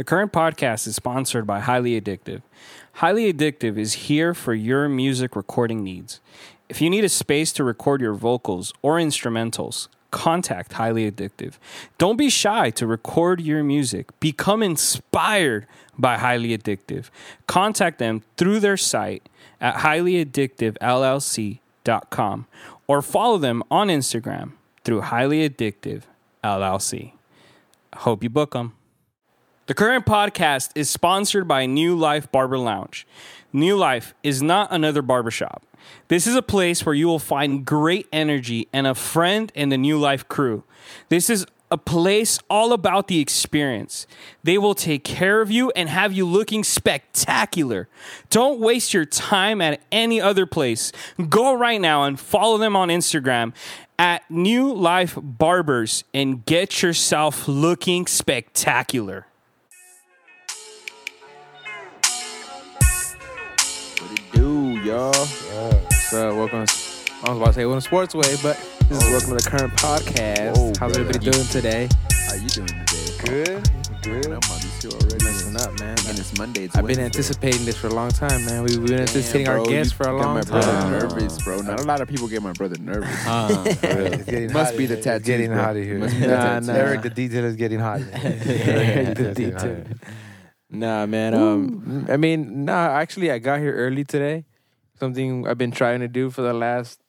[0.00, 2.40] The current podcast is sponsored by Highly Addictive.
[2.94, 6.20] Highly Addictive is here for your music recording needs.
[6.70, 11.58] If you need a space to record your vocals or instrumentals, contact Highly Addictive.
[11.98, 14.18] Don't be shy to record your music.
[14.20, 15.66] Become inspired
[15.98, 17.10] by Highly Addictive.
[17.46, 19.28] Contact them through their site
[19.60, 22.46] at highlyaddictivellc.com
[22.86, 26.04] or follow them on Instagram through Highly Addictive
[26.42, 27.12] LLC.
[27.96, 28.72] Hope you book them.
[29.70, 33.06] The current podcast is sponsored by New Life Barber Lounge.
[33.52, 35.62] New Life is not another barbershop.
[36.08, 39.78] This is a place where you will find great energy and a friend in the
[39.78, 40.64] New Life crew.
[41.08, 44.08] This is a place all about the experience.
[44.42, 47.88] They will take care of you and have you looking spectacular.
[48.28, 50.90] Don't waste your time at any other place.
[51.28, 53.54] Go right now and follow them on Instagram
[54.00, 59.28] at New Life Barbers and get yourself looking spectacular.
[64.90, 65.12] Do, y'all?
[66.08, 66.58] So welcome.
[67.22, 68.56] I was about to say welcome to Sportsway, but
[68.88, 70.54] this is welcome to the current podcast.
[70.56, 71.88] Oh, How's everybody doing today?
[72.26, 73.14] How you doing today?
[73.24, 73.70] Good.
[74.02, 74.26] Good.
[74.26, 75.22] I'm on this show already.
[75.24, 75.96] Messing up, man.
[76.08, 76.64] And it's Monday.
[76.64, 78.64] It's I've been anticipating this for a long time, man.
[78.64, 80.90] We, we've been anticipating Damn, our guests for a got long my brother time.
[80.90, 81.60] nervous, bro.
[81.60, 83.08] Not a lot of people get my brother nervous.
[83.84, 85.04] It's getting Must hot be the here.
[85.04, 85.62] tattoos, It's getting bro.
[85.62, 85.98] hot here.
[86.00, 86.72] Must be Nah, nah.
[86.72, 88.00] Erik, the detail is getting hot.
[88.12, 89.84] Erik, the detail.
[90.68, 91.34] Nah, man.
[91.34, 92.88] Um, I mean, nah.
[92.98, 94.46] Actually, I got here early today.
[95.00, 97.00] Something I've been trying to do for the last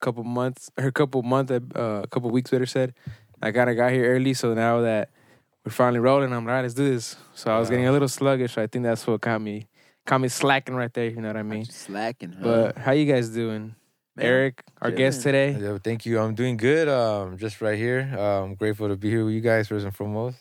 [0.00, 2.94] couple months, or couple month, uh, couple weeks, better said.
[3.42, 5.10] I kind of got here early, so now that
[5.64, 7.16] we're finally rolling, I'm like, let's do this.
[7.34, 8.54] So I was getting a little sluggish.
[8.54, 9.68] So I think that's what caught me,
[10.06, 11.08] caught me slacking right there.
[11.08, 11.64] You know what I mean?
[11.64, 12.42] Just slacking, huh?
[12.42, 13.74] But how you guys doing,
[14.16, 15.52] Man, Erik, our guest today?
[15.52, 16.18] Yo, thank you.
[16.18, 16.88] I'm doing good.
[16.88, 18.10] Um, just right here.
[18.16, 20.38] Uh, I'm grateful to be here with you guys first and foremost.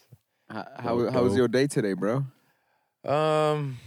[0.50, 2.24] How, how, how was your day today, bro?
[3.04, 3.78] Um,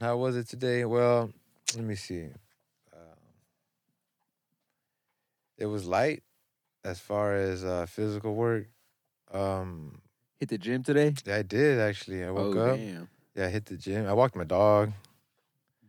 [0.00, 0.84] how was it today?
[0.84, 1.30] Well,
[1.76, 2.24] let me see.
[2.92, 3.20] Um,
[5.58, 6.22] it was light
[6.84, 8.66] as far as uh, physical work.
[9.32, 10.00] Um,
[10.38, 11.14] Hit the gym today?
[11.24, 12.24] yeah, I did actually.
[12.24, 12.76] I woke oh, up.
[12.76, 13.08] damn.
[13.36, 14.06] Yeah, I hit the gym.
[14.06, 14.92] I walked my dog.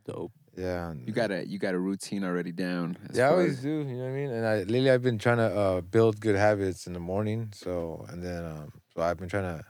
[0.04, 0.32] Dope.
[0.56, 2.98] Yeah, You got a you got a routine already down.
[3.14, 3.70] Yeah, I always as- do.
[3.70, 4.30] You know what I mean?
[4.30, 7.48] And I lately I've been trying to uh, build good habits in the morning.
[7.54, 9.64] So and then um, so I've been trying to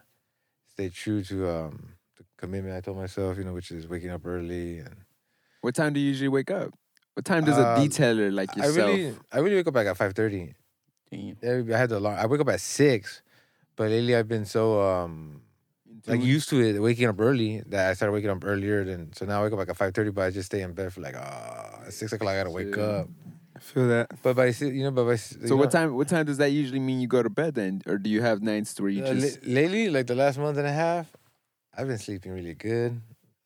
[0.67, 3.39] stay true to um, the commitment I told myself.
[3.39, 4.79] You know, which is waking up early.
[4.81, 4.97] And
[5.63, 6.75] What time do you usually wake up?
[7.15, 8.77] What time does a detailer like yourself?
[8.77, 8.99] I yourself?
[8.99, 10.55] really I really wake up like at five thirty.
[11.11, 11.73] Damn.
[11.73, 12.19] I had the alarm.
[12.19, 13.23] I wake up at six,
[13.77, 15.43] but lately I've been so um
[16.07, 19.25] like used to it waking up early that I started waking up earlier than so
[19.25, 21.01] now I wake up like at five thirty, but I just stay in bed for
[21.01, 22.79] like ah at six o'clock I gotta wake Shit.
[22.79, 23.09] up.
[23.55, 24.09] I feel that.
[24.23, 25.95] But by si- you know, but by s- you So what time?
[25.95, 28.43] What time does that usually mean you go to bed then, or do you have
[28.43, 29.47] nights where you Uh, just?
[29.47, 31.13] la- lately, like the last month and a half,
[31.77, 33.01] I've been sleeping really good.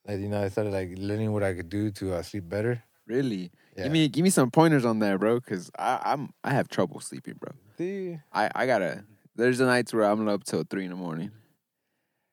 [0.07, 2.81] Like you know, I started like learning what I could do to uh, sleep better.
[3.07, 3.51] Really?
[3.75, 3.83] Yeah.
[3.83, 5.39] Give me give me some pointers on that, bro.
[5.41, 7.51] Cause I, I'm I have trouble sleeping, bro.
[7.77, 9.03] The- I I gotta.
[9.35, 11.29] There's the nights where I'm up till three in the morning,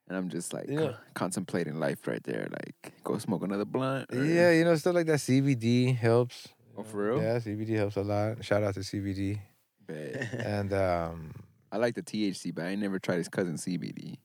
[0.08, 2.48] and I'm just like You know- contemplating life right there.
[2.50, 4.10] Like go smoke another blunt.
[4.12, 5.18] or- yeah, you know, stuff like that.
[5.18, 6.48] CBD helps.
[6.76, 7.22] Oh, for real?
[7.22, 8.44] Yeah, CBD helps a lot.
[8.44, 9.38] Shout out to CBD.
[9.86, 10.32] Bet.
[10.34, 11.34] and um,
[11.70, 14.16] I like the THC, but I ain't never tried his cousin CBD.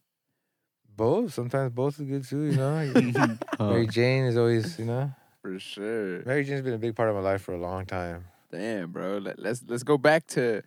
[1.00, 1.34] Both.
[1.34, 2.44] Sometimes both is good too.
[2.52, 5.12] You know, Mary Jane is always you know.
[5.42, 6.22] For sure.
[6.26, 8.26] Mary Jane's been a big part of my life for a long time.
[8.52, 9.20] Damn, bro.
[9.20, 10.62] Let, let's let's go back to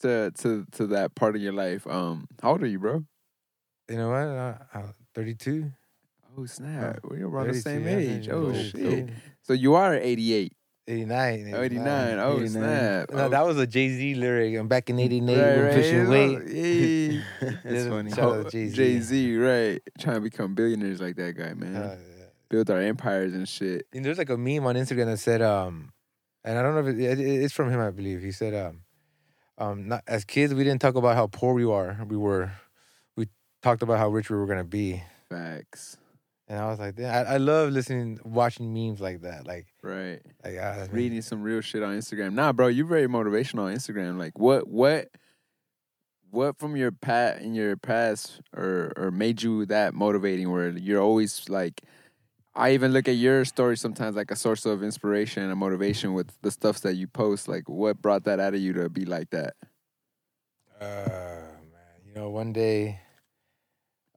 [0.00, 1.86] to to to that part of your life.
[1.86, 3.04] Um, how old are you, bro?
[3.88, 4.28] You know what?
[4.28, 5.72] Uh, uh, Thirty-two.
[6.38, 7.00] Oh snap!
[7.02, 8.28] We're around the same yeah, age.
[8.28, 9.06] Oh shit!
[9.06, 9.16] dope.
[9.42, 10.52] So you are 88.
[10.90, 11.54] 89.
[11.54, 12.18] 89.
[12.18, 12.48] Oh, 89.
[12.48, 13.10] snap.
[13.10, 13.28] No, Oh.
[13.28, 14.56] that was a Jay Z lyric.
[14.56, 15.74] I'm back in 89 Right, right.
[15.74, 16.48] pushing weight.
[16.48, 17.20] Yeah.
[17.64, 18.50] That's funny.
[18.50, 18.76] Jay-Z.
[18.76, 19.80] Jay Z, right?
[19.98, 21.76] Trying to become billionaires like that guy, man.
[21.76, 22.24] Uh, yeah.
[22.48, 23.86] Build our empires and shit.
[23.92, 25.92] And there's like a meme on Instagram that said, um,
[26.44, 28.22] and I don't know if it, it- it's from him, I believe.
[28.22, 28.82] He said, um,
[29.58, 31.98] um, not, as kids, we didn't talk about how poor we are.
[32.08, 32.50] We were,
[33.16, 33.28] we
[33.62, 35.02] talked about how rich we were gonna be.
[35.28, 35.96] Facts.
[36.50, 39.46] And I was like, yeah, I, I love listening, watching memes like that.
[39.46, 40.20] Like, Right.
[40.44, 42.32] like ah, Reading some real shit on Instagram.
[42.32, 44.18] Nah, bro, you're very motivational on Instagram.
[44.18, 45.10] Like, what, what,
[46.28, 50.50] what from your pat in your past or or made you that motivating?
[50.50, 51.82] Where you're always like,
[52.52, 56.32] I even look at your story sometimes like a source of inspiration and motivation with
[56.42, 57.46] the stuff that you post.
[57.46, 59.54] Like, what brought that out of you to be like that?
[60.80, 62.98] Uh, man, you know, one day,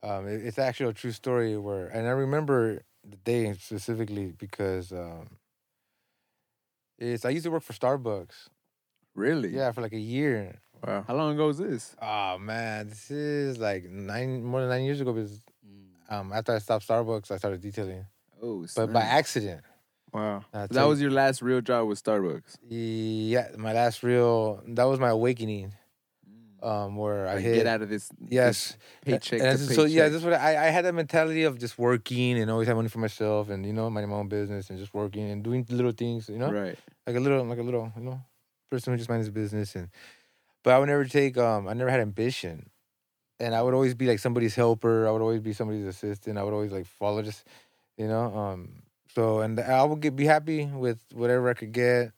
[0.03, 4.91] um, it, it's actually a true story where, and I remember the day specifically because
[4.91, 5.37] um,
[6.97, 8.49] it's I used to work for Starbucks.
[9.15, 9.49] Really?
[9.49, 10.59] Yeah, for like a year.
[10.85, 11.03] Wow.
[11.07, 11.95] How long ago was this?
[12.01, 15.13] Oh man, this is like nine more than nine years ago.
[15.13, 15.39] Because
[16.09, 18.05] um, after I stopped Starbucks, I started detailing,
[18.41, 19.61] Oh, but by accident.
[20.11, 20.43] wow.
[20.53, 22.57] I that was your last real job with Starbucks.
[22.67, 24.61] Yeah, my last real.
[24.67, 25.73] That was my awakening.
[26.63, 27.55] Um, where I hit.
[27.55, 28.09] get out of this.
[28.29, 28.77] Yes.
[29.03, 29.41] this paycheck.
[29.41, 30.11] And so yeah, paycheck.
[30.11, 32.87] this is what I, I had that mentality of just working and always have money
[32.87, 35.91] for myself and you know minding my own business and just working and doing little
[35.91, 36.79] things, you know, right.
[37.05, 38.21] like a little like a little you know
[38.71, 39.89] person who just minds his business and.
[40.63, 41.37] But I would never take.
[41.37, 42.69] Um, I never had ambition,
[43.37, 45.05] and I would always be like somebody's helper.
[45.05, 46.37] I would always be somebody's assistant.
[46.37, 47.45] I would always like follow just,
[47.97, 48.33] you know.
[48.33, 48.83] Um,
[49.13, 52.13] so and I would get be happy with whatever I could get.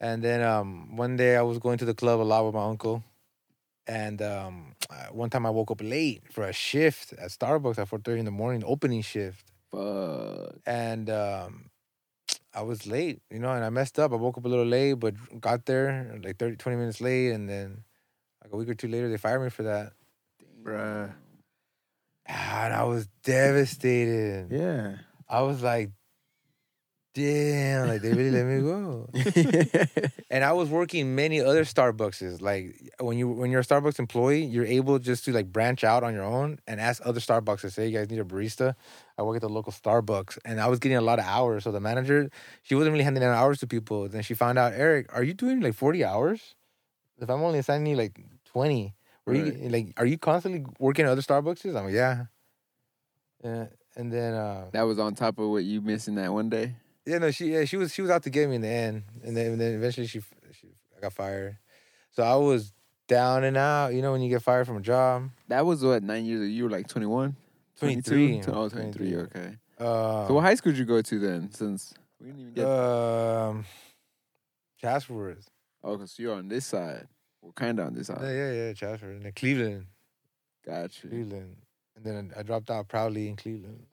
[0.00, 2.64] And then um, one day I was going to the club a lot with my
[2.64, 3.04] uncle,
[3.86, 4.74] and um,
[5.12, 8.24] one time I woke up late for a shift at Starbucks at four thirty in
[8.24, 10.56] the morning, opening shift, Fuck.
[10.66, 11.70] and um,
[12.54, 14.12] I was late, you know, and I messed up.
[14.12, 17.48] I woke up a little late, but got there like 30, 20 minutes late, and
[17.48, 17.84] then
[18.42, 19.92] like a week or two later they fired me for that.
[20.62, 21.12] Bruh.
[22.26, 24.50] And I was devastated.
[24.52, 24.96] Yeah.
[25.28, 25.90] I was like,
[27.14, 29.08] damn, like they really let me go.
[30.30, 32.40] And I was working many other Starbuckses.
[32.40, 36.02] Like when you when you're a Starbucks employee, you're able just to like branch out
[36.02, 38.74] on your own and ask other Starbucks to say, "You guys need a barista."
[39.18, 41.64] I work at the local Starbucks, and I was getting a lot of hours.
[41.64, 42.30] So the manager,
[42.62, 44.08] she wasn't really handing out hours to people.
[44.08, 46.54] Then she found out, Erik, are you doing like forty hours?
[47.20, 48.94] If I'm only assigning you like twenty,
[49.26, 51.76] were you like, are you constantly working at other Starbuckses?
[51.76, 52.26] I'm like, yeah.
[53.44, 53.66] Yeah,
[53.96, 56.76] and then uh, That was on top of what you missing that one day.
[57.06, 59.04] Yeah, no, she yeah, she was she was out to get me in the end,
[59.24, 60.20] and then and then eventually she
[60.52, 61.58] she I got fired.
[62.12, 62.72] So I was
[63.08, 63.94] down and out.
[63.94, 65.30] You know when you get fired from a job.
[65.48, 66.40] That was what nine years.
[66.40, 66.46] ago?
[66.48, 67.36] You were like 21?
[67.78, 68.42] 23.
[68.42, 68.52] 22?
[68.52, 69.56] Oh, 23, Okay.
[69.78, 71.50] Uh, so what high school did you go to then?
[71.50, 72.66] Since we didn't even get.
[72.66, 73.64] um,
[74.80, 75.50] Chatsworth.
[75.82, 77.08] oh, because you're on this side.
[77.40, 78.18] We're kind of on this side.
[78.22, 79.16] yeah, yeah, Chatsworth.
[79.16, 79.86] And then Cleveland,
[80.64, 81.10] Got you.
[81.10, 81.56] Cleveland,
[81.96, 83.84] and then I dropped out proudly in Cleveland.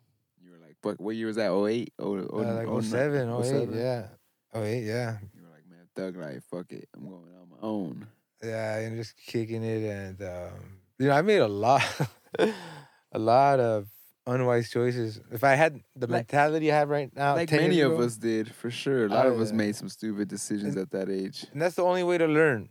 [0.81, 1.52] But what year was that?
[1.52, 1.94] 08?
[2.00, 3.78] Oh, Uh, oh, like oh, 07, 08, 07?
[3.78, 4.08] yeah.
[4.56, 5.18] 08, yeah.
[5.36, 6.88] You were like, man, thug life, fuck it.
[6.96, 8.08] I'm going on my own.
[8.44, 11.84] Yeah, and just kicking it, and um, you know, I made a lot,
[12.40, 13.88] a lot of
[14.26, 15.20] unwise choices.
[15.31, 18.00] If I had the Like- mentality I have right now, like 10 years many of
[18.00, 19.06] us did, for sure.
[19.08, 21.46] A lot of us made some stupid decisions at that age.
[21.52, 22.70] and that's the only way to learn.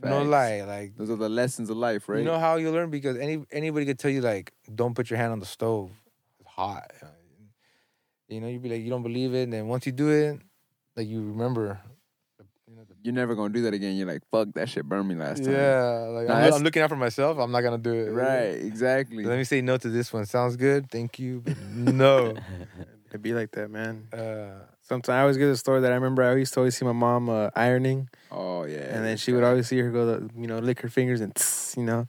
[0.00, 2.18] No lie, like Those are the lessons of life, right?
[2.20, 5.16] you know how you learn because any anybody could tell you like, don't put your
[5.18, 5.90] hand on the stove,
[6.38, 6.92] it's hot.
[7.02, 7.14] You know,
[8.28, 10.40] you'd be like, you don't believe it, and then once you do it,
[10.96, 11.80] like you remember.
[12.68, 13.96] You know, the, You're never gonna do that again.
[13.96, 15.52] You're like, fuck, that shit burned me last time.
[15.54, 17.38] yeah, like Nah, I'm, I'm looking out for myself.
[17.38, 18.10] I'm not gonna do it.
[18.10, 19.24] Right, exactly.
[19.24, 20.26] Let me say no to this one.
[20.26, 20.90] Sounds good.
[20.90, 21.40] Thank you.
[21.40, 22.34] But no.
[23.08, 24.08] It'd be like that, man.
[24.12, 26.22] Uh, Sometimes I always get a story that I remember.
[26.22, 28.94] I used to always see my mom uh, ironing, Oh yeah.
[28.94, 31.34] and then she would always see her go, to, you know, lick her fingers and,
[31.34, 32.06] tss, you know.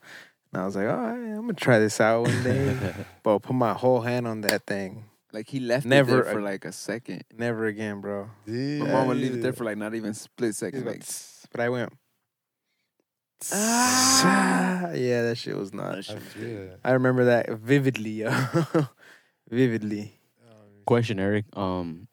[0.53, 2.77] And I was like, oh, I'm gonna try this out one day.
[3.23, 5.05] but put my whole hand on that thing.
[5.31, 7.23] Like he left Never it there for ag- like a second.
[7.35, 8.29] Never again, bro.
[8.47, 10.85] My mom would leave it there for like not even split second.
[10.85, 11.05] Like, Like
[11.51, 11.93] but I went.
[13.53, 16.07] Ah, yeah, that shit was That nuts.
[16.07, 18.31] shit- I remember that vividly, yo.
[19.49, 20.15] vividly.
[20.85, 21.45] Question, Erik.
[21.55, 22.07] Um,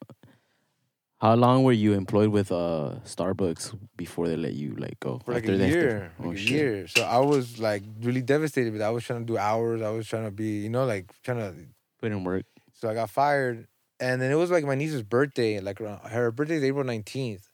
[1.19, 5.21] how long were you employed with uh Starbucks before they let you like go?
[5.25, 6.13] For like After a year.
[6.21, 6.51] Oh, Like a shit.
[6.51, 6.87] year.
[6.87, 8.89] So I was like really devastated with that.
[8.89, 9.81] I was trying to do hours.
[9.81, 11.55] I was trying to be, you know, like trying to
[11.99, 12.45] Put in work.
[12.79, 13.67] So I got fired.
[13.99, 15.61] And then it was like my niece's birthday.
[15.61, 17.49] Like around- her birthday is April 19th.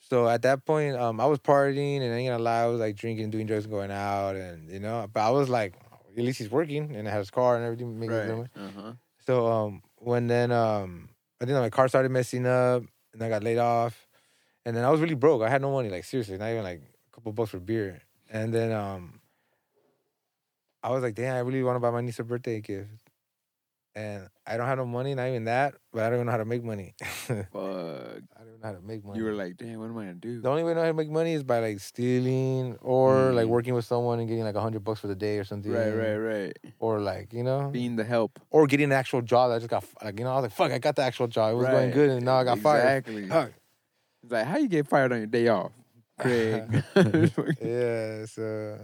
[0.00, 2.78] So at that point, um, I was partying and I ain't gonna lie, I was
[2.80, 5.08] like drinking, doing drugs, and going out, and you know.
[5.12, 5.74] But I was like,
[6.16, 7.98] at least he's working and I had his car and everything.
[7.98, 8.28] Making right.
[8.56, 8.92] Uh huh.
[9.26, 11.08] So um, when then um,
[11.40, 14.06] I think my car started messing up, and I got laid off,
[14.64, 15.42] and then I was really broke.
[15.42, 18.00] I had no money, like seriously, not even like a couple bucks for beer.
[18.30, 19.20] And then um,
[20.82, 23.07] I was like, damn, I really want to buy my niece a birthday gift,
[23.94, 26.38] and I don't have no money, not even that, but I don't even know how
[26.38, 26.94] to make money.
[27.00, 27.38] Fuck.
[27.54, 29.18] I don't even know how to make money.
[29.18, 30.40] You were like, damn, what am I gonna do?
[30.40, 33.46] the only way I know how to make money is by like stealing or like
[33.46, 33.50] Mm.
[33.50, 35.72] working with someone and getting like a hundred bucks for the day or something.
[35.72, 36.56] Right, right, right.
[36.78, 38.38] Or like you know, Being the help.
[38.50, 39.50] or getting an actual job.
[39.50, 41.26] that I just got like you know I was like fuck I got the actual
[41.26, 41.52] job.
[41.52, 43.04] It was going good and now I got fired.
[43.06, 43.28] Exactly.
[43.28, 43.52] Fuck.
[44.22, 45.72] It's like, how you get fired on your day off,
[46.18, 46.64] Craig?
[47.60, 48.24] yeah.
[48.26, 48.78] So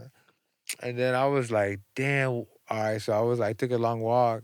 [0.83, 2.31] and then I was like, damn.
[2.31, 3.01] All right.
[3.01, 4.43] So I was I took a long walk.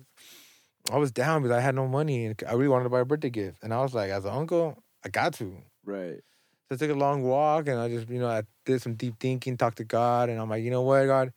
[0.90, 3.04] I was down because I had no money and I really wanted to buy a
[3.04, 3.58] birthday gift.
[3.62, 5.56] And I was like, as an uncle, I got to.
[5.84, 6.20] right.
[6.68, 9.14] So I took a long walk and I just, you know, I did some deep
[9.18, 11.32] thinking, talked to God, and I'm like, you know what, God?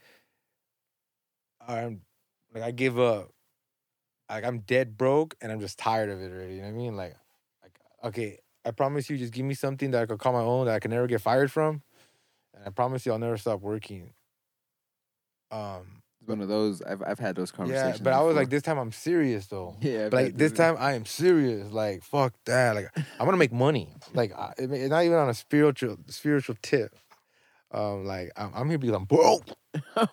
[1.67, 2.01] I'm
[2.53, 3.31] like I give up.
[4.29, 6.55] Like I'm dead broke and I'm just tired of it already.
[6.55, 6.95] You know what I mean?
[6.95, 7.15] Like,
[7.61, 10.65] like okay, I promise you, just give me something that I could call my own
[10.65, 11.81] that I can never get fired from,
[12.53, 14.13] and I promise you, I'll never stop working.
[15.51, 16.81] Um, It's one of those.
[16.81, 17.99] I've I've had those conversations.
[17.99, 18.41] Yeah, but I was before.
[18.43, 19.75] like, this time I'm serious though.
[19.81, 21.69] yeah, But like this time I am serious.
[21.71, 22.75] Like fuck that.
[22.75, 22.87] Like
[23.19, 23.89] I want to make money.
[24.13, 26.95] Like I, it- it's not even on a spiritual spiritual tip.
[27.71, 29.43] Um, like I'm, I'm here because I'm broke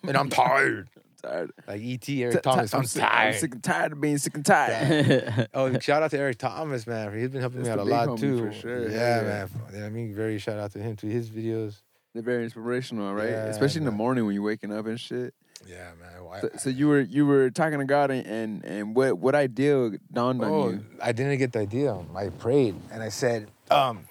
[0.02, 0.88] and I'm tired.
[1.22, 1.52] tired.
[1.68, 3.34] Like ET Eric Thomas, I'm, sick, tired.
[3.34, 5.48] I'm sick and tired of being sick and tired.
[5.54, 7.16] Oh, shout out to Eric Thomas, man.
[7.16, 8.38] He's been helping That's me out a lot too.
[8.46, 8.88] for sure.
[8.90, 9.22] Yeah, yeah.
[9.22, 9.50] man.
[9.74, 11.82] Yeah, I mean, very shout out to him to his videos.
[12.14, 13.28] They're very inspirational, right?
[13.30, 15.32] Yeah, Especially in the morning when you're waking up and shit.
[15.66, 16.24] Yeah, man.
[16.24, 19.92] Why- So, so you were you were talking to God and and, what what ideal
[20.12, 20.84] dawned on Oh, you?
[21.02, 21.96] I didn't get the idea.
[22.14, 24.06] I prayed and I said, um,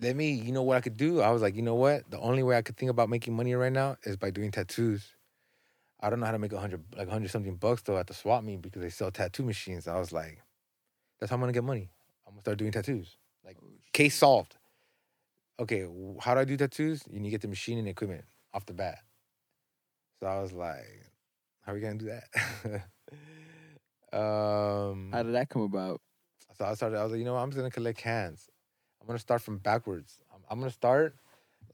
[0.00, 1.20] let me, you know what I could do?
[1.20, 2.10] I was like, you know what?
[2.10, 5.06] The only way I could think about making money right now is by doing tattoos.
[6.00, 8.14] I don't know how to make a hundred, like hundred something bucks though at the
[8.14, 9.86] swap meet because they sell tattoo machines.
[9.86, 10.40] I was like,
[11.18, 11.90] that's how I'm gonna get money.
[12.26, 13.16] I'm gonna start doing tattoos.
[13.44, 13.58] Like,
[13.92, 14.56] case solved.
[15.58, 15.86] Okay,
[16.20, 17.04] how do I do tattoos?
[17.10, 19.00] You need to get the machine and equipment off the bat.
[20.20, 21.06] So I was like,
[21.62, 22.82] how are we gonna do that?
[24.18, 26.00] um, How did that come about?
[26.58, 26.98] so I started.
[26.98, 27.40] I was like, you know, what?
[27.40, 28.48] I'm just gonna collect cans.
[29.00, 30.18] I'm gonna start from backwards.
[30.32, 31.16] I'm, I'm gonna start.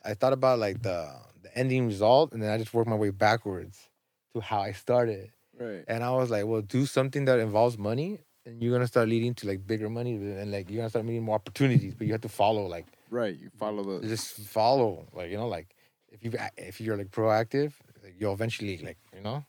[0.04, 1.12] I thought about like the
[1.42, 3.88] the ending result, and then I just worked my way backwards
[4.32, 5.32] to how I started.
[5.58, 5.84] Right.
[5.88, 9.34] And I was like, well, do something that involves money, and you're gonna start leading
[9.34, 11.94] to like bigger money, and like you're gonna start meeting more opportunities.
[11.94, 13.36] But you have to follow, like, Right.
[13.36, 15.74] You follow the just follow, like you know, like
[16.10, 17.72] if you if you're like proactive,
[18.06, 19.44] like, you'll eventually like you know.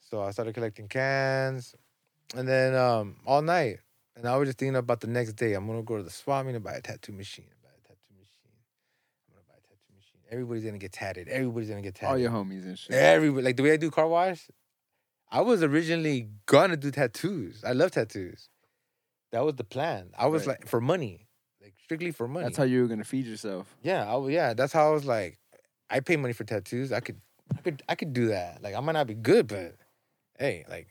[0.00, 1.74] So I started collecting cans,
[2.34, 3.78] and then um all night,
[4.16, 5.54] and I was just thinking about the next day.
[5.54, 7.46] I'm gonna go to the swap meet and buy a tattoo machine.
[7.62, 8.56] Buy a tattoo machine.
[9.28, 10.20] I'm gonna buy a tattoo machine.
[10.30, 11.28] Everybody's gonna get tatted.
[11.28, 12.10] Everybody's gonna get tatted.
[12.10, 12.94] all your homies and shit.
[12.96, 14.48] Everybody like the way I do car wash.
[15.30, 17.62] I was originally gonna do tattoos.
[17.64, 18.48] I love tattoos.
[19.30, 20.10] That was the plan.
[20.18, 20.58] I was Right.
[20.58, 21.28] like for money,
[21.60, 22.44] like strictly for money.
[22.44, 23.76] That's how you were gonna feed yourself.
[23.82, 25.38] Yeah, I, yeah, that's how I was like.
[25.90, 26.92] I pay money for tattoos.
[26.92, 27.18] I could,
[27.56, 28.62] I could, I could do that.
[28.62, 29.76] Like I might not be good, but
[30.38, 30.88] hey, like,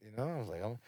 [0.00, 0.78] you know, I was like, I'm,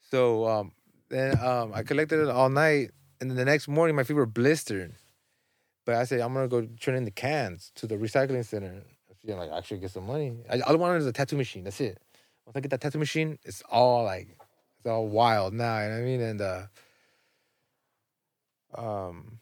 [0.00, 0.72] so um,
[1.08, 2.90] then um, I collected it all night,
[3.20, 4.94] and then the next morning my feet were blistered.
[5.84, 8.82] But I said I'm gonna go turn in the cans to the recycling center.
[9.24, 10.36] You like actually get some money.
[10.48, 11.64] I, all I wanted is a tattoo machine.
[11.64, 11.98] That's it.
[12.46, 14.28] Once I get that tattoo machine, it's all like,
[14.78, 15.82] it's all wild now.
[15.82, 16.20] You know what I mean?
[16.20, 16.62] And uh,
[18.76, 19.40] um.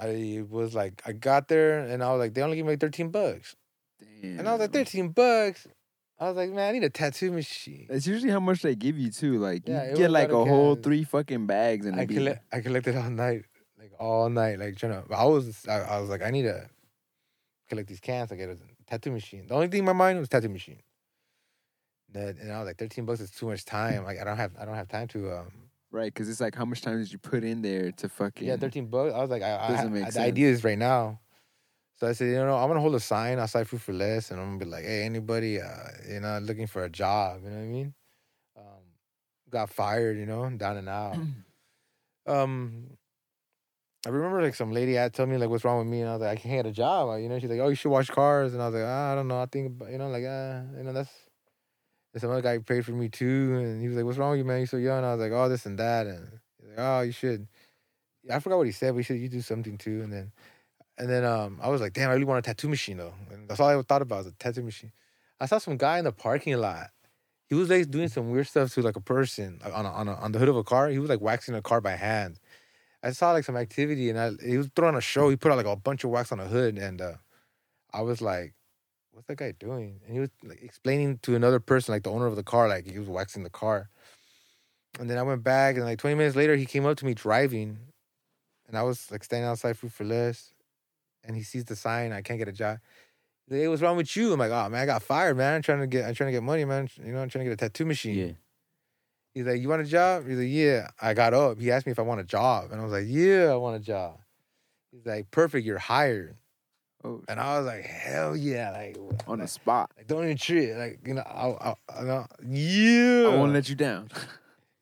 [0.00, 2.80] I was like, I got there and I was like, they only give me like
[2.80, 3.56] 13 bucks.
[4.20, 4.40] Damn.
[4.40, 5.66] And I was like, 13 bucks?
[6.20, 7.86] I was like, man, I need a tattoo machine.
[7.88, 9.38] That's usually how much they give you too.
[9.38, 10.82] Like Yeah, you get like a about whole can.
[10.82, 13.44] three fucking bags and I, it'd be collect, I collected all night,
[13.78, 16.68] like all night, like trying to, I was, I, I was like, I need to
[17.68, 18.32] collect these cans.
[18.32, 18.56] I get a
[18.88, 19.46] tattoo machine.
[19.46, 20.80] The only thing in my mind was tattoo machine.
[22.12, 24.02] That, and I was like, 13 bucks is too much time.
[24.04, 25.52] Like, I don't have, I don't have time to, um,
[25.90, 28.56] right because it's like how much time did you put in there to fucking Yeah,
[28.56, 29.14] thirteen bucks.
[29.14, 30.22] I was like, I, I, Doesn't ha- make the sense.
[30.26, 31.18] idea is right now.
[32.00, 34.40] So I said, you know, I'm gonna hold a sign outside Food for Less, and
[34.40, 37.56] I'm gonna be like, hey, anybody, uh, you know, looking for a job, you know
[37.56, 37.94] what I mean?
[38.56, 38.82] Um,
[39.50, 41.16] got fired, you know, down and out.
[42.26, 42.86] um,
[44.06, 46.12] I remember like some lady had told me like, what's wrong with me, and I
[46.12, 47.18] was like, I can't get a job.
[47.20, 49.14] You know, she's like, oh, you should wash cars, and I was like, ah, I
[49.16, 51.10] don't know, I think, about, you know, like, uh, you know, that's.
[52.14, 54.38] And some other guy paid for me too, and he was like, "What's wrong with
[54.38, 54.58] you, man?
[54.58, 57.12] You're so young." I was like, "Oh, this and that," and he's like, "Oh, you
[57.12, 57.46] should."
[58.30, 60.32] I forgot what he said, but he said you do something too, and then,
[60.98, 63.48] and then um, I was like, "Damn, I really want a tattoo machine though." And
[63.48, 64.92] that's all I thought about was a tattoo machine.
[65.40, 66.90] I saw some guy in the parking lot.
[67.48, 70.14] He was like doing some weird stuff to like a person on a, on a,
[70.14, 70.88] on the hood of a car.
[70.88, 72.38] He was like waxing a car by hand.
[73.02, 75.30] I saw like some activity, and I, he was throwing a show.
[75.30, 77.14] He put out like a bunch of wax on the hood, and uh,
[77.92, 78.54] I was like,
[79.12, 82.26] "What's that guy doing?" And he was like explaining to another person, like the owner
[82.26, 83.88] of the car, like he was waxing the car.
[84.98, 87.14] And then I went back, and like 20 minutes later, he came up to me
[87.14, 87.78] driving,
[88.66, 90.52] and I was like standing outside Food for Less,
[91.28, 92.12] and he sees the sign.
[92.12, 92.78] I can't get a job.
[93.46, 94.32] He's like, hey, what's wrong with you?
[94.32, 95.54] I'm like, oh man, I got fired, man.
[95.54, 96.88] I'm trying to get, I'm trying to get money, man.
[97.04, 98.18] You know, I'm trying to get a tattoo machine.
[98.18, 98.32] Yeah.
[99.34, 100.26] He's like, you want a job?
[100.26, 100.88] He's like, yeah.
[101.00, 101.60] I got up.
[101.60, 103.76] He asked me if I want a job, and I was like, yeah, I want
[103.76, 104.18] a job.
[104.90, 106.36] He's like, perfect, you're hired.
[107.04, 108.96] oh, And I was like, hell yeah, like
[109.28, 109.92] on the like, spot.
[109.96, 110.78] like, don't even treat it.
[110.78, 113.28] Like, you know, I, I, I, know, yeah.
[113.30, 114.08] I won't let you down.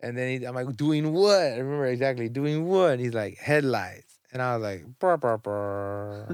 [0.01, 1.35] And then he, I'm like, doing what?
[1.35, 2.93] I remember exactly doing what?
[2.93, 4.06] And he's like, headlights.
[4.37, 6.27] And I was like, brr, brr, brr.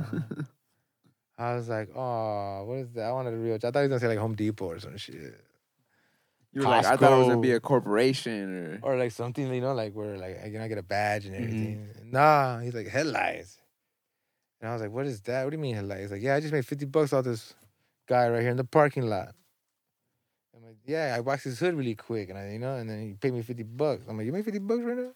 [1.39, 3.05] I was like, oh, what is that?
[3.05, 3.69] I wanted a real job.
[3.69, 5.41] I thought he was gonna say like Home Depot or some shit.
[6.53, 9.55] You were like, I thought it was gonna be a corporation or Or like something,
[9.55, 11.45] you know, like where like you know, I get a badge and Mm-hmm.
[11.45, 12.11] everything.
[12.11, 13.59] Nah, he's like, headlights.
[14.61, 15.45] And I was like, what is that?
[15.45, 16.01] What do you mean headlights?
[16.03, 17.55] He's like, yeah, I just made 50 bucks off this
[18.09, 19.29] guy right here in the parking lot.
[20.57, 23.01] I'm like, yeah, I waxed his hood really quick, and I, you know, and then
[23.01, 24.03] he paid me 50 bucks.
[24.09, 25.13] I'm like, you made 50 bucks right now?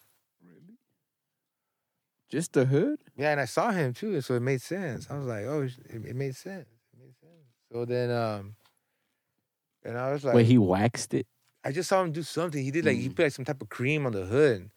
[2.29, 2.99] Just the hood.
[3.15, 5.07] Yeah, and I saw him too, so it made sense.
[5.09, 6.67] I was like, oh, it, it made sense.
[6.93, 7.47] It made sense.
[7.71, 8.55] So then, um,
[9.83, 11.27] And I was like, Wait, he waxed it.
[11.63, 12.63] I just saw him do something.
[12.63, 13.15] He did like he Mm.
[13.15, 14.69] put like some type of cream on the hood.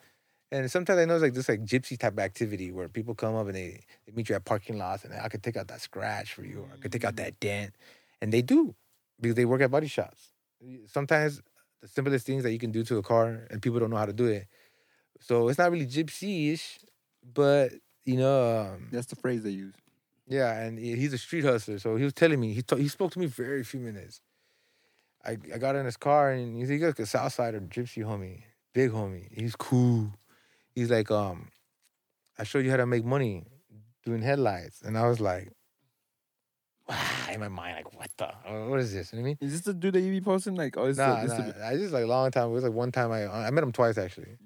[0.52, 3.36] And sometimes I know it's like this like gypsy type of activity where people come
[3.36, 5.80] up and they, they meet you at parking lots and I could take out that
[5.80, 7.74] scratch for you or I could take out that dent.
[8.20, 8.74] And they do
[9.20, 10.32] because they work at body shops.
[10.86, 11.40] Sometimes
[11.82, 14.06] the simplest things that you can do to a car and people don't know how
[14.06, 14.46] to do it.
[15.20, 16.78] So it's not really gypsy-ish,
[17.22, 17.72] but
[18.04, 19.74] you know, um, That's the phrase they use.
[20.26, 21.78] yeah, and he's a street hustler.
[21.78, 24.20] So he was telling me, he to, he spoke to me very few minutes.
[25.24, 29.28] I, I got in his car and he's like a Southsider gypsy homie, big homie.
[29.32, 30.14] He's cool.
[30.74, 31.48] He's like, um,
[32.38, 33.44] I showed you how to make money
[34.04, 34.80] doing headlights.
[34.80, 35.50] And I was like,
[37.32, 38.28] in my mind, like, what the,
[38.68, 39.12] what is this?
[39.12, 39.38] You know what I mean?
[39.42, 40.54] Is this the dude that you be posting?
[40.54, 42.48] Like, oh, it's Nah, this nah, I just like a long time.
[42.48, 44.38] It was like one time I I met him twice actually.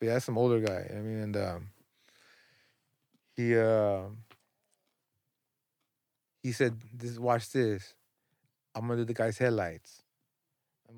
[0.00, 0.90] But yeah, that's some older guy.
[0.90, 1.68] I mean, and um,
[3.38, 4.00] he uh,
[6.42, 7.94] he said, "This watch this.
[8.74, 10.02] I'm gonna do the guy's headlights.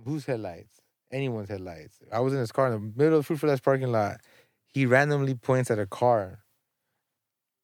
[0.07, 0.81] Whose headlights?
[1.13, 1.99] Anyone's headlights.
[2.11, 4.21] I was in his car in the middle of the Food for Less parking lot.
[4.73, 6.39] He randomly points at a car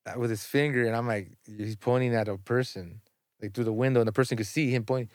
[0.05, 3.01] uh, with his finger, and I'm like, he's pointing at a person,
[3.41, 5.09] like through the window, and the person could see him pointing.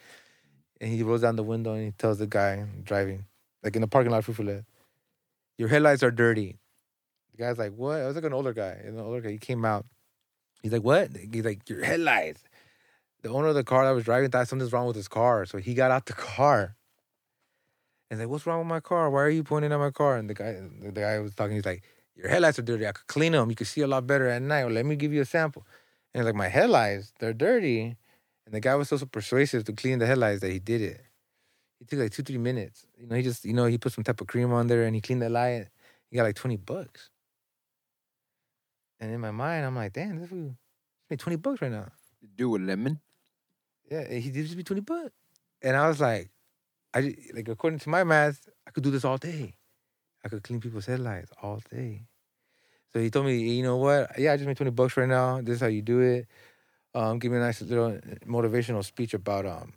[0.79, 3.25] And he rolls down the window and he tells the guy driving,
[3.61, 4.63] like in the parking lot of Food for Less,
[5.59, 6.60] your headlights are dirty.
[7.31, 8.01] The guy's like, what?
[8.01, 8.77] I was like an older guy.
[8.83, 9.31] An older guy.
[9.31, 9.85] He came out.
[10.61, 11.09] He's like, what?
[11.15, 12.43] He's like, your headlights.
[13.23, 15.45] The owner of the car that was driving thought something's wrong with his car.
[15.45, 16.75] So he got out the car.
[18.09, 19.09] And like, what's wrong with my car?
[19.09, 20.17] Why are you pointing at my car?
[20.17, 21.55] And the guy, the guy was talking.
[21.55, 21.83] He's like,
[22.15, 22.85] your headlights are dirty.
[22.85, 23.50] I could clean them.
[23.50, 24.65] You could see a lot better at night.
[24.65, 25.65] Well, let me give you a sample.
[26.13, 27.95] And like, my headlights, they're dirty.
[28.45, 31.01] And the guy was so, so persuasive to clean the headlights that he did it.
[31.79, 32.85] He took like two, three minutes.
[33.00, 34.93] You know, he just, you know, he put some type of cream on there and
[34.93, 35.67] he cleaned the light.
[36.09, 37.09] He got like 20 bucks.
[39.01, 40.55] And in my mind, I'm like, damn, this fool
[41.10, 41.88] made 20 bucks right now.
[42.38, 43.00] Do a lemon.
[43.89, 45.12] Yeah, he did just be 20 bucks.
[45.63, 46.29] And I was like,
[46.93, 49.55] I like according to my math, I could do this all day.
[50.24, 52.03] I could clean people's headlights all day.
[52.94, 54.11] So he told me, you know what?
[54.20, 55.42] Yeah, I just made 20 bucks right now.
[55.42, 56.27] This is how you do it.
[56.94, 59.74] Um, give me a nice little motivational speech about um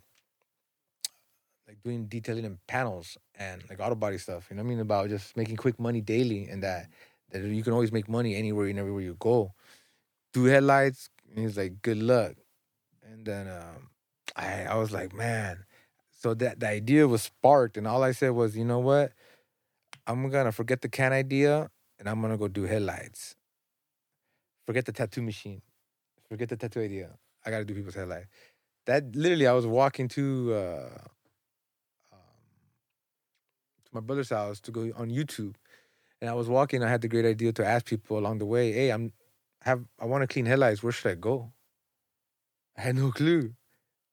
[1.66, 4.48] like doing detailing and panels and like auto body stuff.
[4.50, 4.80] You know what I mean?
[4.80, 6.88] About just making quick money daily and that
[7.34, 9.54] you can always make money anywhere and everywhere you go.
[10.32, 12.34] Do headlights, and he's like, good luck.
[13.02, 13.90] And then um
[14.36, 15.64] I I was like, man.
[16.20, 19.12] So that the idea was sparked, and all I said was, you know what?
[20.06, 23.36] I'm gonna forget the can idea, and I'm gonna go do headlights.
[24.66, 25.62] Forget the tattoo machine.
[26.28, 27.10] Forget the tattoo idea.
[27.44, 28.28] I gotta do people's headlights.
[28.86, 30.98] That literally, I was walking to uh,
[32.12, 32.20] um,
[33.84, 35.54] to my brother's house to go on YouTube,
[36.24, 36.82] and I was walking.
[36.82, 39.12] I had the great idea to ask people along the way, "Hey, I'm
[39.60, 40.82] have I want to clean headlights.
[40.82, 41.52] Where should I go?"
[42.78, 43.52] I had no clue.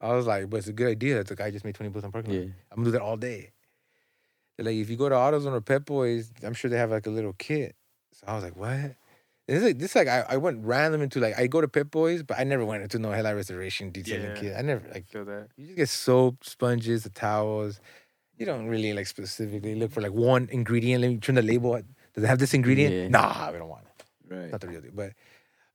[0.02, 1.24] I was like, but it's a good idea.
[1.24, 2.40] The guy just made 20 bucks on parking lot.
[2.42, 2.52] Yeah.
[2.72, 3.52] I'm gonna do that all day.
[4.58, 7.08] They're like, if you go to AutoZone or Pep Boys, I'm sure they have like
[7.08, 7.76] a little kit.
[8.12, 8.68] So I was like, what?
[8.76, 8.96] And
[9.48, 12.24] This like this like I, I went random into like I go to Pep Boys,
[12.24, 14.42] but I never went into no headlight restoration detailing Yeah.
[14.42, 14.56] kit.
[14.58, 15.48] I never like feel that.
[15.56, 17.80] you just get soap, sponges, the towels.
[18.38, 21.02] You don't really like specifically look for like one ingredient.
[21.02, 21.80] Let me turn the label.
[22.14, 22.94] Does it have this ingredient?
[22.94, 23.08] Yeah.
[23.10, 24.52] Nah, we don't want it Right.
[24.52, 24.92] not the real deal.
[24.94, 25.14] But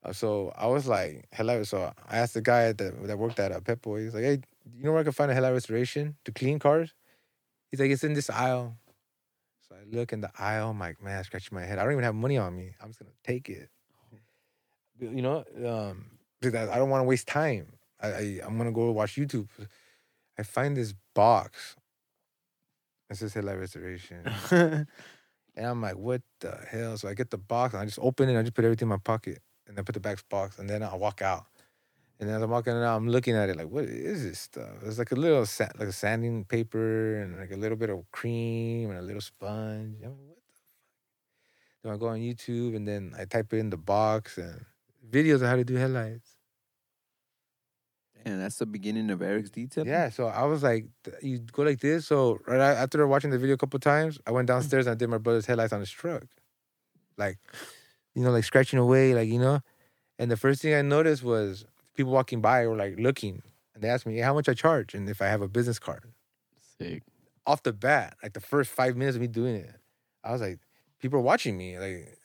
[0.02, 1.62] uh, so I was like, hello.
[1.62, 4.04] So I asked the guy that that worked at uh, Pep Boy.
[4.04, 4.40] He's like, hey,
[4.74, 6.94] you know where I can find a Hella restoration to clean cars?
[7.70, 8.76] He's like, it's in this aisle.
[9.68, 10.70] So I look in the aisle.
[10.70, 11.78] I'm like, man, scratching my head.
[11.78, 12.74] I don't even have money on me.
[12.80, 13.68] I'm just gonna take it.
[14.98, 16.06] You know, um,
[16.40, 17.66] because I I don't want to waste time.
[18.00, 19.48] I, I I'm gonna go watch YouTube.
[20.38, 21.76] I find this box.
[23.10, 24.24] It says Hella restoration.
[25.56, 26.98] And I'm like, what the hell?
[26.98, 28.86] So I get the box and I just open it and I just put everything
[28.86, 31.46] in my pocket and then put the back box and then I walk out.
[32.18, 34.70] And as I'm walking out, I'm looking at it like, what is this stuff?
[34.84, 38.10] It's like a little sa- like a sanding paper and like a little bit of
[38.10, 39.96] cream and a little sponge.
[40.02, 41.82] I'm like, what the fuck?
[41.82, 44.64] Then I go on YouTube and then I type in the box and
[45.10, 46.35] videos on how to do headlights.
[48.26, 49.86] And that's the beginning of Erik's detail.
[49.86, 50.86] Yeah, so I was like,
[51.22, 52.08] you go like this.
[52.08, 54.56] So right after watching the video a couple times, I went mm-hmm.
[54.56, 56.24] downstairs and I did my brother's headlights on his truck,
[57.16, 57.38] like,
[58.16, 59.60] you know, like scratching away, like you know.
[60.18, 63.42] And the first thing I noticed was people walking by were like looking,
[63.74, 65.78] and they asked me, hey, "How much I charge?" and if I have a business
[65.78, 66.12] card.
[66.80, 67.04] Sick.
[67.46, 69.76] Off the bat, like the first five minutes of me doing it,
[70.24, 70.58] I was like,
[71.00, 72.18] people are watching me, like.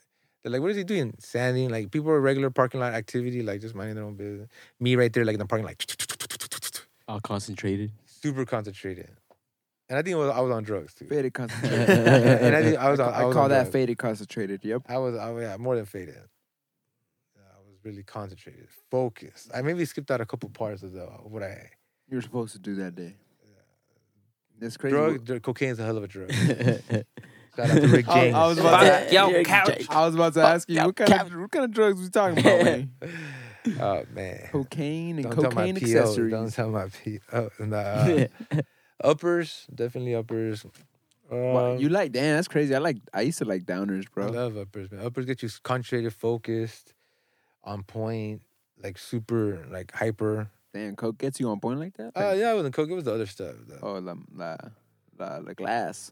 [0.44, 1.14] They're like, what is he doing?
[1.20, 1.70] Sanding.
[1.70, 4.50] Like, people are regular parking lot activity, like just minding their own business.
[4.80, 7.92] Me right there, like in the parking lot, like, All concentrated.
[8.06, 9.10] super concentrated.
[9.90, 11.06] And I think was, I was on drugs too.
[11.06, 11.90] Faded concentrated.
[11.90, 13.74] and I, think I was on, I, I was call on that drugs.
[13.74, 14.64] faded concentrated.
[14.64, 14.84] Yep.
[14.88, 16.16] I was, I, yeah, more than faded.
[16.16, 19.52] I was really concentrated, focused.
[19.54, 21.70] I maybe skipped out a couple parts of the what I.
[22.10, 23.16] You were supposed to do that day.
[24.60, 24.96] That's crazy.
[24.96, 26.32] drug, dr- cocaine's a hell of a drug.
[27.56, 28.36] Shout out to Rick I- James.
[28.36, 29.86] I was about to- Yo, couch.
[29.90, 32.40] I was about to ask you what kind of what kind of drugs we talking
[32.40, 32.92] about, man?
[33.80, 35.82] oh man, Cocaine and don't tell my cocaine PO.
[35.82, 36.32] accessories.
[36.32, 37.20] Don't tell my P.
[37.34, 38.62] Oh, no, uh,
[39.04, 40.66] uppers, definitely uppers.
[41.30, 42.36] Wow, Um, you like damn?
[42.36, 42.76] That's crazy.
[42.76, 42.98] I like.
[43.14, 44.26] I used to like downers, bro.
[44.28, 45.06] I love uppers, man.
[45.06, 46.94] Uppers get you concentrated, focused,
[47.64, 48.42] on point,
[48.84, 50.50] like super, like hyper.
[50.74, 52.12] Damn, coke gets you on point like that.
[52.16, 52.90] Oh Like, yeah, it wasn't coke.
[52.90, 53.56] It was the other stuff.
[53.68, 54.58] The Oh, la la
[55.20, 56.12] la, la glass.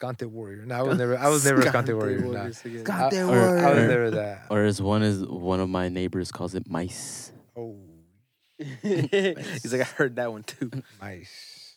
[0.00, 0.66] Scante warrior.
[0.66, 1.16] No, I was never.
[1.18, 2.18] I was never a Scante warrior.
[2.20, 2.44] Nah.
[2.44, 3.58] I, Scante I- warrior.
[3.66, 4.46] I was never that.
[4.50, 7.32] or as one as one of my neighbors calls it mice.
[7.56, 7.76] Oh,
[8.58, 10.70] He's like, I heard that one too.
[11.00, 11.74] nice.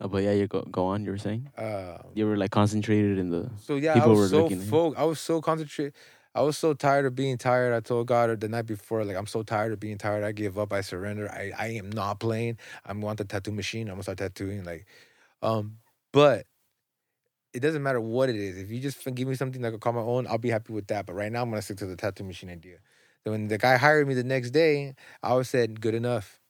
[0.00, 1.04] Oh, but yeah, you go go on.
[1.04, 3.50] You were saying Uh, you were like concentrated in the.
[3.60, 5.94] so yeah, People I were was so looking at fo- I was so concentrated.
[6.34, 7.72] I was so tired of being tired.
[7.74, 10.24] I told God the night before, like, I'm so tired of being tired.
[10.24, 10.72] I give up.
[10.72, 11.30] I surrender.
[11.30, 12.56] I, I am not playing.
[12.86, 13.86] I want the tattoo machine.
[13.88, 14.64] I'm gonna start tattooing.
[14.64, 14.86] Like,
[15.42, 15.76] um,
[16.10, 16.46] but
[17.52, 18.56] it doesn't matter what it is.
[18.58, 20.72] If you just give me something that I can call my own, I'll be happy
[20.72, 21.06] with that.
[21.06, 22.78] But right now, I'm gonna stick to the tattoo machine idea.
[23.24, 26.40] So when the guy hired me the next day, I always said, "Good enough."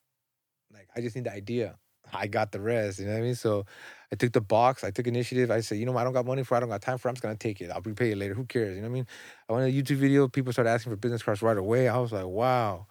[0.72, 1.78] Like, I just need the idea.
[2.12, 2.98] I got the rest.
[2.98, 3.34] You know what I mean?
[3.34, 3.64] So
[4.12, 4.84] I took the box.
[4.84, 5.50] I took initiative.
[5.50, 6.02] I said, you know, what?
[6.02, 6.54] I don't got money for.
[6.54, 6.58] it.
[6.58, 7.08] I don't got time for.
[7.08, 7.10] it.
[7.10, 7.70] I'm just gonna take it.
[7.70, 8.34] I'll repay it later.
[8.34, 8.76] Who cares?
[8.76, 9.06] You know what I mean?
[9.48, 10.28] I went to a YouTube video.
[10.28, 11.88] People started asking for business cards right away.
[11.88, 12.86] I was like, wow.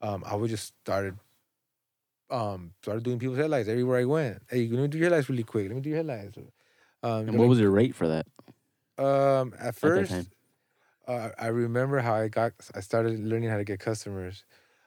[0.00, 1.16] Um, I would just started,
[2.30, 4.42] um, started doing people's headlights everywhere I went.
[4.48, 5.66] Hey, let me do your headlights really quick.
[5.66, 6.38] Let me do your headlights.
[7.02, 8.26] Um, And what was your rate for that?
[8.98, 10.26] um, at first, time?
[11.06, 12.52] uh, I remember how I got.
[12.74, 14.44] I started learning how to get customers.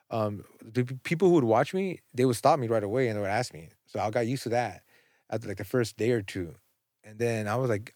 [0.10, 3.21] Um, the people who would watch me, they would stop me right away and they
[3.21, 3.69] would ask me.
[3.86, 4.84] So I got used to that
[5.30, 6.56] after like the first day or two,
[7.04, 7.95] and then I was like,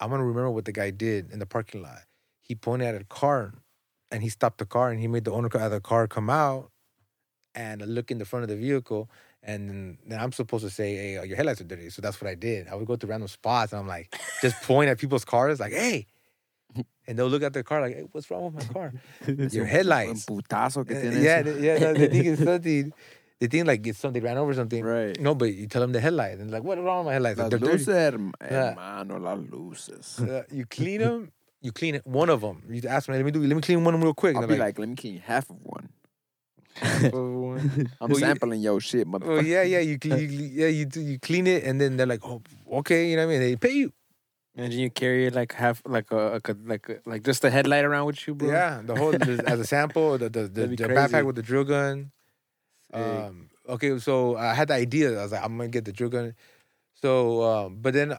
[0.00, 2.02] I'm gonna remember what the guy did in the parking lot.
[2.42, 3.54] He pointed at a car,
[4.10, 6.72] and he stopped the car, and he made the owner of the car come out
[7.54, 9.10] and look in the front of the vehicle.
[9.46, 12.28] And then I'm supposed to say, "Hey, uh, your headlights are dirty." So that's what
[12.28, 12.66] I did.
[12.68, 15.72] I would go to random spots, and I'm like, just point at people's cars, like,
[15.72, 16.06] "Hey,"
[17.06, 18.92] and they'll look at their car, like, "Hey, what's wrong with my car?"
[19.52, 20.26] your headlights.
[20.26, 21.78] Putazo que Uh, tiene yeah, the- yeah.
[21.78, 22.92] no, they think it's something.
[23.38, 24.82] They think like it's something ran over something.
[24.82, 25.20] Right.
[25.20, 27.38] No, but you tell them the headlights, and like, what's wrong with my headlights?
[27.38, 27.86] Las Like, luces,
[28.40, 28.70] Yeah.
[28.74, 30.20] hermano, las luces.
[30.20, 31.30] Uh, you clean them.
[31.62, 32.06] You clean it.
[32.06, 32.62] One of them.
[32.68, 33.40] You ask me, let me do.
[33.46, 34.34] Let me clean one of them real quick.
[34.36, 35.88] I'll be they're like, let me clean half of one.
[36.82, 39.44] Like, I'm Well, you- sampling your shit, oh motherfucker.
[39.46, 39.80] yeah, yeah.
[39.80, 40.86] You, clean, you yeah you.
[40.94, 42.42] You clean it, and then they're like, oh
[42.80, 43.40] okay, you know what I mean?
[43.40, 43.92] They pay you.
[44.56, 47.84] Imagine you carry like half, like a, like a, like a, like just a headlight
[47.84, 48.48] around with you, bro.
[48.48, 51.64] Yeah, the whole the- as a sample, the the, the, the backpack with the drill
[51.64, 52.10] gun.
[52.94, 53.02] Sick.
[53.02, 55.18] Um, okay, so I had the idea.
[55.18, 56.34] I was like, I'm gonna get the drill gun.
[56.94, 58.16] So, um, but then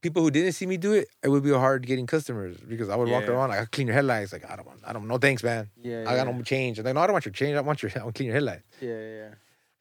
[0.00, 2.96] people who didn't see me do it, it would be hard getting customers because I
[2.96, 4.32] would walk around like, I clean your headlights.
[4.32, 5.70] Like, I don't want, I don't know, thanks, man.
[5.82, 6.78] yeah, I got no change.
[6.78, 7.56] I'm like, no, I don't want your change.
[7.56, 8.64] I want your, I want to clean your headlights.
[8.80, 9.28] yeah, yeah.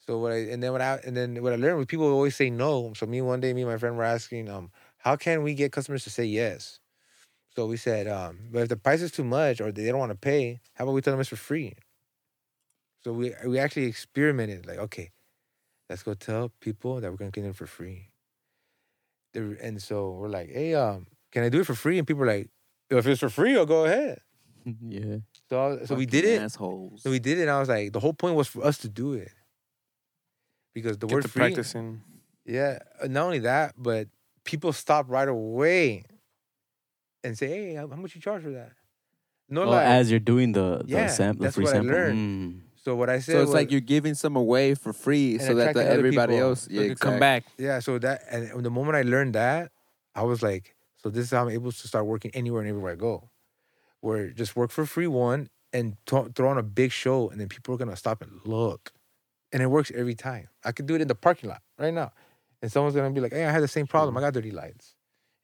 [0.05, 2.35] So what I and then what I and then what I learned was people always
[2.35, 2.93] say no.
[2.95, 5.71] So me one day, me and my friend were asking, um, how can we get
[5.71, 6.79] customers to say yes?
[7.55, 10.11] So we said, um, but if the price is too much or they don't want
[10.11, 11.75] to pay, how about we tell them it's for free?
[13.03, 15.11] So we we actually experimented, like, okay,
[15.89, 18.08] let's go tell people that we're gonna clean them for free.
[19.33, 21.97] The- And so we're like, hey, um, can I do it for free?
[21.97, 22.49] And people are like,
[22.89, 24.19] if it's for free, I'll go ahead.
[24.81, 25.17] yeah.
[25.49, 26.41] So I- so we did it.
[26.41, 27.01] Assholes.
[27.03, 27.43] So we did it.
[27.43, 29.31] And I was like, the whole point was for us to do it.
[30.73, 32.01] Because the Get word to free, practicing.
[32.45, 34.07] yeah, uh, not only that, but
[34.45, 36.05] people stop right away
[37.23, 38.71] and say, "Hey, how how much you charge for that?"
[39.49, 39.85] No, Oh, like.
[39.87, 41.91] as you're doing the the Yeah, sample, the that's free what I sample.
[41.95, 42.19] learned.
[42.19, 42.61] Mm.
[42.83, 45.53] So what I said, so it's was, like you're giving some away for free so
[45.55, 46.49] that the, everybody people.
[46.49, 47.43] else So you come back.
[47.57, 47.79] yeah.
[47.79, 49.71] So that and the moment I learned that,
[50.15, 52.93] I was like, so this is how I'm able to start working anywhere and everywhere
[52.93, 53.29] I go,
[53.99, 57.49] where just work for free one and th- throw on a big show, and then
[57.49, 58.91] people are gonna stop and look,
[59.51, 60.47] and it works every time.
[60.63, 62.11] I could do it in the parking lot right now,
[62.61, 64.15] and someone's gonna be like, "Hey, I had the same problem.
[64.15, 64.23] I mm.
[64.23, 64.95] got dirty lights."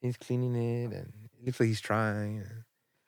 [0.01, 2.43] He's cleaning it, and it looks like he's trying.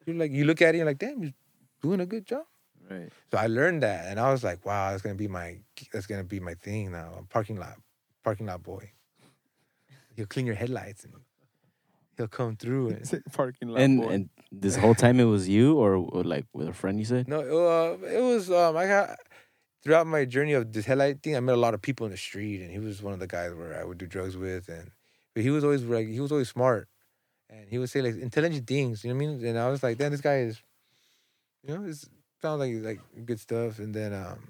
[0.05, 1.33] You're like, you look at it, you're like, "Damn, he's
[1.81, 2.45] doing a good job."
[2.89, 3.09] Right.
[3.31, 5.59] So I learned that, and I was like, "Wow, that's gonna be my
[5.91, 7.75] that's gonna be my thing now." I'm parking lot,
[8.23, 8.91] parking lot boy.
[10.15, 11.13] He'll clean your headlights and
[12.17, 12.89] he'll come through.
[13.11, 14.09] And, Parking lot And boy.
[14.09, 17.27] and this whole time it was you or, or like with a friend you said?
[17.27, 19.17] no, uh, it was um, I got
[19.83, 21.35] throughout my journey of this headlight thing.
[21.35, 23.27] I met a lot of people in the street, and he was one of the
[23.27, 24.91] guys where I would do drugs with, and
[25.33, 26.87] but he was always like he was always smart,
[27.49, 29.03] and he would say like intelligent things.
[29.03, 29.45] You know what I mean?
[29.45, 30.61] And I was like, damn, this guy is,
[31.63, 31.95] you know, it
[32.41, 33.79] sounds like like good stuff.
[33.79, 34.49] And then um,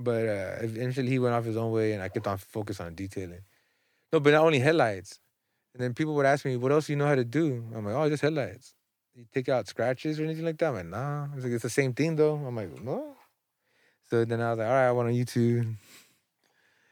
[0.00, 2.94] but uh, eventually he went off his own way, and I kept on focused on
[2.94, 3.40] detailing.
[4.12, 5.18] No, but not only headlights.
[5.74, 7.84] And then people would ask me, "What else do you know how to do?" I'm
[7.86, 8.74] like, "Oh, just headlights."
[9.14, 10.68] You take out scratches or anything like that?
[10.68, 11.26] I'm like, nah.
[11.34, 12.34] It's like it's the same thing though.
[12.36, 13.14] I'm like, no.
[14.08, 15.74] So then I was like, all right, I went on YouTube.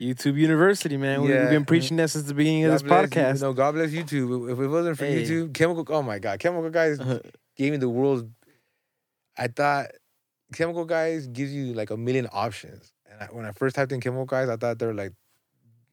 [0.01, 1.23] YouTube University, man.
[1.23, 1.41] Yeah.
[1.43, 3.41] We've been preaching that since the beginning of this bless you- podcast.
[3.43, 4.51] No, God bless YouTube.
[4.53, 5.23] If it wasn't for Hey.
[5.25, 5.85] YouTube, Chemical.
[5.95, 6.99] Oh my God, Chemical Guys
[7.57, 8.25] gave me the world's.
[9.37, 9.91] I thought
[10.55, 14.01] Chemical Guys gives you like a million options, and I, when I first typed in
[14.01, 15.13] Chemical Guys, I thought they were like,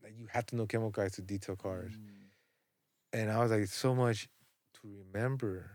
[0.04, 1.94] like you have to know Chemical Guys to detail cars,
[3.14, 4.28] and I was like, so much
[4.82, 5.70] to remember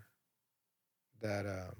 [1.20, 1.76] that um,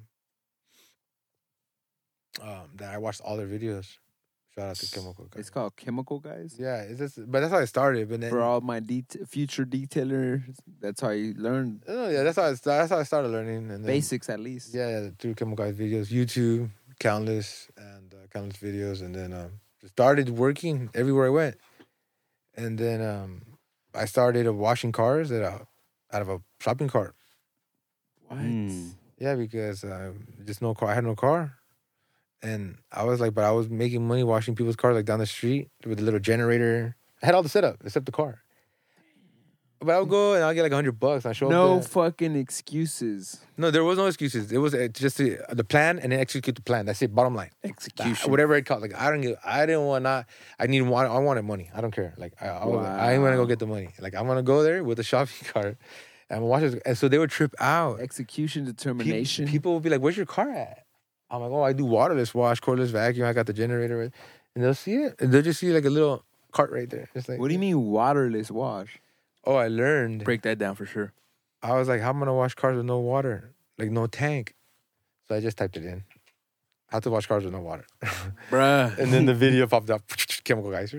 [2.48, 3.98] um that I watched all their videos.
[4.54, 5.40] Shout out to Chemical Guys.
[5.40, 6.56] It's called Chemical Guys.
[6.58, 8.08] Yeah, it's just, but that's how I started.
[8.10, 10.42] But then, For all my det- future detailers,
[10.80, 13.70] that's how you learn oh yeah, that's how I, sta- that's how I started learning.
[13.70, 14.74] And then, basics at least.
[14.74, 16.68] Yeah, yeah, through Chemical Guys videos, YouTube,
[17.00, 19.52] countless and uh, countless videos, and then um,
[19.86, 21.56] started working everywhere I went.
[22.54, 23.42] And then um,
[23.94, 25.66] I started uh, washing cars at a,
[26.12, 27.14] out of a shopping cart.
[28.28, 28.40] What?
[28.40, 28.90] Mm.
[29.18, 30.12] Yeah, because uh,
[30.44, 30.90] just no car.
[30.90, 31.54] I had no car,
[32.42, 35.26] and I was like, but I was making money washing people's cars like down the
[35.26, 36.96] street with a little generator.
[37.22, 38.40] I had all the setup except the car.
[39.84, 41.26] But I would go and I'll get like hundred bucks.
[41.26, 41.76] I show No up.
[41.78, 43.40] No fucking excuses.
[43.56, 44.52] No, there was no excuses.
[44.52, 46.86] It was uh, just the, the plan and then execute the plan.
[46.86, 47.12] That's it.
[47.12, 47.50] Bottom line.
[47.64, 48.30] Execution.
[48.30, 48.80] Whatever it cost.
[48.80, 49.36] Like I don't give.
[49.44, 50.26] I didn't want not.
[50.60, 50.82] I need.
[50.82, 51.68] want- I wanted money.
[51.74, 52.14] I don't care.
[52.16, 53.88] Like I, I, was, I ain't gonna go get the money.
[53.98, 55.76] Like I'm gonna go there with a shopping cart
[56.30, 56.80] and watch it.
[56.86, 57.98] And so they would trip out.
[57.98, 59.48] Execution, Pe- determination.
[59.48, 60.81] People would be like, "Where's your car at?"
[61.32, 63.26] I'm like, "Oh, I do waterless wash, cordless vacuum.
[63.26, 64.02] I got the generator."
[64.54, 65.16] And they'll see it.
[65.18, 67.08] And they'll just see like a little cart right there.
[67.14, 68.98] Just like, what do you mean waterless wash?
[69.44, 70.24] Oh, I learned.
[70.24, 71.12] Break that down for sure.
[71.62, 73.50] I was like, how am I gonna wash cars with no water?
[73.78, 74.54] Like no tank.
[75.26, 76.04] So I just typed it in.
[76.88, 77.86] How to wash cars with no water.
[78.50, 78.98] Bruh.
[78.98, 80.02] and then the video popped up.
[80.44, 80.92] Chemical guys.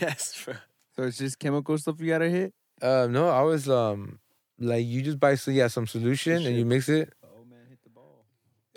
[0.00, 0.54] yes, bro.
[0.96, 2.54] So it's just chemical stuff you gotta hit.
[2.80, 4.18] Um, no, I was um
[4.58, 7.82] like you just buy so yeah, some solution and you mix it Oh man, hit
[7.82, 8.24] the ball.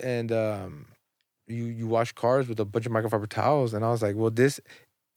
[0.02, 0.88] And um
[1.48, 4.32] you you wash cars with a bunch of microfiber towels and I was like, well
[4.32, 4.60] this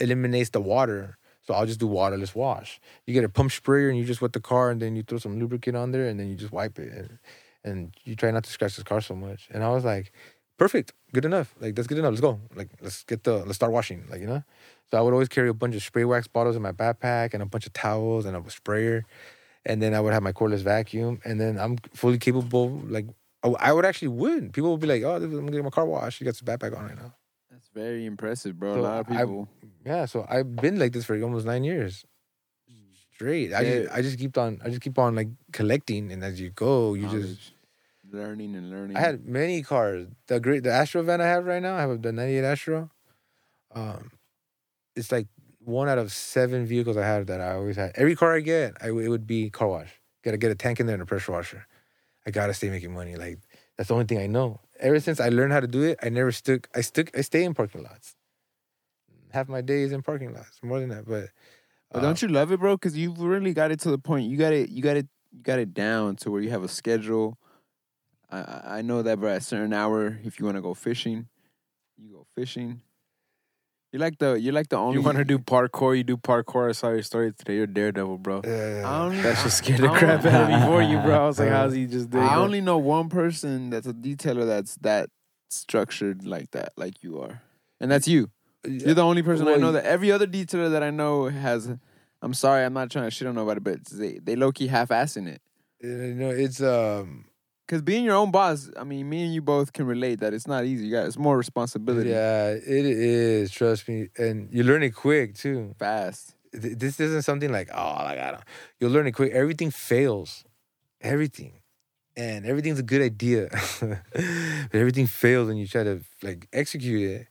[0.01, 1.19] eliminates the water.
[1.43, 2.81] So I'll just do waterless wash.
[3.07, 5.19] You get a pump sprayer and you just wet the car and then you throw
[5.19, 7.19] some lubricant on there and then you just wipe it and,
[7.63, 9.49] and you try not to scratch this car so much.
[9.51, 10.11] And I was like,
[10.59, 11.55] perfect, good enough.
[11.61, 12.13] Like that's good enough.
[12.13, 12.41] Let's go.
[12.55, 14.05] Like let's get the let's start washing.
[14.11, 14.43] Like you know.
[14.91, 17.43] So I would always carry a bunch of spray wax bottles in my backpack and
[17.43, 19.05] a bunch of towels and a sprayer,
[19.65, 21.21] and then I would have my cordless vacuum.
[21.25, 22.71] And then I'm fully capable.
[22.87, 23.07] Like
[23.45, 24.53] I I would actually would.
[24.53, 26.21] People would be like, "Oh, I'm gonna get my car washed.
[26.21, 27.15] You got some backpack on right now."
[27.51, 28.75] That's very impressive, bro.
[28.75, 29.49] So a lot of I- people.
[29.85, 30.07] Yeah.
[30.07, 32.05] So I've been like this for almost nine years
[33.15, 33.55] straight.
[33.55, 36.51] I just I just keep on I just keep on like collecting, and as you
[36.51, 37.53] go, you just.
[38.11, 38.97] learning and learning.
[38.97, 40.07] I had many cars.
[40.29, 42.91] The great the Astro van I have right now, I have the '98 Astro.
[43.75, 44.13] Um,
[44.95, 45.27] it's like
[45.59, 47.93] one out of seven vehicles I have that I always had.
[47.97, 50.01] Every car I get, I it would be car wash.
[50.23, 51.67] Gotta get a tank in there and a pressure washer.
[52.27, 53.17] I gotta stay making money.
[53.17, 53.39] Like
[53.77, 54.61] that's the only thing I know.
[54.81, 56.69] Ever since I learned how to do it, I never stuck.
[56.75, 57.17] I stuck.
[57.17, 58.15] I stay in parking lots.
[59.31, 61.07] Half my days in parking lots, more than that.
[61.07, 61.31] But,
[61.91, 62.77] But uh, don't you love it, bro?
[62.77, 64.31] Because you've really got it to the point.
[64.31, 64.71] You got it.
[64.71, 65.09] You got it.
[65.33, 67.39] You got it down to where you have a schedule.
[68.31, 69.31] I I I know that, bro.
[69.31, 71.29] At a certain hour, if you want to go fishing,
[71.97, 72.83] you go fishing.
[73.95, 74.33] You're like the.
[74.33, 74.95] You're like the only.
[74.95, 75.97] You want to do parkour?
[75.97, 76.69] You do parkour.
[76.69, 77.55] I saw your story today.
[77.55, 78.39] You're Daredevil, bro.
[78.39, 81.23] Uh, I only, That shit scared I the crap out of me for you, bro.
[81.23, 82.25] I was like, Uh, how's he just doing?
[82.25, 85.11] I only know one person that's a detailer that's that
[85.49, 87.41] structured like that, like you are,
[87.81, 88.33] and that's you.
[88.67, 89.85] You're the only person I know that.
[89.85, 91.71] Every other detailer that I know has.
[92.21, 94.89] I'm sorry, I'm not trying to shit on nobody, but they they low key half
[94.89, 95.41] assing it.
[95.81, 97.27] you know, it's um.
[97.67, 100.47] Cause being your own boss, I mean, me and you both can relate that it's
[100.47, 100.85] not easy.
[100.85, 102.11] You got it's more responsibility.
[102.11, 103.51] Yeah, it is.
[103.51, 105.75] Trust me, and you learn it quick too.
[105.79, 106.35] Fast.
[106.53, 108.43] This isn't something like oh, like I don't.
[108.79, 109.33] You'll learn it quick.
[109.33, 110.45] Everything fails,
[111.01, 111.55] everything,
[112.19, 113.49] and everything's a good idea.
[113.81, 117.29] but everything fails when you try to like execute it.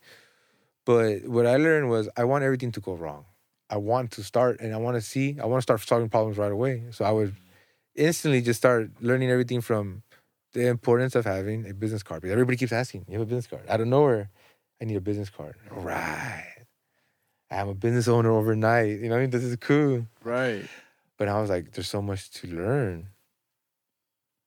[0.84, 3.26] But what I learned was I want everything to go wrong.
[3.70, 5.38] I want to start and I want to see.
[5.40, 6.84] I want to start solving problems right away.
[6.90, 7.36] So I would
[7.96, 10.02] instantly just start learning everything from
[10.54, 12.22] the importance of having a business card.
[12.22, 14.30] Because everybody keeps asking, "You have a business card?" Out of nowhere,
[14.82, 15.56] I need a business card.
[15.72, 16.48] All right.
[17.52, 19.00] I'm a business owner overnight.
[19.00, 20.08] You know, what I mean, this is cool.
[20.24, 20.66] Right.
[21.18, 23.10] But I was like, there's so much to learn.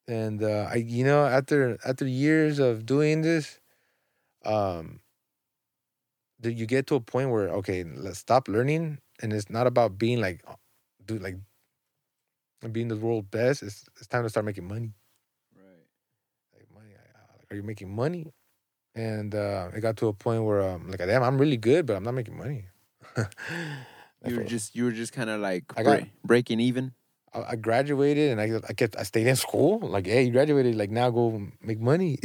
[0.09, 3.59] And uh, I, you know, after after years of doing this,
[4.45, 5.01] um,
[6.41, 9.99] that you get to a point where okay, let's stop learning, and it's not about
[9.99, 10.45] being like,
[11.05, 11.37] do like,
[12.73, 13.63] being the world best.
[13.63, 14.93] It's it's time to start making money.
[15.55, 15.87] Right.
[16.55, 18.33] Like money, I- like, are you making money?
[18.95, 21.97] And uh, it got to a point where um, like, damn, I'm really good, but
[21.97, 22.67] I'm not making money.
[24.25, 26.95] You were just you were just kind of like got- break- breaking even.
[27.33, 29.79] I I graduated and I I kept I stayed in school.
[29.79, 32.19] Like, hey, you graduated, like now go make money.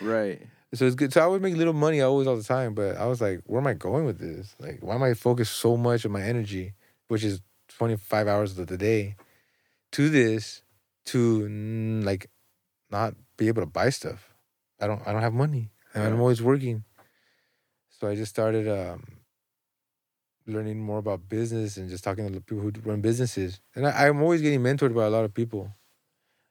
[0.00, 0.42] Right.
[0.72, 1.12] So it's good.
[1.12, 3.60] So I would make little money always all the time, but I was like, where
[3.60, 4.54] am I going with this?
[4.60, 6.74] Like, why am I focused so much of my energy,
[7.08, 9.16] which is 25 hours of the day,
[9.90, 10.62] to this,
[11.06, 11.48] to
[12.04, 12.30] like
[12.88, 14.29] not be able to buy stuff.
[14.80, 15.70] I don't I don't have money.
[15.94, 16.84] And I'm always working.
[17.88, 19.20] So I just started um
[20.46, 23.60] learning more about business and just talking to the people who run businesses.
[23.74, 25.72] And I, I'm always getting mentored by a lot of people.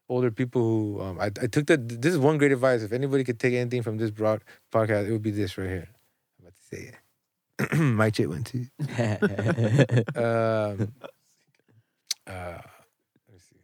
[0.07, 2.01] Older people who um, I, I took that.
[2.01, 2.81] this is one great advice.
[2.81, 5.89] If anybody could take anything from this broad podcast, it would be this right here.
[6.39, 6.95] I'm about to say it.
[7.79, 8.65] My shit one too.
[10.15, 10.93] Um,
[12.25, 12.61] uh,
[13.25, 13.61] let me see.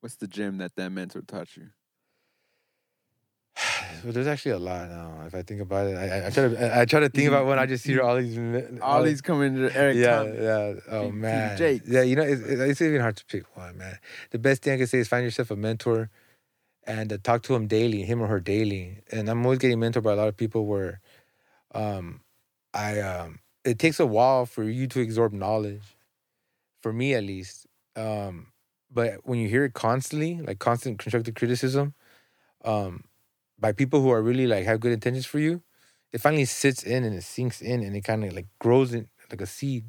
[0.00, 1.68] What's the gym that that mentor taught you?
[4.04, 5.22] Well, there's actually a lot now.
[5.26, 7.58] If I think about it, I, I, try to I, try to think about when
[7.58, 8.38] I just hear all these
[8.80, 10.38] All these coming to Erik yeah, Thomas.
[10.40, 10.94] yeah.
[10.94, 11.88] Oh man, Jakes.
[11.88, 12.02] yeah.
[12.02, 13.98] You know, it's, it's even hard to pick one, man.
[14.30, 16.10] The best thing I can say is find yourself a mentor,
[16.84, 18.98] and uh, talk to him daily, him or her daily.
[19.12, 21.00] And I'm always getting mentored by a lot of people where,
[21.74, 22.20] um,
[22.72, 25.96] I um, it takes a while for you to absorb knowledge,
[26.80, 27.66] for me at least.
[27.96, 28.48] Um,
[28.90, 31.94] but when you hear it constantly, like constant constructive criticism,
[32.64, 33.04] um,
[33.60, 35.62] by people who are really like have good intentions for you,
[36.12, 39.08] it finally sits in and it sinks in and it kind of like grows in
[39.30, 39.86] like a seed.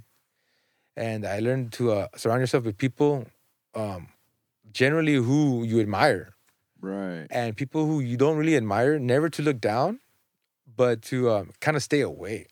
[0.96, 3.26] And I learned to uh, surround yourself with people,
[3.76, 4.10] um,
[4.74, 6.36] generally who you admire,
[6.82, 7.30] Right.
[7.30, 9.00] and people who you don't really admire.
[9.00, 10.00] Never to look down,
[10.78, 12.48] but to um, kind of stay away.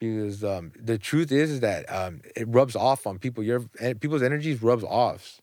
[0.00, 3.42] Because um, the truth is, is that um, it rubs off on people.
[3.44, 5.40] Your eh, people's energies rubs off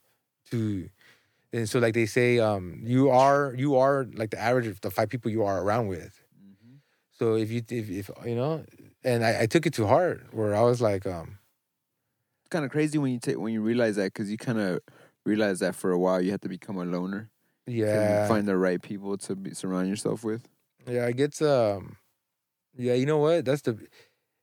[0.51, 0.89] to
[1.55, 4.91] and so like they say um you are you are like the average of the
[4.91, 6.13] five people you are around with
[6.43, 6.79] Mhm.
[7.17, 8.63] so if you if, if you know
[9.03, 11.39] and I, I took it to heart where i was like um
[12.41, 14.79] It's kind of crazy when you take when you realize that because you kind of
[15.25, 17.29] realize that for a while you have to become a loner.
[17.67, 20.43] yeah Find the right people to be, surround yourself with.
[20.87, 21.97] yeah it gets um
[22.77, 23.73] yeah you know what that's the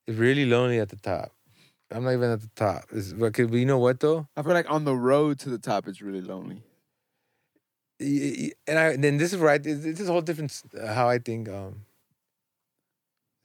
[0.08, 1.30] it's really lonely at the top
[1.92, 4.70] i'm not even at the top it's, but you know what though I feel like
[4.70, 6.62] on the road to the top, it's really lonely.
[8.02, 10.92] Y- y- and I then this is where I this is a whole different uh,
[10.92, 11.84] how I think um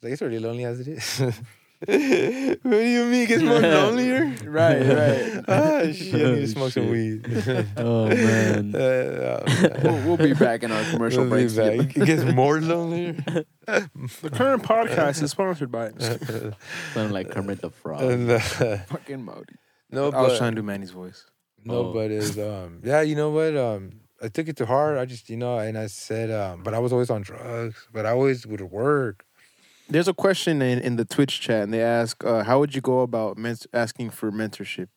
[0.01, 1.19] like it's already lonely as it is.
[1.79, 1.97] what do
[2.85, 4.25] you mean it gets more lonelier?
[4.45, 5.43] Right, right.
[5.47, 7.21] ah shit, I need to Oh, smoke some weed.
[7.77, 8.73] Oh, man.
[8.75, 9.79] Uh, oh, man.
[9.83, 11.53] We'll, we'll be back in our commercial We'll be breaks.
[11.55, 11.95] back.
[11.97, 13.13] It gets more lonelier.
[13.67, 15.91] The current podcast is sponsored by.
[16.95, 18.01] Sound like Kermit the Frog.
[18.01, 19.53] And, uh, Fucking Modi.
[19.91, 21.25] no, I was but trying to do Manny's voice.
[21.63, 21.93] no, Oh.
[21.93, 23.91] but it's um yeah, you know what um.
[24.21, 24.97] I took it to heart.
[24.97, 27.87] I just, you know, and I said, um, but I was always on drugs.
[27.91, 29.25] But I always would work.
[29.89, 32.81] There's a question in, in the Twitch chat, and they ask, uh, "How would you
[32.81, 34.89] go about men- asking for mentorship?"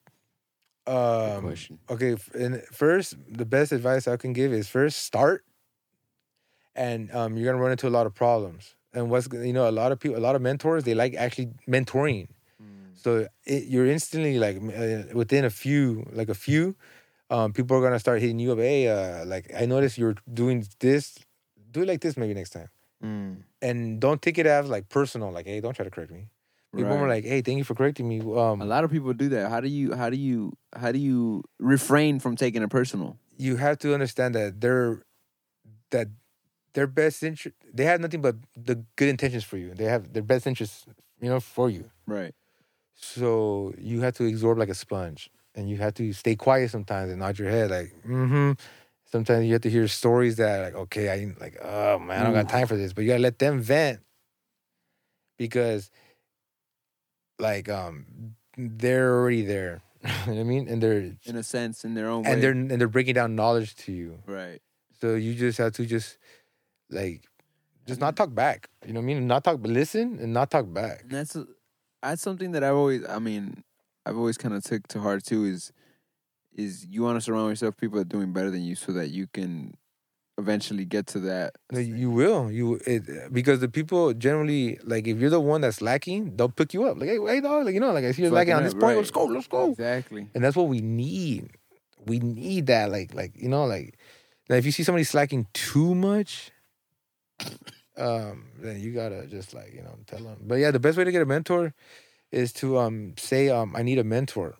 [0.86, 1.78] Um, question.
[1.88, 5.44] okay, and first, the best advice I can give is first start,
[6.74, 8.74] and um, you're gonna run into a lot of problems.
[8.92, 11.50] And what's you know, a lot of people, a lot of mentors, they like actually
[11.68, 12.26] mentoring.
[12.94, 16.76] So it, you're instantly like uh, within a few, like a few,
[17.30, 18.58] um, people are gonna start hitting you up.
[18.58, 21.18] Hey, uh, like I noticed you're doing this.
[21.70, 22.68] Do it like this maybe next time,
[23.02, 23.42] Mm.
[23.62, 25.30] and don't take it as like personal.
[25.32, 26.28] Like, hey, don't try to correct me.
[26.76, 27.22] People were Right.
[27.22, 28.20] like, hey, thank you for correcting me.
[28.20, 29.50] Um, A lot of people do that.
[29.50, 33.16] How do you how do you how do you refrain from taking it personal?
[33.38, 35.00] you have to understand that they're
[35.90, 36.08] that
[36.74, 40.22] their best interest they have nothing but the good intentions for you they have their
[40.22, 40.84] best interests
[41.22, 42.34] you know for you Right.
[42.94, 47.10] so you have to absorb like a sponge and you have to stay quiet sometimes
[47.10, 48.52] and nod your head like mm-hmm
[49.10, 52.32] sometimes you have to hear stories that like okay i like oh man i don't
[52.34, 54.00] got time for this but you gotta let them vent
[55.38, 55.90] because
[57.38, 58.06] like um
[58.56, 62.08] they're already there you know what i mean and they're In a sense, in their
[62.08, 62.40] own and way.
[62.40, 64.60] they're and they're breaking down knowledge to you right.
[65.00, 66.18] so you just have to just
[66.90, 67.24] like
[67.86, 68.68] just not talk back.
[68.86, 69.26] You know what I mean?
[69.26, 71.02] Not talk but listen and not talk back.
[71.02, 71.36] And that's
[72.02, 73.64] that's something that I've always I mean,
[74.10, 75.72] I've always kind of took to heart too is
[76.56, 78.90] is you want to surround yourself with people that are doing better than you so
[78.92, 79.74] that you can
[80.36, 81.54] eventually get to that.
[81.70, 82.50] No, You will.
[82.50, 86.74] You it, because the people generally like if you're the one that's lacking, they'll pick
[86.74, 86.98] you up.
[86.98, 88.80] Like, hey, hey dog, like you know, like I see you're lacking on this up,
[88.80, 88.94] point.
[88.94, 88.96] right.
[88.96, 89.70] Let's go, let's go.
[89.70, 90.26] Exactly.
[90.34, 91.50] And that's what we need.
[92.04, 92.90] We need that.
[92.90, 93.96] Like, like you know, like
[94.48, 96.50] now if you see somebody slacking too much,
[97.96, 100.38] um, then you gotta just like you know tell them.
[100.40, 101.74] But yeah, the best way to get a mentor
[102.32, 104.56] is to um say um I need a mentor.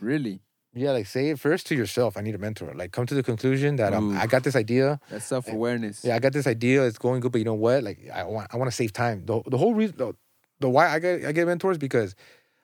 [0.00, 0.40] Really.
[0.74, 2.16] Yeah, like say it first to yourself.
[2.16, 2.72] I need a mentor.
[2.74, 4.18] Like come to the conclusion that um, Ooh.
[4.18, 5.00] I got this idea.
[5.10, 6.02] That's self awareness.
[6.02, 6.86] Yeah, I got this idea.
[6.86, 7.82] It's going good, but you know what?
[7.82, 9.26] Like I want, I want to save time.
[9.26, 10.14] The, the whole reason, the,
[10.60, 12.16] the why I get I get mentors because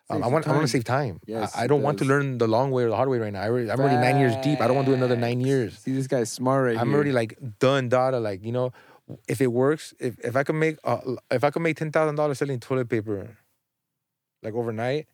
[0.09, 1.20] um, I want I want to save time.
[1.26, 3.32] Yes, I, I don't want to learn the long way or the hard way right
[3.32, 3.43] now.
[3.43, 4.62] I already, I'm already nine years deep.
[4.62, 5.78] I don't want to do another nine years.
[5.78, 6.97] See this guy's smart right I'm here.
[6.97, 8.18] already like done, data.
[8.18, 8.72] Like you know,
[9.28, 12.14] if it works, if if I can make uh, if I could make ten thousand
[12.14, 13.36] dollars selling toilet paper,
[14.43, 15.07] like overnight,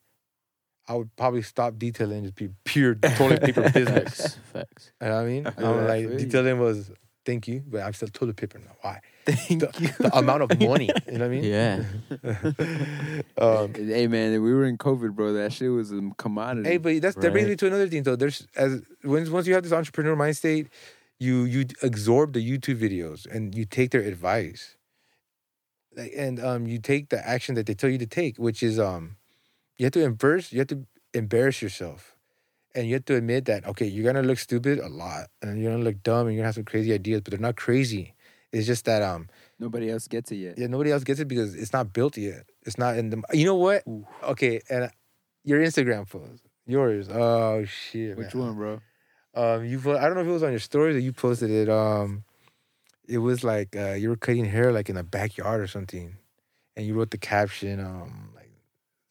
[0.89, 4.16] I would probably stop detailing and just be pure toilet paper business.
[4.20, 4.39] Facts.
[4.53, 4.93] Facts.
[5.01, 5.43] You know what I mean?
[5.45, 6.18] Yeah, I'm like feel you.
[6.18, 6.91] detailing was
[7.25, 8.72] thank you, but I'm still toilet paper now.
[8.83, 9.01] Why?
[9.25, 9.89] Thank The, you.
[9.99, 10.91] the amount of money.
[11.11, 11.45] You know what I mean?
[11.45, 11.85] Yeah.
[13.39, 15.33] um, hey man, we were in COVID, bro.
[15.33, 16.68] That shit was a commodity.
[16.68, 18.16] Hey, but that's that brings me to another thing though.
[18.16, 20.68] There's as once once you have this entrepreneur mind state,
[21.18, 24.84] you you absorb the YouTube videos and you take their advice, Like,
[25.97, 29.16] and um you take the action that they tell you to take, which is um
[29.76, 32.16] you have to embarrass you have to embarrass yourself,
[32.74, 35.72] and you have to admit that okay you're gonna look stupid a lot and you're
[35.72, 38.14] gonna look dumb and you're gonna have some crazy ideas, but they're not crazy.
[38.53, 39.28] It's just that um
[39.59, 40.59] Nobody else gets it yet.
[40.59, 42.45] yeah nobody else gets it because it's not built yet.
[42.62, 43.82] It's not in the you know what
[44.22, 44.90] okay and
[45.45, 48.42] your Instagram post yours oh shit Which man.
[48.45, 48.80] one, bro?
[49.36, 51.51] Um, you put, I don't know if it was on your stories or you posted
[51.51, 51.68] it.
[51.68, 52.22] Um,
[53.09, 56.16] it was like uh, you were cutting hair like in a backyard or something,
[56.76, 57.80] and you wrote the caption.
[57.80, 58.50] Um, like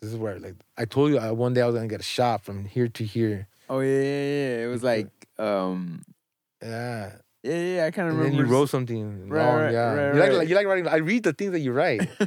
[0.02, 2.04] this is where like I told you uh, one day I was gonna get a
[2.04, 3.48] shot from here to here.
[3.70, 4.64] Oh yeah, yeah, yeah.
[4.66, 6.04] It was like, um,
[6.62, 7.14] Yeah,
[7.44, 7.86] yeah, yeah.
[7.86, 8.44] I kind of and then remember.
[8.48, 9.30] you wrote something.
[9.30, 9.94] Right, long, right, yeah.
[9.94, 10.38] right, you like, right.
[10.38, 10.88] like you like writing.
[10.88, 12.08] I read the things that you write.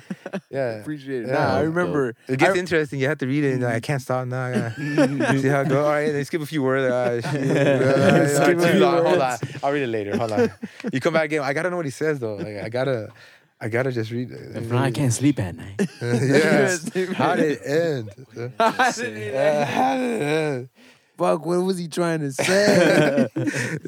[0.51, 0.81] Yeah.
[0.81, 1.29] Appreciate it.
[1.29, 1.35] Yeah.
[1.35, 2.15] Nah, I Dope, remember.
[2.29, 2.99] It gets I- interesting.
[3.01, 4.45] You have to read it, and like, I can't stop now.
[4.47, 4.75] I gotta
[5.41, 5.85] see how it goes.
[5.85, 6.93] All right, then skip a few words.
[6.93, 7.51] Uh, shit.
[7.51, 8.95] Uh, Skip a too few long.
[9.05, 9.59] Hold on, words.
[9.63, 10.17] I'll read it later.
[10.17, 10.53] Hold on.
[10.93, 11.43] You come back again.
[11.43, 12.37] I gotta know what he says though.
[12.37, 13.13] Like I gotta,
[13.61, 14.31] I gotta just read.
[14.31, 14.57] it.
[14.57, 15.89] If not, I can't sleep at night.
[16.03, 16.89] yes.
[17.15, 18.11] How did it end?
[18.59, 20.69] How did it how did it end?
[21.17, 23.29] Fuck, what was he trying to say?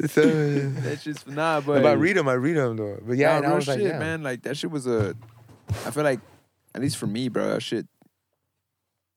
[0.08, 0.22] So,
[0.80, 2.28] That's just nah, but but I read them.
[2.28, 2.98] I read them though.
[3.02, 3.98] But yeah, and I was shit, like, yeah.
[3.98, 4.22] man.
[4.22, 5.14] Like that shit was a.
[5.84, 6.20] I feel like,
[6.74, 7.86] at least for me, bro, that shit.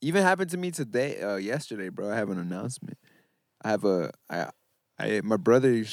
[0.02, 2.12] Even happened to me today, uh, yesterday, bro.
[2.12, 2.98] I have an announcement.
[3.64, 4.50] I have a, I,
[4.98, 5.84] I, my brother,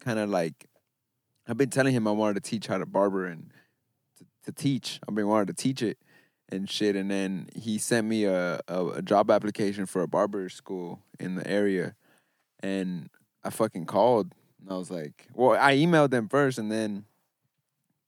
[0.00, 0.66] kind of like,
[1.48, 3.50] I've been telling him I wanted to teach how to barber and
[4.18, 5.00] to, to teach.
[5.06, 5.98] I've been wanting to teach it
[6.52, 6.94] and shit.
[6.94, 11.34] And then he sent me a, a, a job application for a barber school in
[11.34, 11.94] the area,
[12.60, 13.08] and
[13.42, 17.04] I fucking called and I was like, well, I emailed them first, and then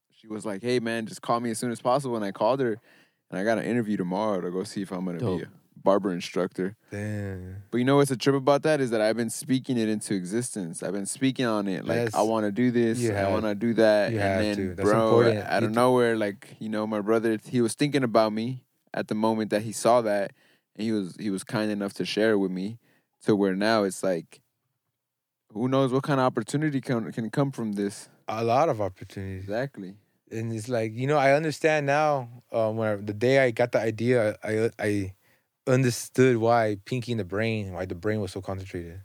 [0.09, 2.59] she was like, "Hey, man, just call me as soon as possible." And I called
[2.61, 2.77] her,
[3.29, 5.39] and I got an interview tomorrow to go see if I'm gonna Dope.
[5.39, 5.49] be a
[5.85, 6.75] barber instructor.
[6.91, 7.63] Damn.
[7.71, 10.13] But you know what's a trip about that is that I've been speaking it into
[10.13, 10.83] existence.
[10.83, 12.13] I've been speaking on it, like Yes.
[12.13, 14.75] I want to do this, You I want to do that, you and then, to.
[14.75, 15.45] That's bro, important.
[15.45, 18.63] out of nowhere, like you know, my brother, he was thinking about me
[18.93, 20.33] at the moment that he saw that,
[20.75, 22.79] and he was he was kind enough to share it with me,
[23.23, 24.41] to where now it's like,
[25.53, 28.09] who knows what kind of opportunity can can come from this?
[28.27, 29.43] A lot of opportunities.
[29.43, 29.95] Exactly.
[30.31, 32.29] and it's like you know I understand now.
[32.51, 35.13] Um, when I, the day I got the idea, I I
[35.67, 39.01] understood why Pinky in the brain, why the brain was so concentrated.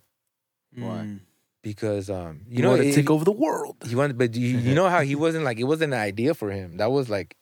[0.77, 1.19] Why?
[1.63, 3.77] Because um, you, You know, to it- take over the world.
[3.87, 6.51] He wanted, but you, you know how he wasn't like it wasn't an idea for
[6.51, 6.77] him.
[6.79, 7.37] That was like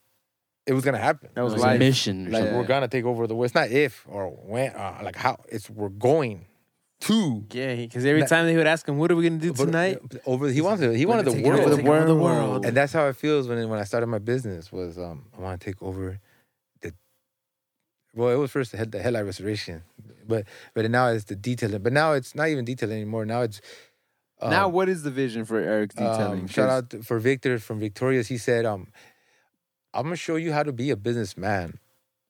[0.67, 1.31] it was gonna happen.
[1.35, 2.25] That was It was a mission.
[2.31, 2.57] Like, something.
[2.59, 3.47] We're gonna take over the world.
[3.47, 5.39] It's not if or when, uh, like how.
[5.49, 6.47] It's we're going
[7.03, 7.45] to.
[7.53, 9.67] Yeah, because every That- time they would ask him, "What are we gonna do But-
[9.67, 10.97] tonight?" Over, he wanted.
[10.97, 11.79] He wanted the taking over world.
[11.79, 12.09] the world.
[12.09, 12.67] the world.
[12.67, 14.73] and that's how it feels when when I started my business.
[14.73, 16.19] Was um, I want to take over the.
[18.19, 19.83] Well, it was first the, head, the headlight restoration,
[20.27, 20.45] but
[20.75, 21.83] but now it's the detailing.
[21.83, 23.25] But now it's not even detailing anymore.
[23.25, 23.61] Now it's
[24.41, 26.41] um, now, what is the vision for Erik's detailing?
[26.41, 28.27] Um, shout out to- for Victor from Victorious.
[28.27, 28.89] He said, um,
[29.95, 31.79] "I'm gonna show you how to be a businessman."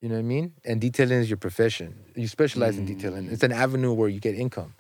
[0.01, 0.53] You know what I mean?
[0.65, 1.99] And detailing is your profession.
[2.15, 3.31] You specialize in detailing.
[3.31, 4.75] It's an avenue where you get income.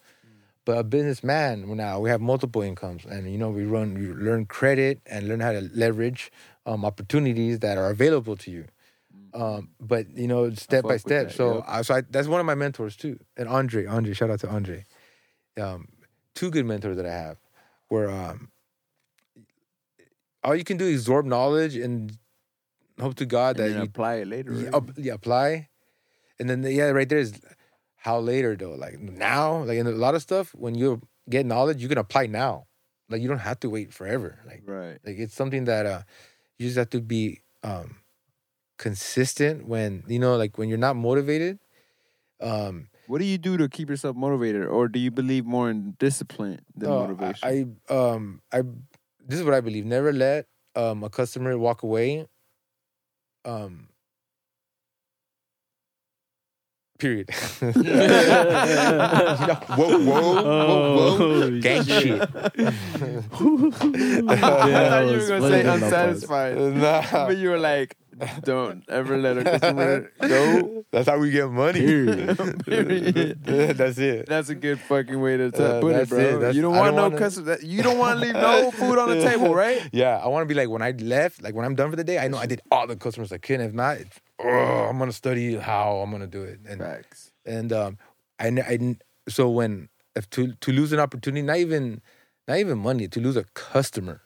[0.65, 4.45] But a businessman, now we have multiple incomes, and you know we run, we learn
[4.45, 6.31] credit and learn how to leverage
[6.67, 8.67] um, opportunities that are available to you.
[9.35, 11.29] Um, but you know, step by step.
[11.29, 11.64] that, so, yep.
[11.66, 13.18] I, so I, that's one of my mentors too.
[13.37, 14.85] And Andre, Andre, shout out to Andre.
[15.61, 15.89] Um,
[16.35, 17.39] two good mentors that I have,
[17.89, 18.51] where um,
[20.43, 22.16] all you can do is absorb knowledge and
[23.01, 24.53] hope to God and that you apply it later.
[24.53, 24.74] you, right?
[24.74, 25.68] up, you apply,
[26.39, 27.41] and then yeah, right there is
[27.97, 28.74] how later though.
[28.74, 32.26] Like now, like in a lot of stuff, when you get knowledge, you can apply
[32.26, 32.66] now.
[33.11, 34.39] Like you don't have to wait forever.
[34.47, 34.99] Like right.
[35.05, 36.03] like it's something that uh
[36.59, 37.98] you just have to be um
[38.79, 41.59] consistent when you know like when you're not motivated.
[42.41, 45.97] Um What do you do to keep yourself motivated, or do you believe more in
[45.99, 47.49] discipline than no, motivation?
[47.49, 48.62] I, I um I
[49.26, 49.85] this is what I believe.
[49.85, 52.26] Never let um a customer walk away.
[53.45, 53.89] Um
[56.99, 57.31] period.
[57.62, 57.72] You
[59.47, 61.61] know, whoa, whoa, whoa, whoa.
[61.61, 62.20] Gang shit.
[62.20, 62.26] I
[64.37, 67.26] thought you were gonna say unsatisfied, nah.
[67.26, 67.97] but you were like,
[68.43, 70.85] Don't ever let a customer go.
[70.91, 71.81] That's how we get money.
[71.81, 73.39] Period.
[73.45, 74.27] That's it.
[74.27, 76.51] That's a good fucking way to Uh, put it, bro.
[76.51, 77.59] you don't want don't no wanna- customer.
[77.62, 79.89] You don't want to leave no food on the table, right?
[79.93, 82.05] Yeah, I want to be like when I left, like when I'm done for the
[82.05, 83.61] day, I know I did all the customers I could.
[83.61, 84.47] If not, it's, oh,
[84.89, 86.61] I'm gonna study how I'm gonna do it.
[86.69, 87.33] And Facts.
[87.45, 87.99] and um,
[88.39, 88.97] I, I
[89.29, 92.01] so when if to to lose an opportunity, not even
[92.47, 94.23] not even money, to lose a customer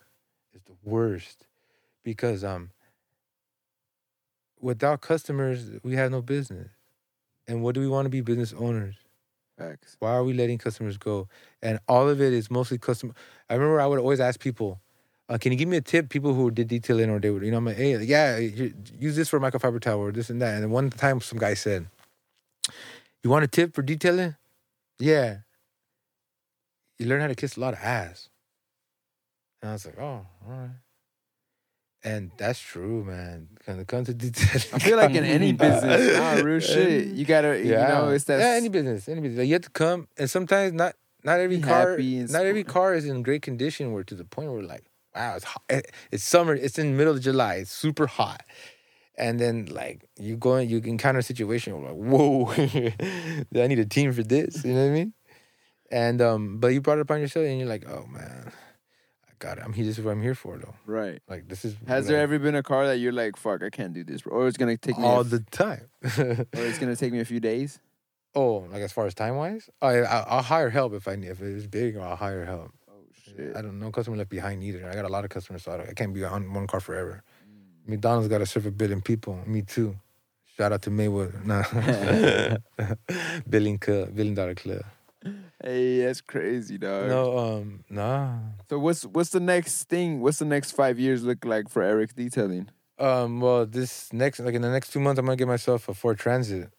[0.54, 1.44] is the worst
[2.04, 2.70] because um,
[4.62, 6.68] without customers, we have no business.
[7.46, 8.94] And what do we want to be business owners?
[9.58, 9.96] Facts.
[9.98, 11.28] Why are we letting customers go?
[11.60, 13.12] And all of it is mostly customer.
[13.50, 14.80] I remember I would always ask people,
[15.28, 17.50] uh, "Can you give me a tip?" People who did detailing or they would, you
[17.50, 20.62] know, I'm like, "Hey, yeah, use this for microfiber towel or this and that." And
[20.62, 21.86] then one time, some guy said,
[23.22, 24.36] "You want a tip for detailing?"
[24.98, 25.38] Yeah.
[26.98, 28.28] You learn how to kiss a lot of ass.
[29.60, 30.81] And I was like, "Oh, all right."
[32.04, 33.48] And that's true, man.
[33.64, 37.08] When it comes to detailing, I feel like in any business, nah, real shit.
[37.08, 38.40] You gotta, you know, it's that.
[38.40, 39.38] yeah, any business, any business.
[39.38, 43.04] Like, you have to come, and sometimes not not every car, not every car is
[43.04, 43.92] in great condition.
[43.92, 44.84] Where to the point where like,
[45.14, 45.62] wow, it's hot.
[46.10, 46.54] It's summer.
[46.54, 47.56] It's in the middle of July.
[47.56, 48.42] It's super hot,
[49.16, 52.50] and then like you go and you encounter a situation where like, whoa,
[53.62, 54.64] I need a team for this.
[54.64, 55.12] You know what I mean?
[55.92, 58.50] And um, but you brought it upon yourself, and you're like, oh man,
[59.44, 59.58] It.
[59.64, 59.84] I'm here.
[59.84, 60.74] This is what I'm here for, though.
[60.86, 61.20] right.
[61.28, 61.74] Like this is.
[61.86, 64.22] Has there I- ever been a car that you're like, fuck, I can't do this,
[64.22, 64.32] bro?
[64.38, 65.88] Or it's gonna take me, all the time?
[66.18, 67.78] or it's gonna take me a few days.
[68.34, 71.28] Oh, like as far as time wise, I, I I'll hire help if I need
[71.30, 71.96] if it's big.
[71.98, 72.72] I'll hire help.
[72.88, 73.54] Oh shit.
[73.56, 74.88] I don't know customer left behind either.
[74.88, 77.22] I got a lot of customers, so I, I can't be on one car forever.
[77.44, 77.90] Mm.
[77.90, 79.38] McDonald's got to serve a billion people.
[79.46, 79.96] Me too.
[80.56, 81.44] Shout out to Maywood.
[81.46, 81.64] Nah.
[83.48, 84.82] billion club, billion dollar club.
[85.62, 87.08] Hey, that's crazy, dog.
[87.08, 88.36] No, um, nah.
[88.68, 90.20] So what's what's the next thing?
[90.20, 92.68] What's the next five years look like for Erik detailing?
[92.98, 95.94] Um, well, this next like in the next two months, I'm gonna get myself a
[95.94, 96.70] Ford Transit,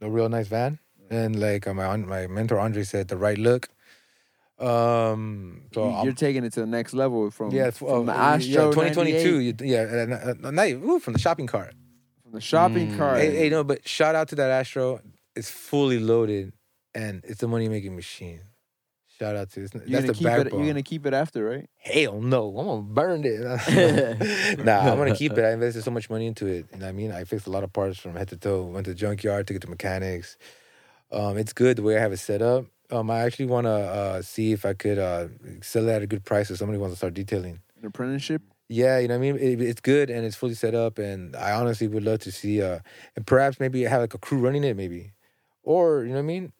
[0.00, 0.78] a real nice van,
[1.10, 3.68] and like uh, my my mentor Andre said, the right look.
[4.58, 8.12] Um, so You- I'm- you're taking it to the next level from Yeah, from the
[8.12, 9.38] uh, Astro yeah, 2022.
[9.40, 11.72] you- Yeah, uh, not ooh, from the shopping cart.
[12.22, 12.98] from the shopping Mm.
[12.98, 13.18] cart.
[13.20, 15.00] Hey, hey, no, but shout out to that Astro.
[15.34, 16.52] It's fully loaded,
[16.94, 18.40] and it's a money making machine.
[19.18, 20.52] Shout out to it's, you're that's gonna the keep it.
[20.54, 21.68] You're gonna keep it after, right?
[21.76, 24.58] Hell no, I'm gonna burn it.
[24.64, 25.44] nah, I'm gonna keep it.
[25.44, 27.70] I invested so much money into it, and I mean, I fixed a lot of
[27.70, 28.62] parts from head to toe.
[28.62, 30.38] Went to the junkyard, took it to mechanics.
[31.12, 32.64] Um, it's good the way I have it set up.
[32.90, 35.28] Um, I actually want to uh, see if I could uh,
[35.60, 37.60] sell it at a good price if somebody wants to start detailing.
[37.78, 38.40] An apprenticeship.
[38.68, 39.36] Yeah, you know what I mean.
[39.36, 42.62] It, it's good and it's fully set up, and I honestly would love to see,
[42.62, 42.78] uh,
[43.16, 45.12] and perhaps maybe have like a crew running it, maybe,
[45.62, 46.52] or you know what I mean,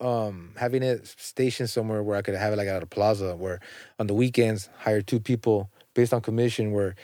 [0.00, 3.60] um, having it stationed somewhere where I could have it like at a plaza, where
[3.98, 6.94] on the weekends hire two people based on commission, where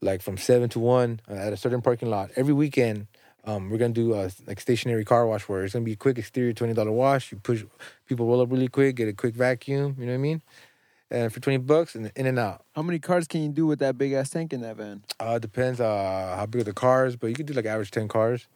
[0.00, 3.06] like from seven to one uh, at a certain parking lot every weekend.
[3.44, 6.18] Um, we're gonna do a like stationary car wash where it's gonna be a quick
[6.18, 7.32] exterior twenty dollar wash.
[7.32, 7.64] You push
[8.06, 9.96] people roll up really quick, get a quick vacuum.
[9.98, 10.42] You know what I mean?
[11.10, 12.64] And for twenty bucks, and in and out.
[12.74, 15.02] How many cars can you do with that big ass tank in that van?
[15.18, 18.06] Uh, depends uh, how big are the cars, but you could do like average ten
[18.06, 18.46] cars.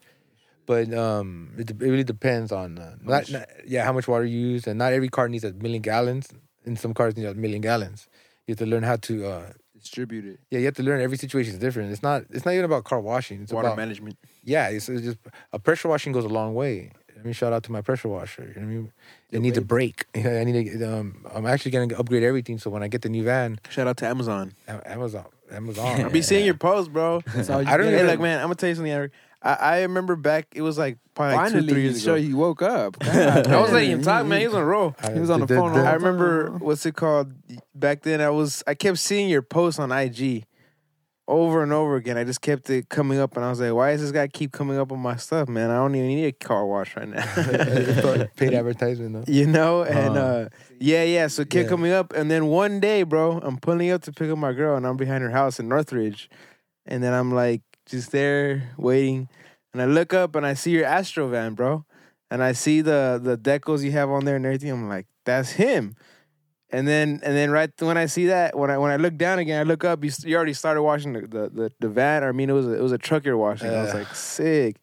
[0.67, 4.37] But um, it, it really depends on uh, not, not yeah how much water you
[4.37, 6.29] use, and not every car needs a million gallons,
[6.65, 8.07] and some cars need a million gallons.
[8.45, 9.49] You have to learn how to uh,
[9.79, 10.39] Distribute it.
[10.51, 11.91] yeah, you have to learn every situation is different.
[11.91, 13.41] It's not it's not even about car washing.
[13.43, 14.17] It's Water about management.
[14.43, 15.17] yeah, it's, it's just
[15.53, 16.91] a pressure washing goes a long way.
[17.17, 18.43] I mean, shout out to my pressure washer.
[18.43, 18.91] You know what I mean?
[19.31, 20.05] It needs a break.
[20.15, 20.83] I need to.
[20.99, 22.57] Um, I'm actually gonna upgrade everything.
[22.59, 24.53] So when I get the new van, Shout out to Amazon.
[24.67, 26.01] Amazon, Amazon.
[26.05, 27.21] I'll be seeing your posts, bro.
[27.33, 29.11] That's all you I don't even- like man, I'm gonna tell you something, Erik.
[29.41, 30.47] I, I remember back.
[30.55, 32.21] It was like probably like two, Finally, three years show ago.
[32.23, 32.97] he woke up.
[33.01, 34.39] I was God, letting him talk, man.
[34.41, 34.95] He was on a roll.
[35.13, 35.71] He was on the The- phone.
[35.71, 37.33] all I the remember what's it called
[37.75, 38.19] back then.
[38.21, 40.45] I was I kept seeing your posts on IG
[41.29, 42.17] over and over again.
[42.17, 44.51] I just kept it coming up, and I was like, "Why does this guy keep
[44.53, 45.69] coming up on my stuff, man?
[45.69, 47.23] I don't even need a car wash right now."
[48.37, 49.31] paid advertisement though.
[49.31, 50.21] you know, and Uh.
[50.21, 51.27] uh, yeah, yeah.
[51.27, 51.69] So it kept Yeah.
[51.69, 54.77] coming up, and then one day, bro, I'm pulling up to pick up my girl,
[54.77, 56.29] and I'm behind her house in Northridge,
[56.85, 59.29] and then I'm like just there waiting,
[59.73, 61.85] and I look up and I see your Astro van, bro,
[62.29, 64.71] and I see the the decals you have on there and everything.
[64.71, 65.95] I'm like, that's him.
[66.69, 69.39] And then and then right when I see that, when I when I look down
[69.39, 70.03] again, I look up.
[70.03, 72.23] You, you already started washing the, the the the van.
[72.23, 73.69] Or, I mean, it was a, it was a truck you're washing.
[73.69, 73.99] I was Uh.
[73.99, 74.75] like, sick.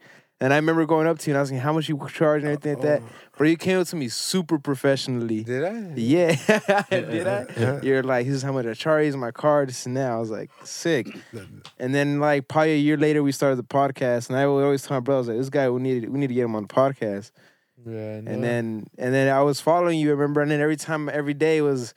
[0.45, 2.75] And I remember going up to you and asking how much you charge and everything
[2.75, 3.03] like that.
[3.39, 5.43] Bro, you came up to me super professionally.
[5.43, 5.93] Did I?
[5.97, 7.47] Yeah, did I?
[7.57, 7.81] Yeah.
[7.83, 9.05] You're like, this is how much I charge.
[9.05, 9.65] This is my car.
[9.65, 10.11] This and that.
[10.11, 11.09] I was like, sick.
[11.79, 14.83] And then like probably a year later, we started the podcast, and I would always
[14.83, 16.75] tell my brothers like, this guy we need we need to get him on the
[16.75, 17.31] podcast.
[17.87, 20.43] Yeah, And then and then I was following you, I remember?
[20.43, 21.95] And then every time, every day was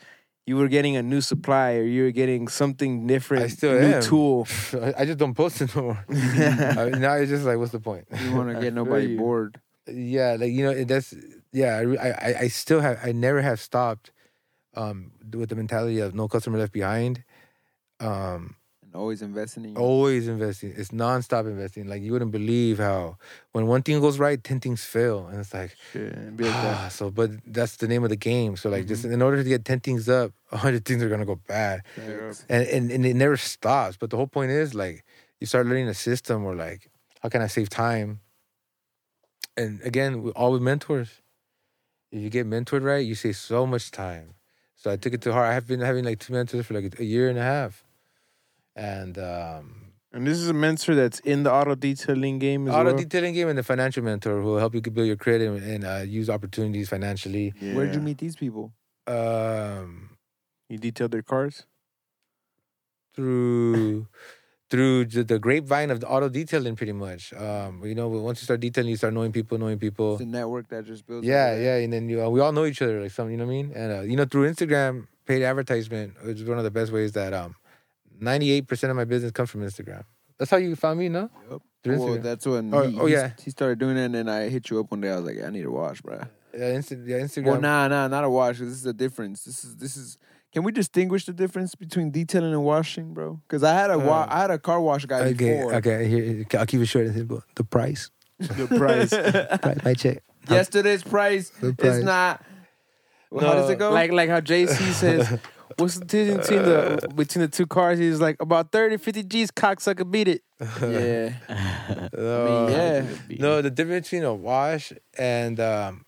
[0.48, 3.96] you were getting a new supply or you were getting something different, I still new
[3.96, 4.02] am.
[4.02, 4.48] tool.
[4.74, 6.06] I, I just don't post it no more.
[6.10, 8.08] I mean, now it's just like, what's the point?
[8.24, 9.18] You want to get nobody you.
[9.20, 9.60] bored.
[9.92, 11.14] Yeah, like you know, it- that's
[11.52, 11.78] yeah.
[11.78, 14.12] I, I I- I still have I never have stopped,
[14.74, 17.24] um, with the mentality of no customer left behind.
[18.00, 18.56] Um,
[18.88, 19.76] And always investing in you.
[19.76, 20.74] always investing.
[20.76, 21.88] It's nonstop investing.
[21.88, 23.18] Like you wouldn't believe how
[23.52, 26.54] when one thing goes right, ten things fail, and it's like Shit, and be like
[26.56, 27.12] ah, so.
[27.12, 28.56] But that's the name of the game.
[28.56, 31.36] So like, just in order to get ten things up, hundred things are gonna go
[31.36, 31.84] bad,
[32.48, 33.98] and, and and it never stops.
[33.98, 35.04] But the whole point is like
[35.42, 36.90] you start learning a system or like
[37.22, 38.22] how can I save time?
[39.58, 41.22] And again, all with mentors.
[42.12, 44.36] If you get mentored right, you save so much time.
[44.76, 45.48] So I took it to heart.
[45.48, 47.84] I have been having like two mentors for like a year and a half,
[48.78, 49.64] and um,
[50.14, 52.98] And this is a mentor that's in the auto detailing game as auto well.
[52.98, 55.84] detailing game and the financial mentor who will help you build your credit and, and
[55.84, 57.54] uh, use opportunities financially.
[57.74, 58.72] Where'd you meet these people?
[59.08, 60.18] Um,
[60.70, 61.66] You detailed their cars.
[63.16, 64.08] through
[64.70, 68.46] through the, the grapevine of the auto detailing pretty much um you know once you
[68.46, 71.26] start detailing you start knowing people knowing people It's a network that just builds.
[71.26, 73.46] yeah yeah and then you uh, we all know each other like some you know
[73.46, 76.72] what i mean and uh, you know through instagram paid advertisement is one of the
[76.72, 77.56] best ways that um
[78.22, 80.04] 98% of my business comes from instagram
[80.38, 81.62] that's how you found me no Yep.
[81.84, 83.32] through Well, instagram that's when Oh, he, oh, yeah.
[83.44, 85.10] he started doing it, and then I hit you up one day.
[85.12, 86.20] I was like, I need a wash, bro.
[86.54, 88.58] yeah, Insta- yeah instagram Well, nah, nah, not a wash.
[88.60, 89.44] 'cause This is the difference.
[89.44, 90.18] This is this is.
[90.54, 93.42] Can we distinguish the difference between detailing and washing, bro?
[93.48, 95.74] Because I had a wa- Uh, I had a car wash guy okay before.
[95.76, 98.10] okay here i'll keep it short and simple the price
[98.40, 99.10] The price.
[99.62, 102.04] price my check Yesterday's price, The is price.
[102.04, 102.46] not.
[103.32, 103.92] How does it go?
[103.92, 105.40] like like how JC says,
[105.78, 108.00] what's the difference between the between the two cars?
[108.00, 110.42] He's like about 30, 50 G's, cocksucker beat it.
[110.82, 111.34] yeah,
[112.18, 113.06] Uh, yeah.
[113.40, 116.06] No, the difference between a wash and um,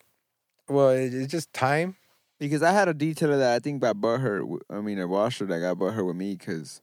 [0.68, 1.96] well, it, it's just time.
[2.40, 4.44] because I had a detailer that I think got her.
[4.70, 6.82] I mean, a washer that I got her with me because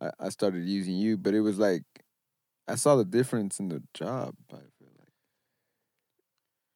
[0.00, 1.82] I, I started using you, but it was like
[2.68, 4.34] I saw the difference in the job.
[4.52, 5.12] I feel like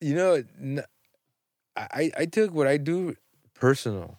[0.01, 0.85] You know, n-
[1.77, 3.17] I I took what I do
[3.55, 4.19] personal.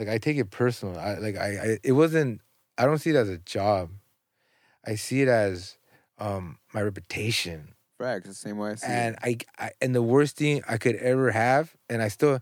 [0.00, 0.98] Like I take it personal.
[0.98, 2.40] I like I, I it wasn't.
[2.78, 3.90] I don't see it as a job.
[4.84, 5.76] I see it as
[6.18, 7.74] um my reputation.
[8.00, 9.46] Frags, the same way I see and it.
[9.58, 12.40] I, I and the worst thing I could ever have, and I still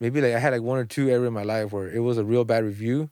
[0.00, 2.16] maybe like I had like one or two ever in my life where it was
[2.16, 3.10] a real bad review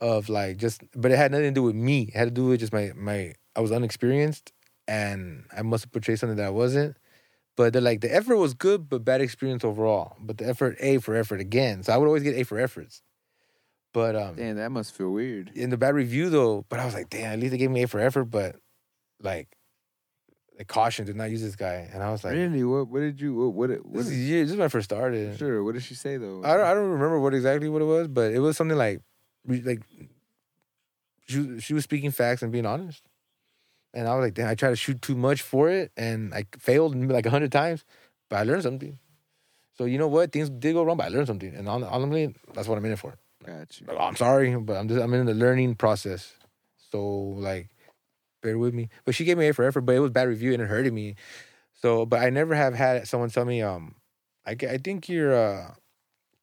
[0.00, 2.10] of like just, but it had nothing to do with me.
[2.12, 4.52] It had to do with just my my I was unexperienced
[4.88, 6.96] and I must have portrayed something that I wasn't.
[7.56, 10.16] But they're like the effort was good, but bad experience overall.
[10.18, 11.84] But the effort A for effort again.
[11.84, 13.02] So I would always get A for efforts.
[13.92, 15.50] But um Damn, that must feel weird.
[15.54, 17.82] in the bad review though, but I was like, damn, at least they gave me
[17.82, 18.56] A for effort, but
[19.20, 19.48] like
[20.56, 21.88] like caution, did not use this guy.
[21.92, 22.62] And I was like, really?
[22.62, 22.88] What?
[22.88, 23.34] What did you?
[23.34, 23.54] What?
[23.54, 23.70] What?
[23.86, 24.48] what this is years.
[24.48, 25.38] This is when I first started.
[25.38, 25.64] sure.
[25.64, 26.42] What did she say though?
[26.44, 29.00] I don't, I don't remember what exactly what it was, but it was something like,
[29.46, 29.82] like,
[31.26, 33.02] she she was speaking facts and being honest,
[33.94, 36.44] and I was like, damn, I tried to shoot too much for it, and I
[36.58, 37.84] failed like a hundred times,
[38.28, 38.98] but I learned something.
[39.78, 42.34] So you know what, things did go wrong, but I learned something, and hon- honestly,
[42.52, 43.14] that's what I'm in it for.
[43.44, 43.86] Got you.
[43.98, 46.34] I'm sorry, but I'm just I'm in the learning process,
[46.90, 47.02] so
[47.38, 47.68] like,
[48.42, 48.90] bear with me.
[49.04, 50.92] But she gave me A for effort, but it was bad review and it hurted
[50.92, 51.16] me.
[51.72, 53.94] So, but I never have had someone tell me, um,
[54.46, 55.74] I, I think you're uh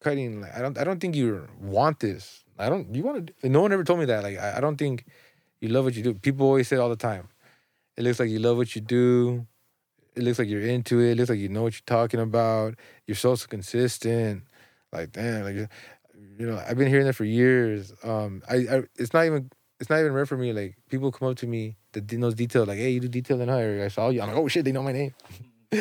[0.00, 0.40] cutting.
[0.40, 2.44] Like, I don't I don't think you want this.
[2.58, 2.94] I don't.
[2.94, 3.48] You want to?
[3.48, 4.22] No one ever told me that.
[4.22, 5.06] Like, I, I don't think
[5.60, 6.14] you love what you do.
[6.14, 7.28] People always say all the time.
[7.96, 9.46] It looks like you love what you do.
[10.16, 11.12] It looks like you're into it.
[11.12, 12.74] It looks like you know what you're talking about.
[13.06, 14.44] You're so consistent.
[14.92, 15.70] Like, damn, like
[16.38, 17.92] you know, I've been hearing that for years.
[18.02, 20.52] Um, I, I it's not even it's not even rare for me.
[20.52, 23.56] Like people come up to me that those details, like, hey, you do detailing, huh?
[23.58, 24.20] Or I saw you.
[24.22, 25.14] I'm like, oh shit, they know my name.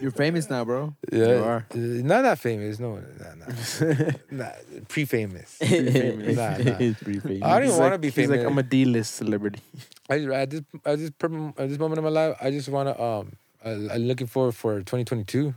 [0.00, 0.94] You're famous now, bro.
[1.12, 1.66] Yeah, You are.
[1.74, 2.78] Uh, not that famous.
[2.80, 4.50] No, nah, nah, nah
[4.88, 5.56] pre-famous.
[5.56, 6.36] famous.
[6.36, 6.76] Nah, nah.
[6.80, 7.42] It's pretty famous.
[7.42, 8.38] I don't even want to like- be He's famous.
[8.38, 9.60] like, I'm a D-list celebrity.
[10.08, 12.68] I just, at this at this per- at this moment in my life, I just
[12.68, 13.32] want to um,
[13.64, 15.48] I, I'm looking forward for 2022.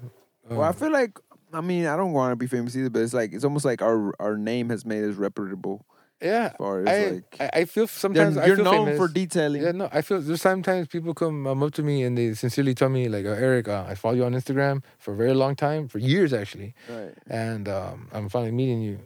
[0.49, 1.17] Um, Well, I feel like
[1.55, 3.81] I mean I don't want to be famous either, but it's like it's almost like
[3.81, 5.85] our our name has made us reputable.
[6.21, 8.97] yeah, As far as I, like I I feel sometimes I you're feel known famous.
[8.97, 9.61] for detailing.
[9.63, 12.73] Yeah, no, I feel there's sometimes people come um, up to me and they sincerely
[12.73, 15.55] tell me like, uh, Erik, uh, I follow you on Instagram for a very long
[15.55, 17.13] time, for years actually, Right.
[17.27, 18.99] and um, I'm finally meeting you,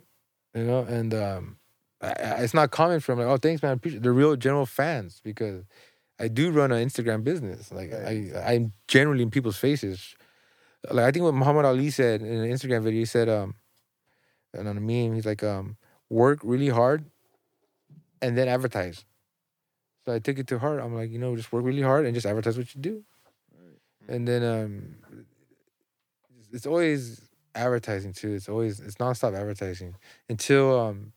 [0.56, 1.58] you know, and um,
[2.02, 4.04] I, I, it's not common for them like, oh, thanks, man, I appreciate.
[4.04, 5.66] They're real general fans because
[6.20, 7.72] I do run an Instagram business.
[7.72, 8.32] Like Right.
[8.36, 10.16] I, I'm generally in people's faces.
[10.90, 13.56] Like I think what Muhammad Ali said in an Instagram video, he said, um,
[14.54, 15.78] and on a meme, he's like, um,
[16.10, 17.06] work really hard
[18.22, 19.06] and then advertise.
[20.06, 20.80] So I took it to heart.
[20.82, 23.04] I'm like, you know, just work really hard and just advertise what you do.
[24.08, 24.96] And then um
[26.52, 27.22] it's always
[27.54, 28.34] advertising too.
[28.34, 29.96] It's always it's nonstop advertising
[30.30, 31.14] until um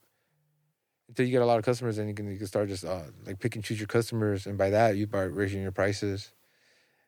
[1.08, 3.02] until you get a lot of customers, and you can you can start just uh,
[3.26, 6.32] like pick and choose your customers, and by that you start raising your prices.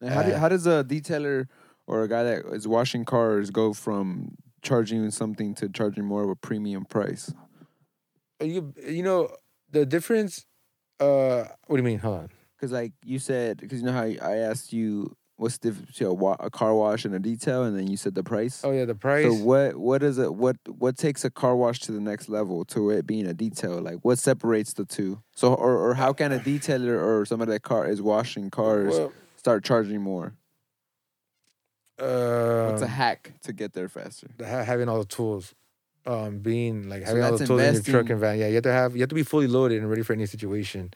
[0.00, 1.48] And how, do, Uh, how does a detailer
[1.86, 6.30] or a guy that is washing cars go from charging something to charging more of
[6.30, 7.32] a premium price?
[8.40, 9.28] Uh, You you know
[9.70, 10.46] the difference.
[11.00, 11.98] Uh, what do you mean?
[11.98, 12.28] Hold on.
[12.56, 16.10] Because like you said, because you know how I asked you what's the difference between
[16.10, 18.60] a, wa- a car wash and a detail, and then you said the price.
[18.64, 19.24] Oh yeah, the price.
[19.24, 20.34] So what what is it?
[20.34, 23.80] What what takes a car wash to the next level to it being a detail?
[23.82, 25.20] Like what separates the two?
[25.34, 29.12] So or or how can a detailer or somebody that car is washing cars Well,
[29.36, 30.34] start charging more?
[31.98, 34.28] Uh, What's a hack to get there faster?
[34.40, 35.54] ha- having all the tools,
[36.06, 38.38] um, being like So having all the tools in your truck and van.
[38.38, 40.26] Yeah, you have to have you have to be fully loaded and ready for any
[40.26, 40.92] situation.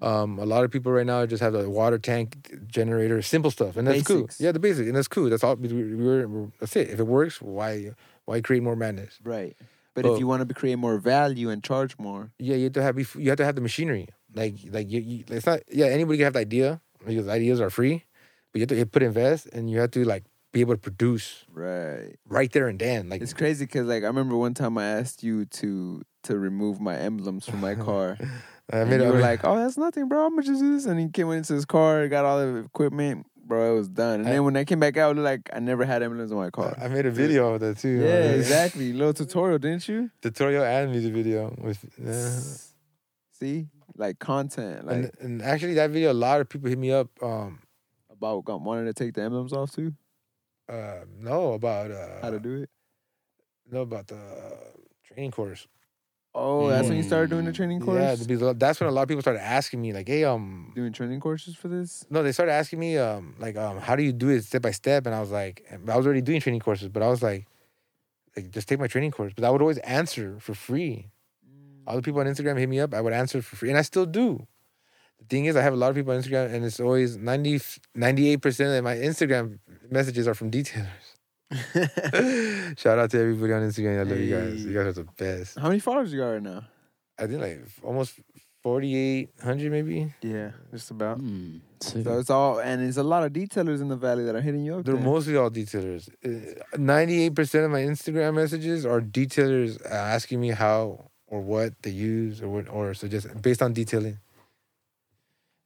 [0.00, 3.76] Um, a lot of people right now just have the water tank generator, simple stuff,
[3.76, 4.36] and that's Basics.
[4.38, 4.44] cool.
[4.46, 5.28] Yeah, the basics, and that's cool.
[5.28, 5.56] That's all.
[5.56, 6.90] we- we- We're, we're, that's it.
[6.90, 7.90] If it works, why
[8.24, 9.18] why create more madness?
[9.24, 9.56] Right.
[9.94, 10.12] But Oh.
[10.14, 12.96] if you want to create more value and charge more, Yeah, you have to have
[13.16, 14.06] you have to have the machinery.
[14.34, 17.70] Like like you, you it's not yeah anybody can have the idea because ideas are
[17.70, 18.04] free,
[18.52, 20.22] but you have to put invest and you have to like
[20.52, 22.16] be able to produce right?
[22.26, 23.08] right there and then.
[23.08, 26.80] Like It's crazy because like I remember one time I asked you to to remove
[26.80, 28.16] my emblems from my car.
[28.70, 30.26] I and made you were like, "Oh, that's nothing, bro.
[30.26, 33.26] I'm gonna just do this." And he came into his car, got all the equipment,
[33.46, 33.72] bro.
[33.72, 34.20] It was done.
[34.20, 36.50] And I- then when I came back out, like I never had emblems on my
[36.50, 36.76] car.
[36.80, 38.00] I made a video of that too.
[38.00, 38.92] yeah, uh, exactly.
[38.92, 40.10] Little tutorial, didn't you?
[40.22, 41.84] Tutorial and music video with.
[42.06, 42.64] Uh,
[43.38, 46.90] See, like content, like and, and actually, that video, a lot of people hit me
[46.90, 47.08] up.
[47.22, 47.60] Um,
[48.10, 49.94] about wanting to take the emblems off too.
[50.68, 52.70] Uh, no, about uh, How to do it?
[53.70, 54.18] no about the
[55.04, 55.66] training course.
[56.34, 58.20] Oh, that's when you started doing the Mm, training course.
[58.20, 60.92] Yeah, because that's when a lot of people started asking me, like, "Hey, um, doing
[60.92, 62.06] training courses for this.
[62.10, 64.70] no," they started asking me, um, like, um, how do you do it step by
[64.70, 65.06] step?
[65.06, 67.46] And I was like, I was already doing training courses, but I was like,
[68.36, 69.32] like, just take my training course.
[69.34, 71.10] But I would always answer for free.
[71.86, 73.82] All the people on Instagram hit me up, I would answer for free, and I
[73.82, 74.46] still do.
[75.18, 78.40] The thing is, I have a lot of people on Instagram, and it's always 98
[78.40, 79.58] percent of my Instagram
[79.90, 80.88] messages are from detailers.
[82.78, 84.00] Shout out to everybody on Instagram.
[84.00, 84.64] I love you guys.
[84.64, 85.58] You guys are the best.
[85.58, 86.64] How many followers you got right now?
[87.18, 88.20] I think like almost
[88.62, 90.12] 4,800 maybe.
[90.22, 91.20] Yeah, just about.
[91.20, 91.60] Mm.
[91.80, 94.64] So it's all, and there's a lot of detailers in the valley that are hitting
[94.64, 94.84] you up.
[94.84, 95.02] They're there.
[95.02, 96.08] mostly all detailers.
[96.24, 101.90] Uh, 98% of my Instagram messages are detailers uh, asking me how or what they
[101.90, 104.18] use or what, or so just based on detailing.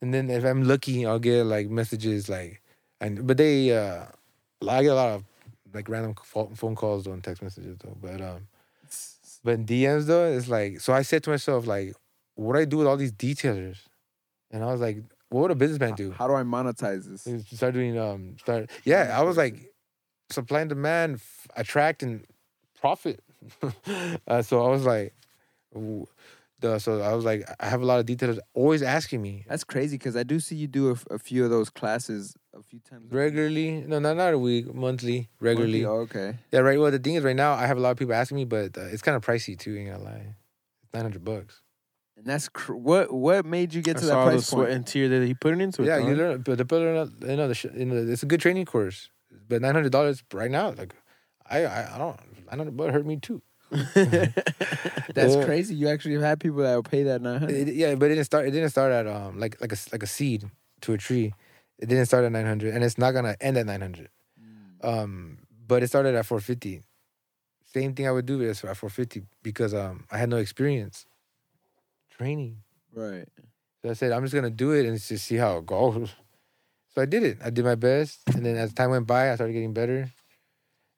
[0.02, 2.62] And then if I'm lucky, I'll get like messages like,
[3.00, 4.06] and but they, uh,
[4.68, 5.24] I get a lot of
[5.74, 6.14] like random
[6.54, 7.96] phone calls and text messages though.
[8.02, 8.48] But um,
[9.44, 10.92] but in DMs though, it's like so.
[10.92, 11.94] I said to myself like,
[12.34, 13.78] what do I do with all these detailers?
[14.50, 14.98] And I was like,
[15.30, 16.12] what would a businessman do?
[16.12, 17.26] How do I monetize this?
[17.26, 19.72] And Start doing um start yeah, I was like
[20.30, 22.24] supply and demand, f- attract and
[22.80, 23.20] profit.
[24.28, 25.14] uh, so I was like
[25.74, 26.06] w-
[26.62, 29.64] the so I was like I have a lot of detailers always asking me That's
[29.64, 33.12] crazy because I do see you do a few of those classes a few times.
[33.12, 33.82] a regularly.
[33.86, 35.84] No, not not a week, monthly, regularly.
[35.84, 36.38] Oh, okay.
[36.50, 36.78] Yeah, right.
[36.78, 38.76] Well, the thing is, right now I have a lot of people asking me, but
[38.78, 39.76] uh, it's kind of pricey too.
[39.76, 40.34] Ain't gonna lie,
[40.94, 41.60] nine hundred bucks.
[42.16, 44.72] And that's cr- what what made you get I to that saw the sweat point?
[44.74, 45.86] and tear that he put into it.
[45.86, 46.22] yeah, though, you huh?
[46.22, 49.10] learn, but the people you know, the sh- you know, it's a good training course,
[49.48, 50.94] but nine hundred dollars right now, like
[51.48, 53.40] I I, I don't nine hundred bucks hurt me too.
[55.14, 55.44] That's Yeah.
[55.44, 55.74] crazy.
[55.74, 57.68] You actually have had people that will pay that nine hundred.
[57.68, 58.46] Yeah, but it didn't start.
[58.46, 60.44] It didn't start at um like like a like a seed
[60.82, 61.34] to a tree.
[61.78, 64.08] It didn't start at nine hundred, and it's not gonna end at nine hundred.
[64.82, 66.82] Um, but it started at four fifty.
[67.72, 71.06] Same thing I would do is at four fifty because um I had no experience
[72.10, 72.58] training.
[72.94, 73.28] Right.
[73.82, 76.14] So I said I'm just gonna do it and just see how it goes.
[76.94, 77.38] So I did it.
[77.42, 80.10] I did my best, and then as time went by, I started getting better.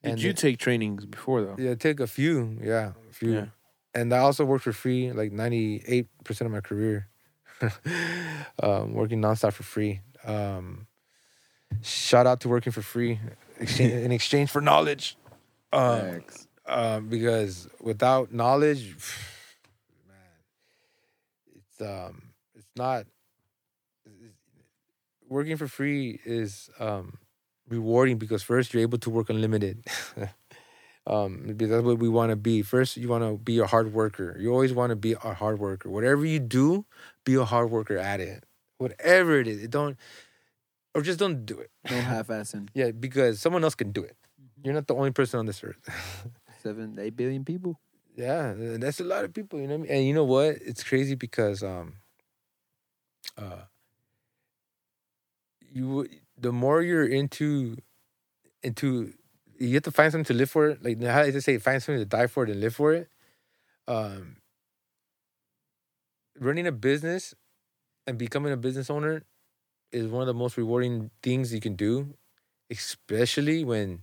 [0.04, 1.56] Did you it- take trainings before though?
[1.58, 2.58] Yeah, take a few.
[2.62, 3.32] Yeah, a few.
[3.32, 3.46] Yeah.
[3.94, 7.08] And I also worked for free, like ninety eight percent of my career,
[8.62, 10.00] um, working nonstop for free.
[10.24, 10.86] Um,
[11.82, 13.20] shout out to working for free,
[13.60, 15.16] exchange, in exchange for knowledge.
[15.72, 16.46] Um, Facts.
[16.66, 18.96] um, because without knowledge,
[20.08, 20.16] man,
[21.54, 22.22] it's um,
[22.54, 23.06] it's not.
[25.28, 27.16] Working for free is um,
[27.68, 29.84] rewarding because first you're able to work unlimited.
[31.06, 32.62] um, because that's what we want to be.
[32.62, 34.36] First, you want to be a hard worker.
[34.38, 35.90] You always want to be a hard worker.
[35.90, 36.86] Whatever you do,
[37.24, 38.44] be a hard worker at it.
[38.78, 39.96] Whatever it is, it don't
[40.94, 41.70] or just don't do it.
[41.90, 42.68] No half assing.
[42.74, 44.16] Yeah, because someone else can do it.
[44.62, 45.78] You're not the only person on this earth.
[46.62, 47.78] Seven, eight billion people.
[48.16, 49.90] Yeah, that's a lot of people, you know what I mean?
[49.90, 50.56] And you know what?
[50.64, 51.94] It's crazy because um
[53.36, 53.64] uh
[55.72, 56.08] you
[56.38, 57.76] the more you're into
[58.62, 59.12] into
[59.58, 60.76] you have to find something to live for.
[60.82, 63.08] Like how they say, find something to die for it and live for it.
[63.88, 64.36] Um,
[66.38, 67.34] running a business
[68.06, 69.24] and becoming a business owner
[69.92, 72.14] is one of the most rewarding things you can do,
[72.70, 74.00] especially when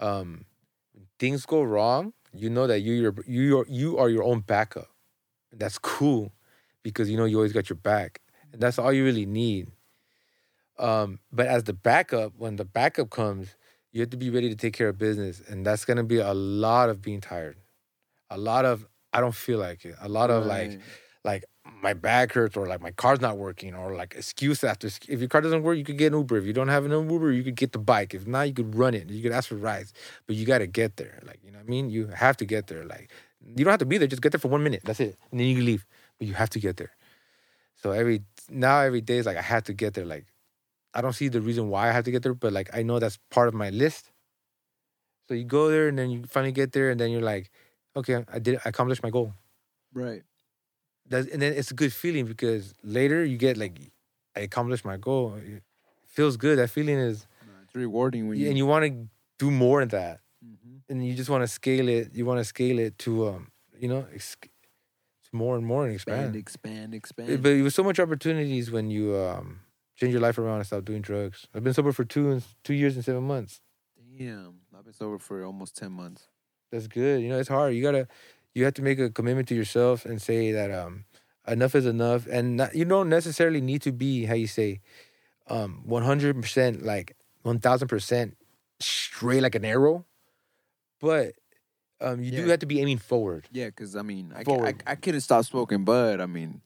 [0.00, 0.46] um,
[1.18, 2.12] things go wrong.
[2.32, 4.88] You know that you you're, you are you are your own backup.
[5.52, 6.32] That's cool
[6.82, 8.20] because you know you always got your back,
[8.52, 9.68] and that's all you really need.
[10.78, 13.56] Um, but as the backup, when the backup comes,
[13.92, 16.34] you have to be ready to take care of business, and that's gonna be a
[16.34, 17.56] lot of being tired,
[18.30, 20.80] a lot of I don't feel like it, a lot of like Right.
[21.24, 21.44] like
[21.82, 25.28] my back hurts or like my car's not working or like excuse after if your
[25.28, 26.36] car doesn't work you could get an uber.
[26.36, 28.12] If you don't have an uber you could get the bike.
[28.14, 29.08] If not you could run it.
[29.08, 29.92] You could ask for rides.
[30.26, 31.88] But you got to get there like you know what i mean?
[31.90, 33.10] You have to get there like
[33.56, 35.38] you don't have to be there just get there for one minute that's it and
[35.40, 35.86] then you can leave.
[36.18, 36.90] But you have to get there.
[37.76, 40.26] So every now every day is like i have to get there like
[40.94, 42.98] i don't see the reason why i have to get there but like i know
[42.98, 44.10] that's part of my list
[45.28, 47.50] so you go there and then you finally get there and then you're like
[47.96, 49.32] okay i did i accomplished my goal
[49.92, 50.22] Right.
[51.08, 53.78] that's, and then it's a good feeling because later you get like
[54.36, 55.34] I accomplished my goal.
[55.36, 55.62] It
[56.04, 56.58] feels good.
[56.58, 57.28] That feeling is,
[57.62, 58.48] It's rewarding when you.
[58.48, 59.06] and you want to
[59.38, 60.80] do more in that, Mhm.
[60.88, 62.12] and you just want to scale it.
[62.12, 64.36] You want to scale it to, um, you know, ex-
[65.32, 66.94] more and more and expand, expand.
[66.94, 67.42] expand, expand.
[67.44, 69.60] But it was so much opportunities when you um
[69.96, 71.46] change your life around and stop doing drugs.
[71.54, 73.60] I've been sober for two two years and seven months.
[74.18, 76.28] Damn, I've been sober for almost ten months.
[76.70, 77.22] That's good.
[77.22, 77.74] You know, it's hard.
[77.74, 78.08] You gotta,
[78.54, 81.04] you have to make a commitment to yourself and say that um,
[81.46, 84.80] enough is enough, and not, you don't necessarily need to be how you say,
[85.48, 88.36] um, one hundred percent like one thousand percent
[88.80, 90.04] straight like an arrow,
[91.00, 91.34] but
[92.00, 93.46] um, you do have to be aiming forward.
[93.52, 94.74] Yeah, because I mean, I, I.
[94.86, 96.20] I couldn't stop smoking bud.
[96.20, 96.60] I mean,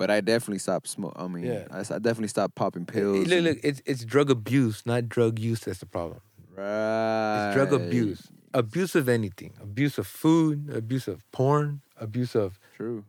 [0.00, 1.12] but I definitely stopped smoke.
[1.14, 1.66] I mean, Yeah.
[1.70, 3.28] I, I definitely stopped popping pills.
[3.28, 5.60] Look, and- look, it's it's drug abuse, not drug use.
[5.66, 6.20] That's the problem.
[6.56, 7.48] right.
[7.48, 8.20] It's drug abuse,
[8.54, 13.04] abuse of anything, abuse of food, abuse of porn, abuse of True.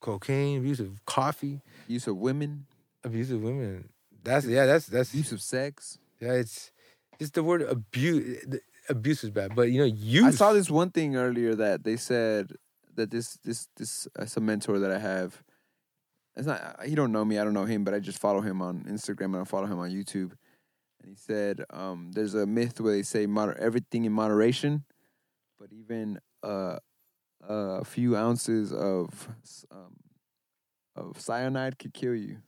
[0.00, 2.66] cocaine, abuse of coffee, Use of women,
[3.02, 3.88] abuse of women.
[4.22, 5.98] That's yeah, that's that's use of sex.
[6.20, 6.70] Yeah, it's
[7.18, 8.44] it's the word abuse.
[8.90, 10.24] Abuse is bad, but you know, use.
[10.24, 12.52] I saw this one thing earlier that they said
[12.96, 15.42] that this this this uh, some mentor that I have.
[16.38, 18.62] It's not he don't know me, I don't know him, but I just follow him
[18.62, 20.32] on Instagram and I follow him on YouTube.
[21.00, 24.84] And he said um, there's a myth where they say moder- everything in moderation,
[25.58, 26.78] but even uh,
[27.46, 29.28] a few ounces of
[29.70, 29.96] um,
[30.94, 32.38] of cyanide could kill you.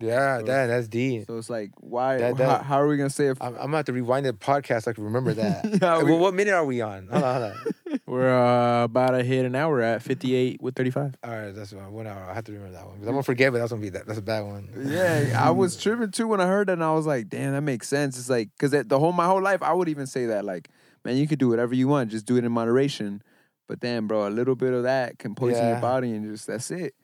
[0.00, 1.26] Yeah, So- that that's deep.
[1.26, 2.18] So it's like, why?
[2.18, 4.26] That- how, that- how are we gonna say if I'm, I'm gonna have to rewind
[4.26, 5.64] the podcast so I can remember that.
[5.80, 7.08] Yeah, we- well, what minute are we on?
[7.08, 8.00] Hold on, hold on.
[8.06, 11.14] We're uh, about to hit an hour at 58 with 35.
[11.24, 12.28] All right, that's one, one hour.
[12.28, 14.06] I have to remember that one because I'm gonna forget, but that's gonna be that.
[14.06, 14.68] That's a bad one.
[14.86, 17.62] Yeah, I was tripping too when I heard that, and I was like, "Damn, that
[17.62, 20.44] makes sense." It's like because the whole my whole life, I would even say that,
[20.44, 20.68] like,
[21.04, 23.22] man, you could do whatever you want, just do it in moderation.
[23.68, 25.70] But then, bro, a little bit of that can poison Yeah.
[25.72, 26.94] your body, and just that's it.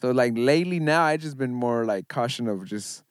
[0.00, 3.02] So like lately, now I just been more like caution of just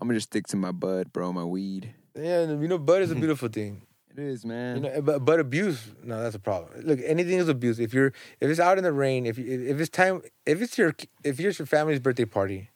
[0.00, 1.94] I'm gonna just stick to my bud, bro, my weed.
[2.16, 3.82] Yeah, and you know, bud is a beautiful thing.
[4.10, 4.76] It is, man.
[4.76, 6.84] You know, but but abuse, no, that's a problem.
[6.84, 7.78] Look, anything is abuse.
[7.78, 10.76] If you're if it's out in the rain, if you, if it's time, if it's
[10.76, 12.70] your if it's your family's birthday party,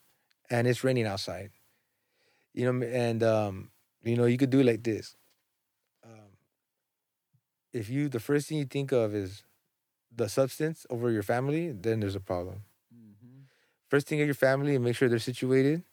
[0.49, 1.51] and it's raining outside,
[2.53, 3.69] you know, and um,
[4.03, 5.15] you know, you could do it like this.
[6.03, 6.37] Um,
[7.73, 9.43] if you the first thing you think of is
[10.15, 12.63] the substance over your family, then there's a problem.
[13.89, 15.83] First thing of your family and make sure they're situated,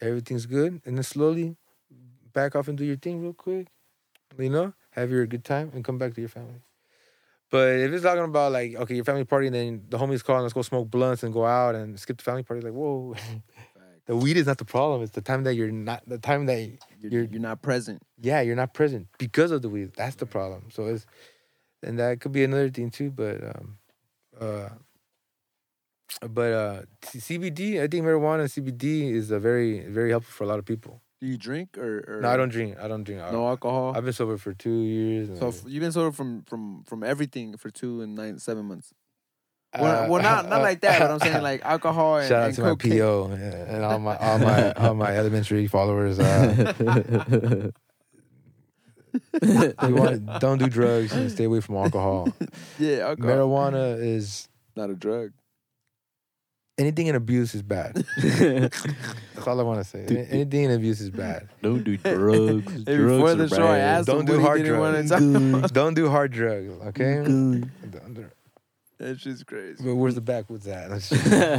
[0.00, 1.56] everything's good, and then slowly
[2.32, 3.68] back off and do your thing real quick.
[4.38, 6.62] You know, have your good time and come back to your family.
[7.50, 10.36] But if it's talking about like, okay, your family party, and then the homies call
[10.36, 13.14] and let's go smoke blunts and go out and skip the family party, like, whoa.
[14.06, 15.02] the weed is not the problem.
[15.02, 16.58] It's the time that you're not, the time that,
[17.00, 18.02] You're, you're- you're not present.
[18.20, 19.92] yeah, you're not present because of the weed.
[19.96, 20.64] That's the problem.
[20.72, 21.06] So it's,
[21.82, 23.10] and that could be another thing too.
[23.10, 23.78] But, um,
[24.40, 24.68] uh,
[26.30, 30.46] but uh, CBD, I think marijuana and CBD is a very, very helpful for a
[30.46, 31.02] lot of people.
[31.20, 32.76] Do you drink or, or No, I don't drink.
[32.78, 33.20] I don't drink.
[33.32, 33.94] No alcohol.
[33.96, 35.38] I've been sober for two years.
[35.38, 38.92] so you've been sober from from from everything for two and nine seven months.
[39.72, 42.46] Uh, Well, well not not like that, but I'm saying like alcohol and, Shout out
[42.48, 42.92] and to cocaine.
[42.92, 43.24] my PO
[43.72, 46.18] and all my all my all my elementary followers.
[46.18, 46.72] Uh,
[49.42, 52.28] you want, don't do drugs and stay away from alcohol.
[52.78, 53.30] Yeah, alcohol.
[53.30, 55.32] Marijuana is not a drug.
[56.78, 58.04] Anything in abuse is bad.
[58.22, 60.04] That's all I want to say.
[60.08, 61.48] Any- Anything in abuse is bad.
[61.62, 62.64] Don't do drugs.
[62.84, 63.98] Drugs before the show, I bad.
[63.98, 65.08] asked Don't him do what he hard didn't
[65.60, 65.70] drugs.
[65.72, 66.72] Don't do hard drugs.
[66.88, 67.22] Okay.
[67.24, 67.90] Good.
[67.90, 68.30] Don't do-
[68.98, 69.84] That's just crazy.
[69.84, 70.88] But where's the backwoods at?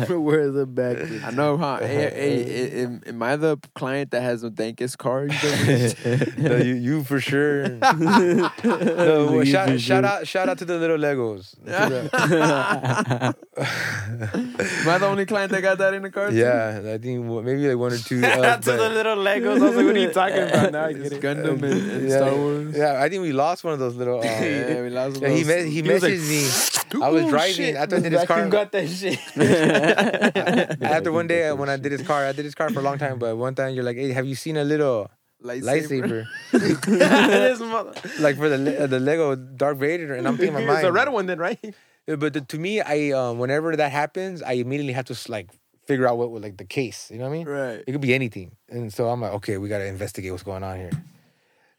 [0.10, 0.98] Where the back?
[1.24, 1.78] I know, huh?
[1.82, 5.26] hey, hey, am, am I the client that has no Dankest car?
[5.28, 7.68] You no, you, you for sure.
[7.70, 10.06] no, well, You shout, for shout sure.
[10.06, 11.54] out, shout out to the little Legos.
[11.66, 11.72] To
[12.10, 16.30] the- Am I the only client that got that in the car?
[16.32, 16.36] too?
[16.38, 18.24] yeah, I think what- maybe like one or two.
[18.24, 19.60] Uh, to the little Legos.
[19.62, 20.72] I was like, what are you talking about?
[20.72, 21.22] Now I get It's it.
[21.22, 22.76] Gundam and, and yeah, Star Wars.
[22.76, 24.20] Yeah, I think we lost one of those little.
[24.22, 27.04] Uh, Yeah, we lost yeah, he those- me- he was like, messaged me.
[27.04, 27.75] I was Ooh, driving shit.
[27.75, 28.38] after I did his car.
[28.38, 29.19] Vacuum got that shit.
[30.82, 32.97] After one day when I did his car, I did his car for a long
[32.97, 33.19] time.
[33.19, 35.09] But one time you're like, "Hey, have you seen a little
[35.43, 37.93] lightsaber?" this mother.
[38.19, 40.91] like for the uh, the Lego Darth Vader, and I'm thinking in my It's a
[40.91, 41.59] red one then, right?
[42.07, 45.49] Yeah, But the, to me, I um, whenever that happens, I immediately have to like
[45.86, 47.11] figure out what what, like the case.
[47.11, 47.47] You know what I mean?
[47.47, 47.84] Right.
[47.86, 50.78] It could be anything, and so I'm like, okay, we gotta investigate what's going on
[50.78, 50.91] here.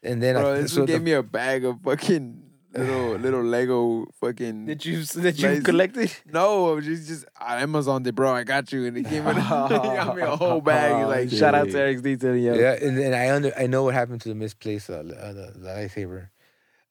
[0.03, 2.43] And then Bro, I this so gave the- me a bag of fucking
[2.75, 4.67] little little Lego fucking.
[4.67, 5.63] That you that you Lazy.
[5.63, 6.13] collected?
[6.27, 8.33] No, she's just I Amazoned it, bro.
[8.33, 9.37] I got you, and it came in.
[9.37, 10.97] he got me a whole bag.
[10.97, 12.43] He's like, Shout out to Erik's detailing.
[12.43, 12.55] Yo.
[12.55, 15.53] yeah, and, and I under I know what happened to the misplaced uh, uh, the,
[15.57, 16.29] the lightsaber.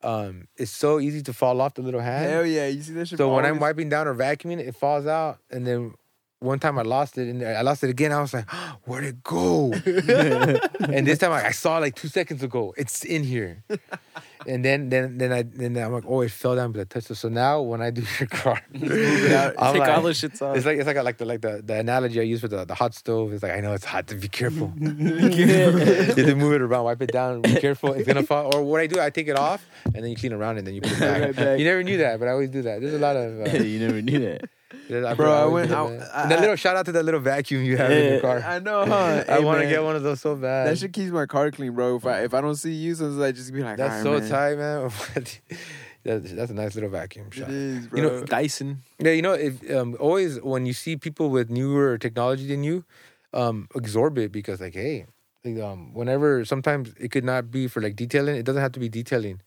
[0.04, 2.30] Um, it's so easy to fall off the little hat.
[2.30, 3.18] hell yeah, you see that shit.
[3.18, 5.94] So when I'm wiping down or vacuuming, it falls out, and then
[6.40, 8.12] one time I lost it, and I lost it again.
[8.12, 8.50] I was like,
[8.86, 9.72] "Where'd it go?"
[10.94, 12.74] and this time I, I saw it like two seconds ago.
[12.78, 13.64] It's in here.
[14.46, 17.10] and then then then I then I'm like, "Oh, it fell down, but I touched
[17.10, 18.62] it." So now when I do your car.
[18.74, 20.56] I'm Take like- all those shits off.
[20.56, 22.66] it's like it's like a, like the like the, the analogy I use for the,
[22.66, 23.34] the hot stove.
[23.34, 24.72] It's like I know it's hot to be careful.
[24.78, 27.94] you to move it around, wipe it down, be careful.
[27.94, 28.56] It's gonna fall.
[28.56, 30.76] Or what I do, I take it off and then you clean around and then
[30.76, 31.22] you put it back.
[31.22, 31.60] Right back.
[31.60, 32.80] You never knew that, but I always do that.
[32.82, 33.42] There's a lot of.
[33.42, 34.50] Uh, you never knew that.
[34.90, 37.04] There's- Bro, I went do that, out- I- that I- little shout out to that
[37.06, 38.40] little vacuum you have in your car.
[38.40, 39.24] I know, huh?
[39.30, 40.68] I Hey, want to get one of those so bad.
[40.68, 41.96] That shit keeps my car clean, bro.
[41.98, 44.20] If I if I don't see you, sometimes I just be like, That's "All so
[44.20, 44.92] man." tight, man.
[46.04, 47.50] that's, that's a nice little vacuum shot.
[47.50, 47.98] It is, bro.
[48.02, 48.84] You know, Dyson.
[49.00, 52.84] Yeah, you know, if um, always when you see people with newer technology than you,
[53.34, 55.06] um, absorb it because like, hey,
[55.44, 58.36] like, um, whenever sometimes it could not be for like detailing.
[58.36, 59.42] It doesn't have to be detailing,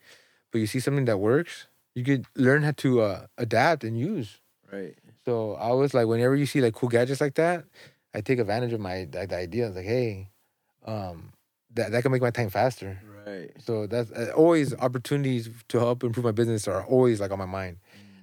[0.50, 4.38] but you see something that works, you could learn how to uh, adapt and use.
[4.72, 4.94] right.
[5.30, 7.64] So I was like, whenever you see like cool gadgets like that,
[8.12, 9.68] I take advantage of my like, the idea.
[9.68, 10.28] Like, hey,
[10.84, 11.32] um,
[11.74, 13.00] that that can make my time faster.
[13.24, 13.52] Right.
[13.60, 17.46] So that's uh, always opportunities to help improve my business are always like on my
[17.46, 17.76] mind.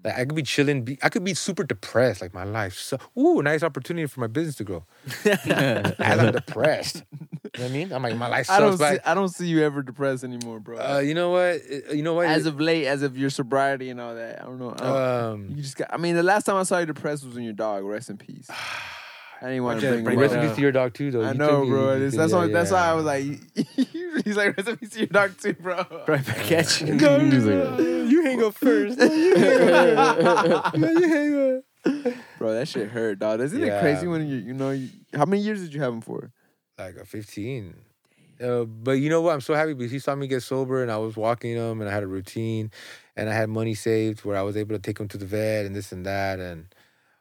[0.04, 2.76] Like I could be chilling, be, I could be super depressed, like my life.
[2.76, 4.86] So, ooh, nice opportunity for my business to grow.
[5.26, 7.91] As I'm depressed, you know what I mean?
[7.91, 8.91] I'm like my life I don't sucks.
[8.91, 10.78] see But I don't see you ever depressed anymore, bro.
[10.78, 11.62] uh, you know what?
[11.89, 12.28] Uh, You know what?
[12.28, 14.41] as of late, as of your sobriety and all that.
[14.41, 14.72] I don't know.
[14.72, 15.93] I don't- um, you just got.
[15.93, 17.84] I mean, the last time I saw you depressed was when your dog.
[17.84, 18.50] Rest in peace.
[19.41, 20.49] I didn't want to bring, bring him rest it in up.
[20.49, 21.21] peace to your dog too, though.
[21.21, 21.93] I You know, took bro.
[21.93, 22.47] you That's, took- that's yeah, why.
[22.47, 23.23] That's why I was like,
[24.25, 25.85] he's like, in to your dog too, bro.
[26.07, 26.93] Right back at you.
[26.93, 28.99] He's like, you hang up first.
[28.99, 30.75] you hang up.
[30.75, 32.13] you hang up.
[32.39, 33.39] Bro, that shit hurt, dog.
[33.41, 33.79] Isn't it Yeah.
[33.81, 36.31] crazy when you, you know, you, how many years did you have him for?
[36.79, 37.73] like a 15.
[38.43, 39.33] Uh, but you know what?
[39.33, 41.89] I'm so happy because he saw me get sober and I was walking him and
[41.89, 42.69] I had a routine
[43.15, 45.65] and I had money saved where I was able to take him to the vet
[45.65, 46.39] and this and that.
[46.39, 46.67] And,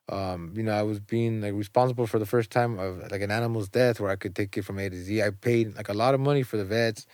[0.09, 3.31] um, you know, I was being like responsible for the first time of like an
[3.31, 5.23] animal's death where I could take it from A to Z.
[5.23, 7.07] I paid like a lot of money for the vets.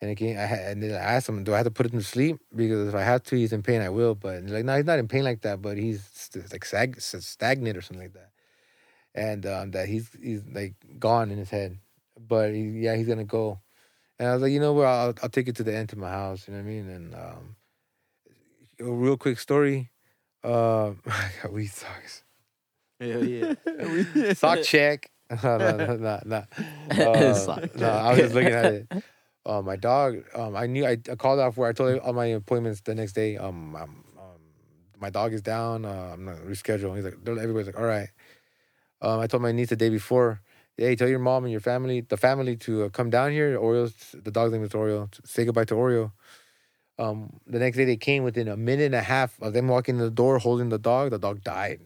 [0.00, 1.98] And again, I had, and then I asked him, do I have to put him
[1.98, 2.38] to sleep?
[2.54, 4.14] Because if I have to, he's in pain, I will.
[4.14, 7.76] But like, no, he's not in pain like that, but he's st- like sag- stagnant
[7.76, 8.30] or something like that.
[9.14, 11.78] And um, that he's he's like gone in his head
[12.18, 13.60] but he, yeah, he's gonna go.
[14.18, 14.86] And I was like, you know what?
[14.86, 16.46] I'll, I'll take it to the end of my house.
[16.46, 16.88] You know what I mean?
[16.88, 17.56] And um,
[18.80, 19.90] a real quick story.
[20.44, 22.23] Um, I got weed socks.
[23.00, 24.32] Hell yeah.
[24.34, 25.10] Sock check.
[25.42, 26.44] no, no, no, no, no.
[26.90, 28.92] Uh, no, I was just looking at it.
[29.46, 30.22] Uh, my dog.
[30.34, 33.14] Um, I knew I, I called off where I told all my appointments the next
[33.14, 33.36] day.
[33.36, 34.40] Um, um, um
[35.00, 35.84] my dog is down.
[35.84, 36.94] Uh, I'm not reschedule.
[36.94, 38.08] He's like, everybody's like, all right.
[39.00, 40.40] Um, I told my niece the day before.
[40.76, 43.56] Hey, tell your mom and your family, the family, to uh, come down here.
[43.58, 45.08] Oreo's the dog's name is Oreo.
[45.26, 46.12] Say goodbye to Oreo.
[46.98, 49.96] Um, the next day they came within a minute and a half of them walking
[49.96, 51.10] in the door holding the dog.
[51.10, 51.80] The dog died.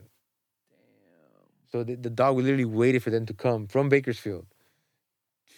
[1.71, 4.47] So the, the dog literally waited for them to come from Bakersfield.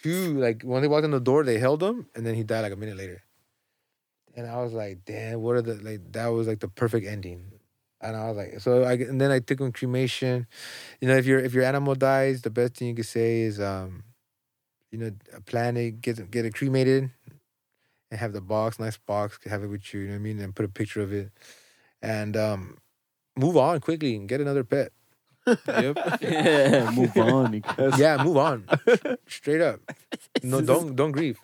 [0.03, 2.61] To like when they walked in the door, they held him, and then he died
[2.61, 3.23] like a minute later.
[4.35, 6.11] And I was like, damn, what are the like?
[6.13, 7.51] That was like the perfect ending.
[8.01, 10.47] And I was like, so I and then I took him cremation.
[10.99, 13.59] You know, if your if your animal dies, the best thing you could say is,
[13.59, 14.03] um,
[14.91, 15.11] you know,
[15.45, 17.11] plan it, get get it cremated,
[18.09, 20.01] and have the box, nice box, have it with you.
[20.01, 20.39] You know what I mean?
[20.39, 21.31] And put a picture of it,
[22.01, 22.77] and um,
[23.37, 24.91] move on quickly and get another pet.
[26.21, 27.63] yeah, move on.
[27.97, 28.67] yeah, move on.
[29.27, 29.79] Straight up.
[30.43, 31.39] No, don't don't grieve.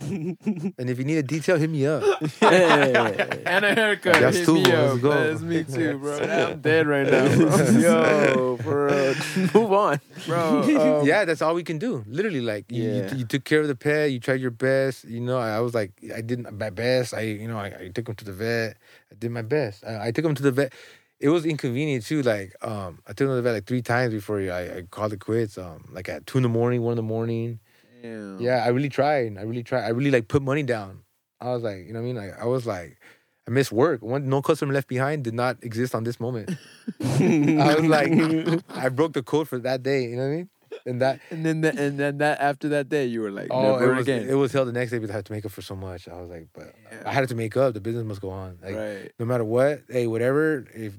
[0.00, 2.02] and if you need a detail, hit me up.
[2.42, 4.14] and a haircut.
[4.20, 5.00] That's Hit two, me let's up.
[5.02, 5.10] go.
[5.10, 6.18] That's me too, bro.
[6.18, 7.66] I'm dead right now, bro.
[7.78, 9.14] Yo, for real.
[9.54, 10.00] move on.
[10.26, 10.62] bro.
[11.00, 12.02] Um, yeah, that's all we can do.
[12.06, 13.14] Literally, like you, you- Yeah.
[13.14, 14.10] you, took care of the pet.
[14.10, 15.04] You tried your best.
[15.04, 17.12] You know, I, I was like, I did my best.
[17.12, 18.76] I, you know, I, I took him to the vet.
[19.12, 19.84] I did my best.
[19.84, 20.72] I, I took him to the vet.
[21.20, 22.22] It was inconvenient too.
[22.22, 25.58] Like, um, I took the vet like three times before I, I called it quits.
[25.58, 27.60] Um, like at two in the morning, one in the morning.
[28.02, 28.40] Damn.
[28.40, 29.36] Yeah, I really tried.
[29.36, 29.84] I really tried.
[29.84, 31.02] I really like put money down.
[31.40, 32.16] I was like, you know what I mean?
[32.16, 32.98] Like, I was like,
[33.46, 34.02] I missed work.
[34.02, 36.50] One, no customer left behind did not exist on this moment.
[37.02, 40.04] I was like, I broke the code for that day.
[40.04, 40.48] You know what I mean?
[40.86, 43.72] And that And then, the, and then that after that day, you were like, Oh,
[43.78, 44.28] never it was again.
[44.28, 46.08] it was hell the next day because I had to make up for so much.
[46.08, 47.02] I was like, but Yeah.
[47.06, 47.74] I had to make up.
[47.74, 48.58] The business must go on.
[48.62, 50.66] Like right, no matter what, hey, whatever.
[50.74, 50.94] If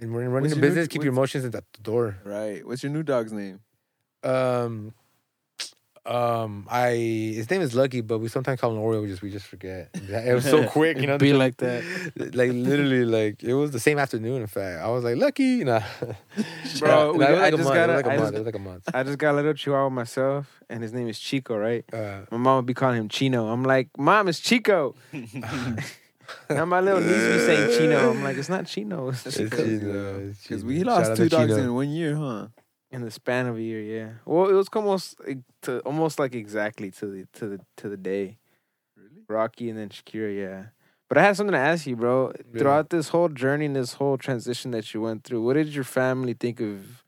[0.00, 2.18] in running What's a your new- business, keep your emotions at the door.
[2.24, 2.66] right.
[2.66, 3.60] What's your new dog's name?
[4.22, 4.92] Um,
[6.06, 6.90] um, I
[7.34, 9.00] his name is Lucky, but we sometimes call him Oreo.
[9.02, 9.88] We just we just forget.
[9.94, 11.16] It was so quick, you know.
[11.18, 11.82] Be like that.
[12.16, 14.42] like literally, like it was the same afternoon.
[14.42, 15.80] In fact, I was like Lucky, nah.
[16.78, 17.74] Bro, Nah, we- it I like a just month.
[17.74, 18.34] gotta- It was like a I month.
[18.34, 18.88] just- like a month.
[18.94, 21.84] I just got a little chihuahua myself, and his name is Chico, right?
[21.92, 23.48] Uh, My mom would be calling him Chino.
[23.48, 24.94] I'm like, Mom, it's Chico.
[26.50, 28.10] now my little niece be saying Chino.
[28.10, 29.08] I'm like, it's not Chino.
[29.08, 31.62] It's That's Chino, Because we lost out two dogs Chino.
[31.64, 32.48] in one year, huh?
[32.94, 34.10] In the span of a year, yeah.
[34.24, 37.96] Well, it was almost like, to almost like exactly to the to the to the
[37.96, 38.38] day.
[38.96, 39.22] Really?
[39.28, 40.60] Rocky and then Shakira, yeah.
[41.08, 42.32] But I had something to ask you, bro.
[42.32, 42.58] Yeah.
[42.60, 45.84] Throughout this whole journey and this whole transition that you went through, what did your
[45.84, 47.04] family think of,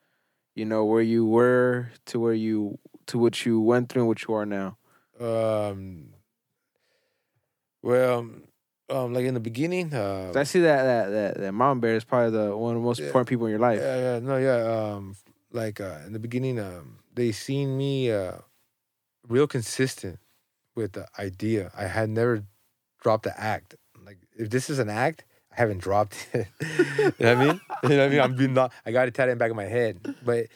[0.55, 4.23] you know, where you were to where you to what you went through and what
[4.27, 4.77] you are now?
[5.21, 6.13] Um.
[7.83, 8.27] Well,
[8.91, 12.05] um, like in the beginning, uh, I see that that that, that mom bear is
[12.05, 13.07] probably the one of the most Yeah.
[13.07, 13.81] important people in your life.
[13.81, 14.61] yeah, yeah, no, yeah.
[14.95, 15.17] Um,
[15.57, 18.39] like uh, in the beginning, um, they seen me uh,
[19.27, 20.19] real consistent
[20.75, 21.73] with the idea.
[21.77, 22.45] I had never
[23.03, 23.75] dropped the act.
[24.05, 26.47] Like if this is an act, I haven't dropped it.
[26.61, 26.67] you
[27.05, 27.61] know what I mean?
[27.83, 28.21] You know what I mean?
[28.21, 28.73] I'm being not.
[28.85, 30.47] I got it tatted in the back of my head, but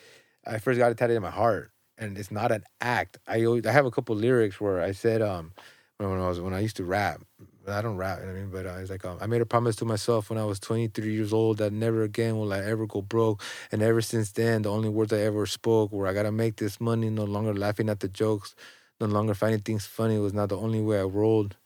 [0.47, 3.19] I first got it tatted in my heart, and it's not an act.
[3.27, 5.53] I always, I have a couple lyrics where I said um
[5.97, 7.23] when I was when I used to rap.
[7.65, 8.51] But I don't rap, you know what I mean?
[8.51, 11.13] But uh, it's like um, I made a promise to myself when I was 23
[11.13, 13.43] years old that never again will I ever go broke.
[13.71, 16.81] And ever since then, the only words I ever spoke were I gotta make this
[16.81, 17.11] money.
[17.11, 18.55] No longer laughing at the jokes,
[19.01, 21.57] no longer finding things funny was not the only way I rolled.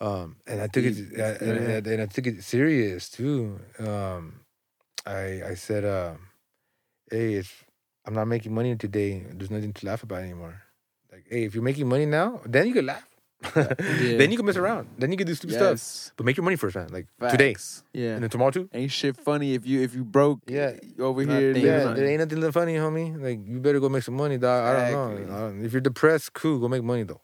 [0.00, 3.58] Um, and I took it, uh, and, and, and I took it serious too.
[3.80, 4.40] Um,
[5.04, 6.28] I I said, um,
[7.10, 7.64] hey, if
[8.06, 10.62] I'm not making money today, there's nothing to laugh about anymore.
[11.10, 13.07] Like, hey, if you're making money now, then you can laugh.
[13.54, 14.88] then you can mess around.
[14.98, 16.12] Then you can do stupid stuff.
[16.16, 16.88] But make your money first, man.
[16.90, 17.84] Like today Facts.
[17.92, 18.14] Yeah.
[18.14, 18.68] and then tomorrow too.
[18.74, 20.72] Ain't shit funny if you if you broke Yeah.
[20.98, 21.54] over Nothing.
[21.54, 21.56] here.
[21.56, 23.20] Yeah, Yeah, there ain't nothing funny, homie.
[23.20, 24.64] Like you better go make some money, dog.
[24.76, 25.34] I don't know.
[25.34, 27.20] I don't- If you're depressed, cool, go make money though.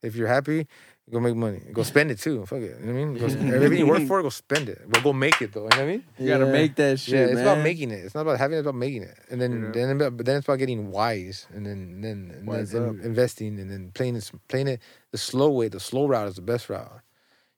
[0.00, 0.68] If you're happy,
[1.10, 1.60] go make money.
[1.72, 2.46] Go spend it too.
[2.46, 2.78] Fuck it.
[2.80, 3.14] You know what I mean?
[3.18, 4.82] Go, everything you work for, go spend it.
[4.88, 5.64] But go make it though.
[5.64, 6.04] You know what I mean?
[6.18, 7.42] You gotta make that shit, yeah, it's man.
[7.46, 8.04] about making it.
[8.04, 8.60] It's not about having it.
[8.60, 9.18] It's about making it.
[9.28, 9.86] And then, Yeah.
[9.86, 13.58] then, but then it's about getting wise, and then, then, and Wise then in- investing,
[13.58, 14.80] and then playing it, playing it
[15.12, 15.68] the slow way.
[15.68, 17.00] The slow route is the best route.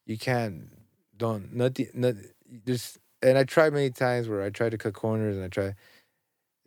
[0.07, 0.69] You can't
[1.17, 1.89] don't nothing.
[1.95, 2.15] Not,
[2.67, 5.65] just and I tried many times where I tried to cut corners, and I try.
[5.67, 5.77] It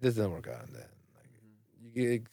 [0.02, 0.90] doesn't work out on that.
[1.16, 2.24] Like, you, it,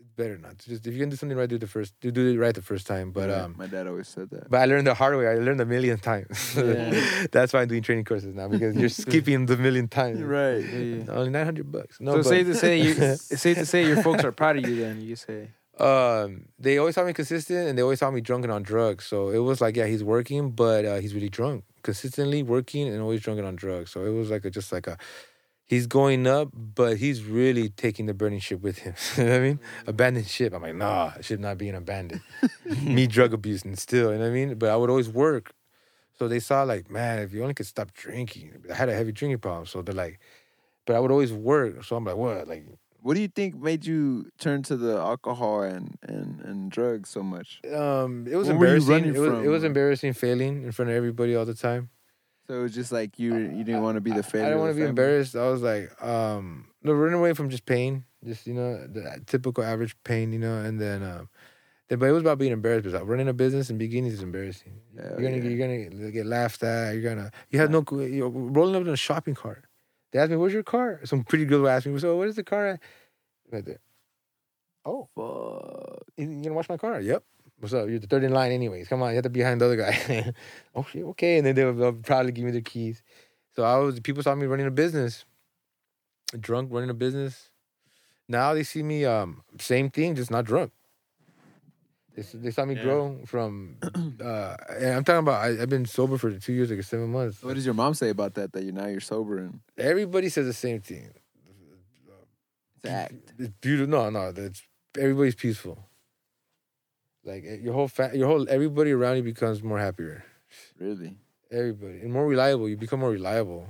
[0.00, 1.94] it's better not to just if you can do something right, do it the first,
[2.00, 3.12] do do it right the first time.
[3.12, 4.50] But Yeah, um, my dad always said that.
[4.50, 5.26] but I learned the hard way.
[5.28, 6.54] I learned a million times.
[6.56, 7.26] Yeah.
[7.32, 10.20] That's why I'm doing training courses now because you're skipping the million times.
[10.22, 10.62] right.
[10.64, 11.04] Yeah.
[11.08, 12.00] Only nine hundred bucks.
[12.00, 14.58] No, so but, safe to say you it's safe to say your folks are proud
[14.58, 15.48] of you then, you say.
[15.82, 19.04] Um, they always saw me consistent, and they always saw me drunk and on drugs.
[19.04, 23.02] So it was like, yeah, he's working, but uh, he's really drunk, consistently working, and
[23.02, 23.90] always drunk and on drugs.
[23.90, 24.96] So it was like a, just like a,
[25.66, 28.94] he's going up, but he's really taking the burning ship with him.
[29.16, 29.60] you know what I mean?
[29.88, 30.54] Abandoned ship.
[30.54, 32.22] I'm like, nah, ship not being abandoned.
[32.82, 34.12] me drug abusing still.
[34.12, 34.54] You know what I mean?
[34.54, 35.52] But I would always work.
[36.16, 38.52] So they saw like, man, if you only could stop drinking.
[38.70, 40.20] I had a heavy drinking problem, so they're like,
[40.86, 41.82] but I would always work.
[41.82, 42.46] So I'm like, what?
[42.46, 42.66] Like,
[43.02, 47.22] What do you think made you turn to the alcohol and and and drugs so
[47.22, 47.60] much?
[47.74, 49.14] um, it was Where were you embarrassing.
[49.14, 51.90] It was, it was embarrassing failing in front of everybody all the time.
[52.46, 54.46] So it was just like you you didn't want to be the failure.
[54.46, 54.90] I don't want to be family?
[54.90, 55.36] embarrassed.
[55.36, 59.64] I was like, um, no, running away from just pain, just you know, the typical
[59.64, 61.28] average pain, you know, and then, um,
[61.88, 64.72] then, but it was about being embarrassed because running a business in beginning is embarrassing.
[64.96, 65.50] Hell you're gonna, yeah.
[65.50, 66.94] you're gonna get laughed at.
[66.94, 69.64] You're gonna, you have no, you're rolling up in a shopping cart.
[70.12, 72.44] They asked me, "Where's your car?" Some pretty girl asked me, "So, what is the
[72.44, 72.80] car at?"
[73.50, 73.80] Right there.
[74.84, 76.04] Oh, Fuck.
[76.16, 77.00] you gonna wash my car?
[77.00, 77.22] Yep.
[77.58, 77.88] What's up?
[77.88, 78.88] You're the third in line, anyways.
[78.88, 80.32] Come on, you have to be behind the other guy.
[80.74, 81.38] oh shit, okay.
[81.38, 83.02] And then they'll, they'll probably give me their keys.
[83.54, 85.24] So I was people saw me running a business,
[86.38, 87.50] drunk running a business.
[88.28, 90.72] Now they see me, um, same thing, just not drunk.
[92.14, 92.82] They, they saw me Yeah.
[92.82, 93.76] grow from.
[94.22, 95.42] Uh, and I'm talking about.
[95.42, 97.42] I, I've been sober for two years, like seven months.
[97.42, 98.52] What does your mom say about that?
[98.52, 101.10] That you now you're sober and Everybody says the same thing.
[102.76, 103.14] it's act.
[103.38, 103.90] It's beautiful.
[103.90, 104.62] No, no, that's
[104.98, 105.78] everybody's peaceful.
[107.24, 110.24] Like eh, your whole fa- your whole everybody around you becomes more happier.
[110.78, 111.16] Really?
[111.50, 112.68] Everybody and more reliable.
[112.68, 113.68] You become more reliable,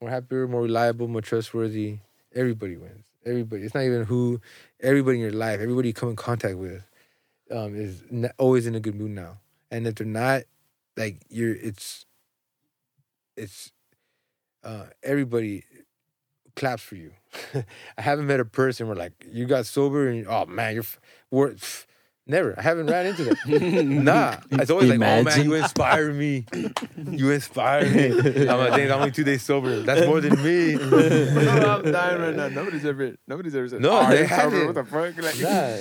[0.00, 1.98] more happier, more reliable, more trustworthy.
[2.34, 3.04] Everybody wins.
[3.26, 3.62] Everybody.
[3.62, 4.40] It's not even who.
[4.80, 6.82] Everybody in your life, everybody you come in contact with,
[7.54, 8.02] um, is
[8.38, 9.38] always in a good mood now.
[9.70, 10.42] And if they're not,
[10.96, 12.06] like you're, it's,
[13.36, 13.72] it's,
[14.64, 15.64] uh, everybody
[16.56, 17.12] claps for you.
[17.98, 21.00] I haven't met a person where like you got sober and oh man, you're, f-
[21.30, 21.54] we're,
[22.26, 22.54] never.
[22.58, 23.36] I haven't ran into that.
[23.86, 26.46] nah, it's always like, oh man, you inspire me.
[27.10, 28.06] You inspire me.
[28.48, 29.80] I'm like, dang, I'm only two days sober.
[29.80, 30.74] That's more than me.
[30.74, 32.48] no, I'm dying right now.
[32.48, 34.66] Nobody's ever, nobody's ever said, No, "Oh, they haven't.
[34.66, 35.16] What the fuck?
[35.22, 35.76] Like, Nah,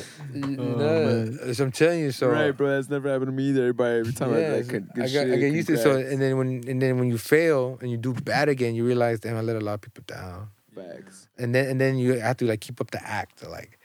[0.47, 1.53] you- Oh, nah.
[1.53, 2.69] So I'm telling you, so right, bro.
[2.69, 3.61] That's never happened to me either.
[3.61, 5.73] Everybody, every time I Yeah, like, so good I got, shit, I get used to
[5.75, 5.77] it.
[5.79, 8.85] So, and then when, and then when you fail and you do bad again, you
[8.85, 10.49] realize, damn, I let a lot of people down.
[10.75, 11.27] Facts.
[11.37, 13.47] And then, and then you have to like keep up the act.
[13.47, 13.77] Like,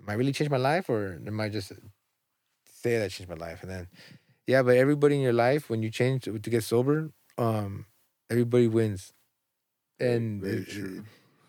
[0.00, 1.72] am I really changed my life, or am I just
[2.82, 3.62] say that changed my life?
[3.62, 3.88] And then,
[4.46, 7.86] yeah, but everybody in your life, when you change to, to get sober, um,
[8.30, 9.12] everybody wins.
[10.00, 11.02] And it-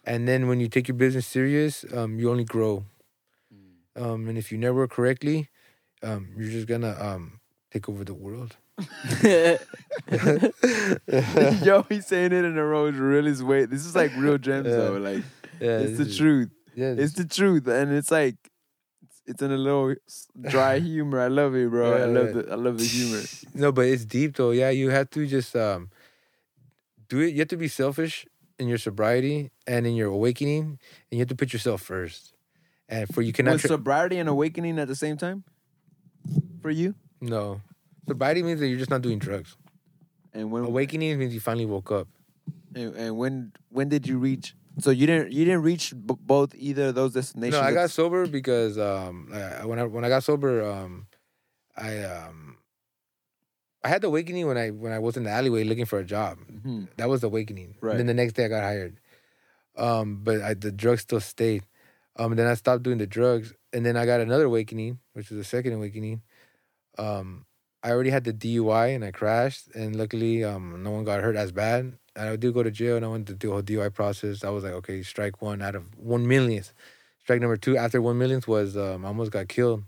[0.06, 2.86] and then when you take your business serious, um, you only grow.
[3.96, 5.50] Um, and if you network correctly,
[6.02, 7.40] um, you're just gonna um
[7.72, 8.56] take over the world.
[11.64, 12.90] Yo, he's saying it in a row.
[12.90, 13.66] Really, is way.
[13.66, 14.76] This is like real gems, Yeah.
[14.76, 14.98] though.
[14.98, 15.24] Like,
[15.60, 16.50] Yeah, it's the is- truth.
[16.76, 18.36] Yeah, It's the truth, and it's like,
[19.30, 19.96] it's, in a little
[20.42, 21.20] dry humor.
[21.22, 21.94] I love it, bro.
[21.94, 22.42] I Yeah, love yeah.
[22.42, 23.30] the, I love the humor.
[23.54, 24.52] No, but it's deep though.
[24.52, 25.90] Yeah, you have to just um
[27.10, 27.34] do it.
[27.34, 28.26] You have to be selfish
[28.60, 30.80] in your sobriety and in your awakening,
[31.10, 32.34] and you have to put yourself first.
[32.88, 35.44] And for you cannot Was tra- sobriety and awakening at the same time
[36.62, 36.96] for you?
[37.22, 37.62] no
[38.08, 39.56] sobriety means that you're just not doing drugs.
[40.34, 42.08] And when Awakening means you finally woke up.
[42.76, 44.56] and, and when when did you reach?
[44.82, 47.60] So you didn't you didn't reach b- both either of those destinations.
[47.62, 51.08] No, I got sober because um I, when I when I got sober um
[51.78, 52.58] I um
[53.84, 56.04] I had the awakening when I when I was in the alleyway looking for a
[56.06, 56.38] job.
[56.52, 56.88] Mhm.
[56.98, 57.76] That was the awakening.
[57.82, 57.92] Right.
[57.92, 59.00] And then the next day I got hired.
[59.78, 61.64] Um, but I, the drugs still stayed.
[62.18, 65.38] Um, then I stopped doing the drugs, and then I got another awakening, which was
[65.38, 66.22] the second awakening.
[66.98, 67.46] Um,
[67.82, 71.38] I already had the DUI and I crashed, and luckily, um, no one got hurt
[71.38, 71.94] as bad.
[72.28, 74.44] I did go to jail, and I went to the whole DUI process.
[74.44, 76.74] I was like, okay, strike one out of one millionth.
[77.24, 79.84] Strike number two after one millionth was um, I almost got killed.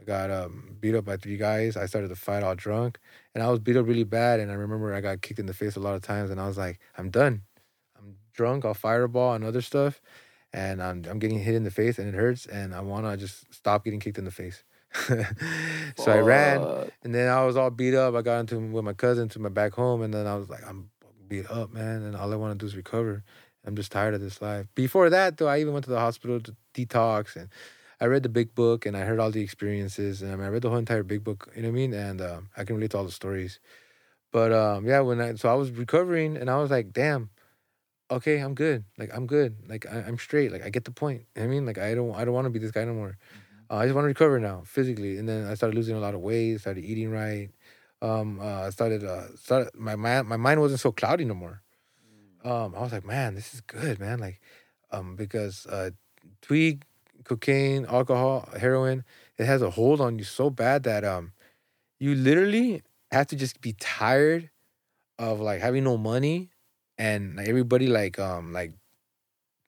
[0.00, 1.76] I got um, beat up by three guys.
[1.76, 2.98] I started to fight all drunk,
[3.34, 4.40] and I was beat up really bad.
[4.40, 6.46] And I remember I got kicked in the face a lot of times, and I
[6.46, 7.42] was like, I'm done.
[7.96, 8.64] I'm drunk.
[8.64, 10.00] I'll fireball and other stuff,
[10.52, 13.52] and I'm I'm getting hit in the face, and it hurts, and I wanna just
[13.52, 14.64] stop getting kicked in the face.
[15.96, 16.60] so I ran,
[17.02, 18.14] and then I was all beat up.
[18.14, 20.66] I got into with my cousin to my back home, and then I was like,
[20.66, 20.90] I'm
[21.28, 23.22] beat up, man, and all I want to do is recover.
[23.64, 24.66] I'm just tired of this life.
[24.74, 27.48] Before that, though, I even went to the hospital to detox, and
[28.00, 30.48] I read the big book, and I heard all the experiences, and I, mean, I
[30.48, 31.50] read the whole entire big book.
[31.54, 31.92] You know what I mean?
[31.94, 33.60] And um, I can relate to all the stories.
[34.32, 37.30] But um, yeah, when I so I was recovering, and I was like, damn,
[38.10, 38.84] okay, I'm good.
[38.98, 39.56] Like I'm good.
[39.68, 40.52] Like I, I'm straight.
[40.52, 41.26] Like I get the point.
[41.34, 42.84] You know what I mean, like I don't I don't want to be this guy
[42.84, 43.16] no more.
[43.70, 45.18] Uh, I just want to recover now physically.
[45.18, 46.60] And then I started losing a lot of weight.
[46.60, 47.50] Started eating right.
[48.00, 51.62] Um, uh, I started uh, started my mind my mind wasn't so cloudy no more.
[52.44, 54.20] Um, I was like, man, this is good, man.
[54.20, 54.40] Like,
[54.92, 55.90] um, because uh,
[56.40, 56.84] tweed,
[57.24, 59.04] cocaine, alcohol, heroin,
[59.36, 61.32] it has a hold on you so bad that um,
[61.98, 64.50] you literally have to just be tired
[65.18, 66.50] of like having no money
[66.96, 68.72] and like, everybody like um like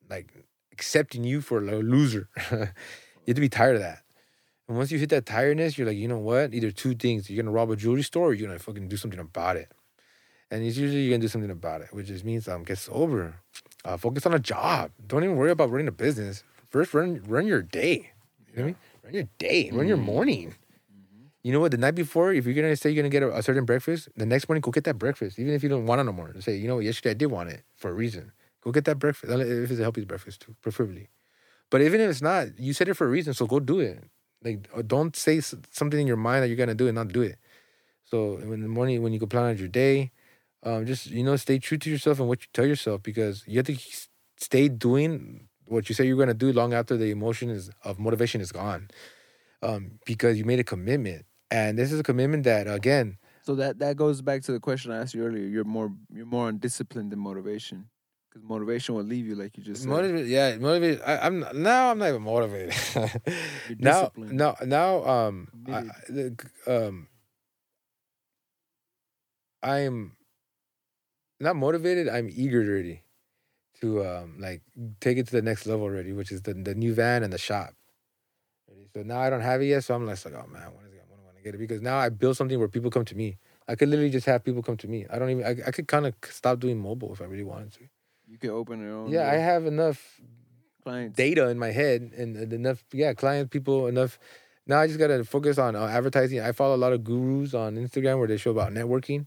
[0.09, 0.32] like
[0.73, 2.28] accepting you for a loser.
[2.51, 2.59] you
[3.27, 4.02] have to be tired of that.
[4.70, 6.55] And once you hit that tiredness, you're like, you know what?
[6.55, 9.18] Either two things: you're gonna rob a jewelry store, or you're gonna fucking do something
[9.18, 9.68] about it.
[10.48, 13.34] And it's usually you're gonna do something about it, which just means um get sober,
[13.84, 14.92] uh, focus on a job.
[15.05, 16.44] Don't even worry about running a business.
[16.68, 18.12] First, run run your day.
[18.47, 18.76] You know what I mean?
[19.02, 19.70] Run your day.
[19.72, 20.55] Run your morning.
[21.42, 21.72] You know what?
[21.72, 24.24] The night before, if you're gonna say you're gonna get a, a certain breakfast, the
[24.24, 26.32] next morning go get that breakfast, even if you don't want it no more.
[26.38, 26.84] Say, you know what?
[26.84, 28.30] Yesterday I did want it for a reason.
[28.60, 31.09] Go get that breakfast, if it's a healthy breakfast too, preferably.
[31.70, 34.05] But even if it's not, you said it for a reason, so go do it.
[34.43, 37.23] Like, uh, don't say something in your mind that you're gonna do and not do
[37.23, 37.39] it.
[38.05, 40.12] So in the morning, when you go plan out your day,
[40.62, 43.59] um, just you know, stay true to yourself and what you tell yourself because you
[43.59, 43.77] have to
[44.39, 48.41] stay doing what you say you're gonna do long after the emotion is of motivation
[48.41, 48.91] is gone,
[49.62, 53.79] um, because you made a commitment, and this is a commitment that again, So that
[53.81, 55.47] that goes back to the question I asked you earlier.
[55.47, 57.87] You're more you're more on discipline than motivation.
[58.31, 59.89] Because motivation will leave you, like you just said.
[59.89, 61.01] Motivate, yeah, motivate.
[61.05, 61.90] I, I'm now.
[61.90, 62.74] I'm not even motivated.
[63.69, 66.40] You're now, now, um, I, Committed.
[66.66, 67.09] um,
[69.62, 70.12] I'm
[71.40, 72.09] not motivated.
[72.09, 73.02] I'm eager already
[73.81, 74.62] to um like
[75.01, 77.39] take it to the next level already, which is the the new van and the
[77.39, 77.74] shop.
[78.94, 80.93] So now I don't have it yet, so I'm like, like, oh man, when is
[80.93, 81.05] it?
[81.09, 81.59] When am I gonna get it?
[81.59, 83.39] Because now I built something where people come to me.
[83.69, 85.07] I could literally just have people come to me.
[85.11, 85.44] I don't even.
[85.44, 87.89] I, I could kind of stop doing mobile if I really wanted to.
[88.31, 89.11] You can open your own.
[89.11, 90.20] Yeah, I have enough
[90.85, 91.16] clients.
[91.16, 94.19] data in my head and, and enough yeah client people enough
[94.66, 97.77] now i just gotta focus on uh, advertising i follow a lot of gurus on
[97.77, 99.27] instagram where they show about networking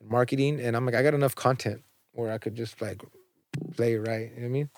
[0.00, 1.82] and marketing and i'm like i got enough content
[2.12, 3.02] where i could just like
[3.76, 4.70] play right you know what i mean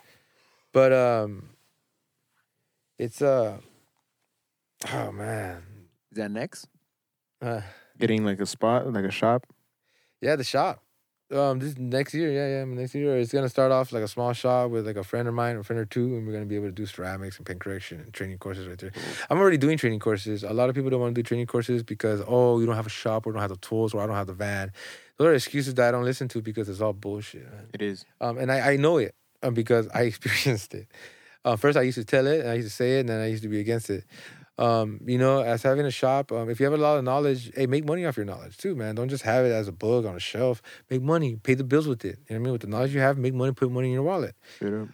[0.72, 1.50] but um
[2.98, 3.58] it's uh
[4.92, 5.62] oh man
[6.10, 6.66] Is that next?
[7.40, 7.60] uh,
[8.00, 9.46] Getting like a spot, like a shop.
[10.20, 10.82] Yeah, the shop.
[11.32, 14.32] Um, this next year, yeah, yeah, next year it's gonna start off like a small
[14.32, 16.54] shop with like a friend of mine, a friend or two, and we're gonna be
[16.54, 18.92] able to do ceramics and paint correction and training courses right there.
[19.28, 20.44] I'm already doing training courses.
[20.44, 22.86] A lot of people don't want to do training courses because oh, you don't have
[22.86, 24.72] a shop, or don't have the tools, or I don't have the van.
[25.16, 27.50] Those are excuses that I don't listen to because it's all bullshit.
[27.50, 27.66] Man.
[27.74, 28.04] It is.
[28.20, 30.86] Um, and I, I know it um, because I experienced it.
[31.44, 33.20] Uh, first, I used to tell it, and I used to say it, and then
[33.20, 34.04] I used to be against it.
[34.58, 37.52] Um, you know, as having a shop, um, if you have a lot of knowledge,
[37.54, 38.94] hey, make money off your knowledge too, man.
[38.94, 40.62] Don't just have it as a book on a shelf.
[40.90, 42.18] Make money, pay the bills with it.
[42.28, 42.52] You know what I mean?
[42.52, 44.34] With the knowledge you have, make money, put money in your wallet.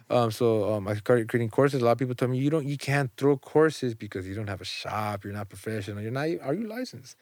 [0.09, 1.81] Um, so um, I started creating courses.
[1.81, 4.47] A lot of people tell me you don't, you can't throw courses because you don't
[4.47, 5.23] have a shop.
[5.23, 6.01] You're not professional.
[6.01, 6.27] You're not.
[6.41, 7.15] Are you licensed?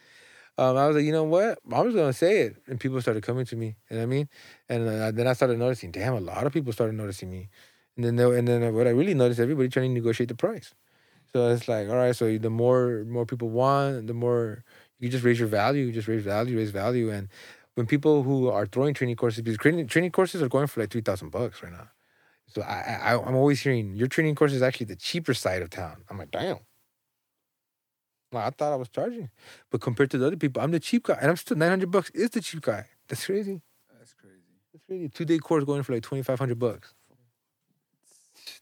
[0.57, 1.59] Um, I was like, you know what?
[1.71, 3.75] I'm just gonna say it, and people started coming to me.
[3.89, 4.29] You know what I mean?
[4.67, 7.49] And uh, then I started noticing, damn, a lot of people started noticing me.
[7.95, 10.73] And then, they, and then what I really noticed, everybody trying to negotiate the price.
[11.33, 14.63] So it's like, all right, so the more more people want, the more
[14.99, 17.29] you just raise your value, you just raise value, raise value, and
[17.75, 20.91] when people who are throwing training courses, because training training courses are going for like
[20.91, 21.87] three thousand bucks right now.
[22.47, 25.69] So I, I I'm always hearing your training course is actually the cheaper side of
[25.69, 26.03] town.
[26.09, 26.59] I'm like, damn.
[28.33, 29.29] Well, I thought I was charging,
[29.69, 31.91] but compared to the other people, I'm the cheap guy, and I'm still nine hundred
[31.91, 32.85] bucks is the cheap guy.
[33.07, 33.61] That's crazy.
[33.97, 34.35] That's crazy.
[34.73, 35.09] That's crazy.
[35.09, 36.93] Two day course going for like twenty five hundred bucks.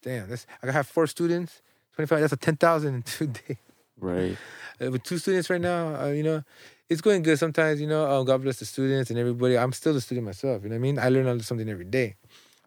[0.02, 1.62] Damn, that's I have four students.
[2.00, 2.22] Twenty five.
[2.22, 3.58] That's a ten thousand in two days.
[4.00, 4.38] Right.
[4.82, 6.46] Uh, with two students right now, uh, you know,
[6.88, 7.38] it's going good.
[7.38, 9.58] Sometimes, you know, uh, God bless the students and everybody.
[9.58, 10.64] I'm still a student myself.
[10.64, 10.98] You know what I mean?
[10.98, 12.16] I learn how to do something every day.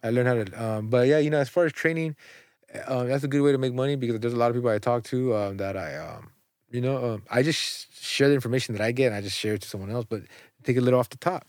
[0.02, 0.62] I learn how to.
[0.62, 2.14] Um, but yeah, you know, as far as training,
[2.86, 4.76] um, that's a good way to make money because there's a lot of people I
[4.76, 6.28] talk to um, that I, um,
[6.70, 9.54] you know, um, I just share the information that I get and I just share
[9.54, 10.24] it to someone else, but
[10.62, 11.46] take a little off the top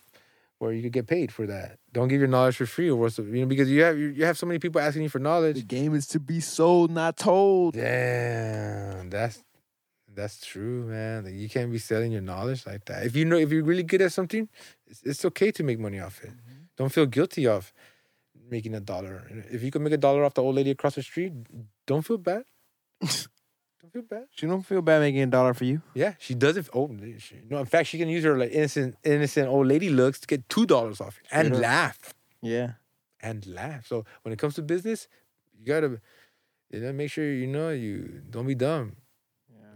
[0.64, 1.78] where you could get paid for that.
[1.92, 4.38] Don't give your knowledge for free or what's you know because you have you, have
[4.38, 5.58] so many people asking you for knowledge.
[5.58, 7.74] The game is to be sold, not told.
[7.74, 9.44] Damn, that's
[10.16, 11.26] that's true, man.
[11.26, 13.06] Like, you can't be selling your knowledge like that.
[13.06, 14.48] If you know, if you're really good at something,
[14.88, 16.30] it's, it's okay to make money off it.
[16.30, 16.64] Mm-hmm.
[16.78, 17.74] Don't feel guilty of
[18.50, 19.28] making a dollar.
[19.52, 21.34] If you can make a dollar off the old lady across the street,
[21.88, 22.44] don't feel bad.
[23.84, 24.28] don't feel bad.
[24.32, 25.82] She don't feel bad making a dollar for you.
[25.94, 26.70] Yeah, she doesn't.
[26.74, 26.90] Oh,
[27.20, 27.60] she, no.
[27.60, 30.66] In fact, she can use her like innocent, innocent old lady looks to get two
[30.66, 32.74] dollars off it and laugh Yeah.
[33.22, 33.86] and laugh.
[33.88, 35.08] So when it comes to business,
[35.60, 36.00] you gotta,
[36.72, 38.96] you know, make sure you know you don't be dumb.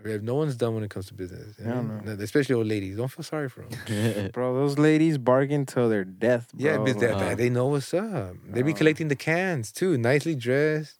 [0.05, 1.99] If no one's dumb when it comes to business, you Hell know?
[2.05, 2.11] no.
[2.23, 2.95] especially old ladies.
[2.95, 4.29] Don't feel sorry for them.
[4.33, 6.63] Bro, those ladies bargain till their death, bro.
[6.63, 8.35] yeah, but they, uh, they know what's up.
[8.47, 10.99] They be collecting the cans too, nicely dressed,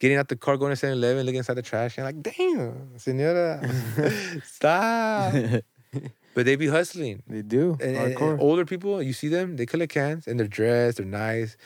[0.00, 2.98] getting out the car, going to 7 Eleven, looking inside the trash and like, damn,
[2.98, 3.60] senora,
[4.44, 5.32] stop.
[6.34, 7.22] but they be hustling.
[7.26, 7.76] They do.
[7.80, 11.06] And, and- and older people, you see them, they collect cans and they're dressed, they're
[11.06, 11.56] nice.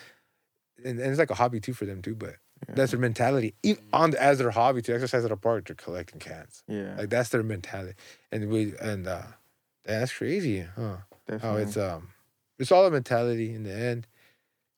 [0.83, 2.35] And, and it's like a hobby too for them too, but
[2.67, 3.53] that's their mentality.
[3.63, 6.63] Even on as their hobby to exercise at a park, they're collecting cans.
[6.67, 6.95] yeah.
[6.97, 7.93] Like that's their mentality.
[8.31, 9.21] And we and uh
[9.85, 10.81] that's crazy, huh?
[10.81, 10.97] How
[11.27, 11.61] definitely.
[11.63, 12.09] it's um
[12.59, 14.07] it's all a mentality in the end.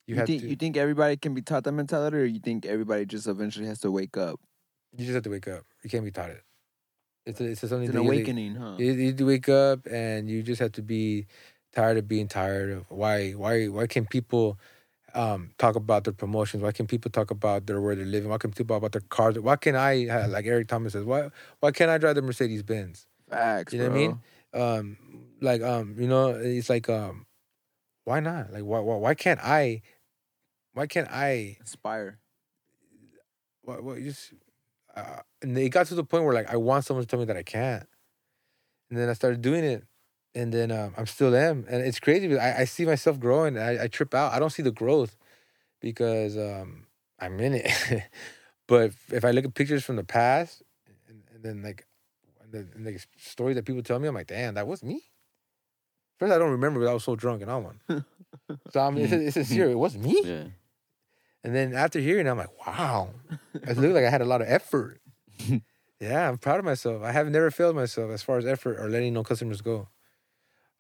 [0.08, 3.06] You, think to you think everybody can be taught that mentality, or you think everybody
[3.06, 4.40] just eventually has to wake up?
[4.98, 5.64] you just have to wake up.
[5.84, 6.44] You can't be taught it.
[7.26, 8.76] It's a, it's a something It's an that you- awakening, huh?
[8.78, 11.26] You, you wake up and you just have to be
[11.74, 14.58] tired of being tired of why why why can people
[15.16, 16.62] um, talk about their promotions?
[16.62, 18.30] Why can people talk about their where they're living?
[18.30, 19.40] Why can people talk about their cars?
[19.40, 21.04] Why can I like Eric Thomas says?
[21.04, 21.30] Why
[21.62, 23.08] why can't I drive the Mercedes Benz?
[23.30, 23.94] Facts, You know bro.
[24.54, 24.88] what I mean?
[24.94, 24.98] Um,
[25.42, 27.26] like um, you know, it's like um,
[28.04, 28.54] why not?
[28.54, 29.82] Like why why, why can't I?
[30.76, 31.56] Why can't I?
[31.62, 32.20] Inspire.
[33.64, 34.34] Why, why just
[34.94, 37.26] uh, and it got to the point where like I want someone to tell me
[37.26, 37.88] that I can't,
[38.90, 39.86] and then I started doing it,
[40.36, 42.28] and then um, I'm still am, and it's crazy.
[42.28, 43.58] But I, I see myself growing.
[43.58, 44.34] I, I trip out.
[44.34, 45.16] I don't see the growth
[45.80, 46.88] because um,
[47.20, 48.04] I'm in it.
[48.68, 50.62] but if, if I look at pictures from the past,
[51.08, 51.88] and, and then like
[52.44, 55.04] and the, and the stories that people tell me, I'm like, damn, that was me.
[56.20, 57.80] First, I don't remember because I was so drunk and on one.
[58.72, 59.70] so I'm, it's, it's sincere.
[59.70, 60.22] It was me.
[60.26, 60.44] yeah.
[61.46, 63.12] And then after hearing, it, I'm like, wow,
[63.54, 65.00] it looked like I had a lot of effort.
[66.02, 67.04] yeah, I'm proud of myself.
[67.04, 69.88] I have never failed myself as far as effort or letting no customers go.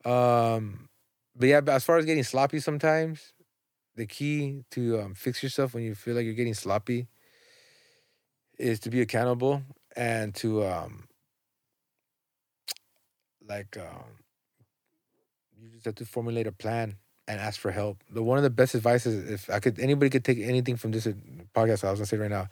[0.03, 0.89] Um,
[1.35, 3.33] but yeah, but as far as getting sloppy, sometimes
[3.95, 7.09] the key to um, fix yourself when you feel like you're getting sloppy
[8.57, 9.61] is to be accountable
[9.95, 11.07] and to um,
[13.47, 14.19] like um,
[15.57, 16.97] you just have to formulate a plan
[17.27, 18.03] and ask for help.
[18.10, 20.91] The one of the best advice is if I could anybody could take anything from
[20.91, 21.14] this uh,
[21.56, 22.47] podcast, I was gonna say right now,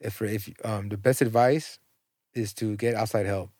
[0.00, 1.78] if if um the best advice
[2.34, 3.50] is to get outside help.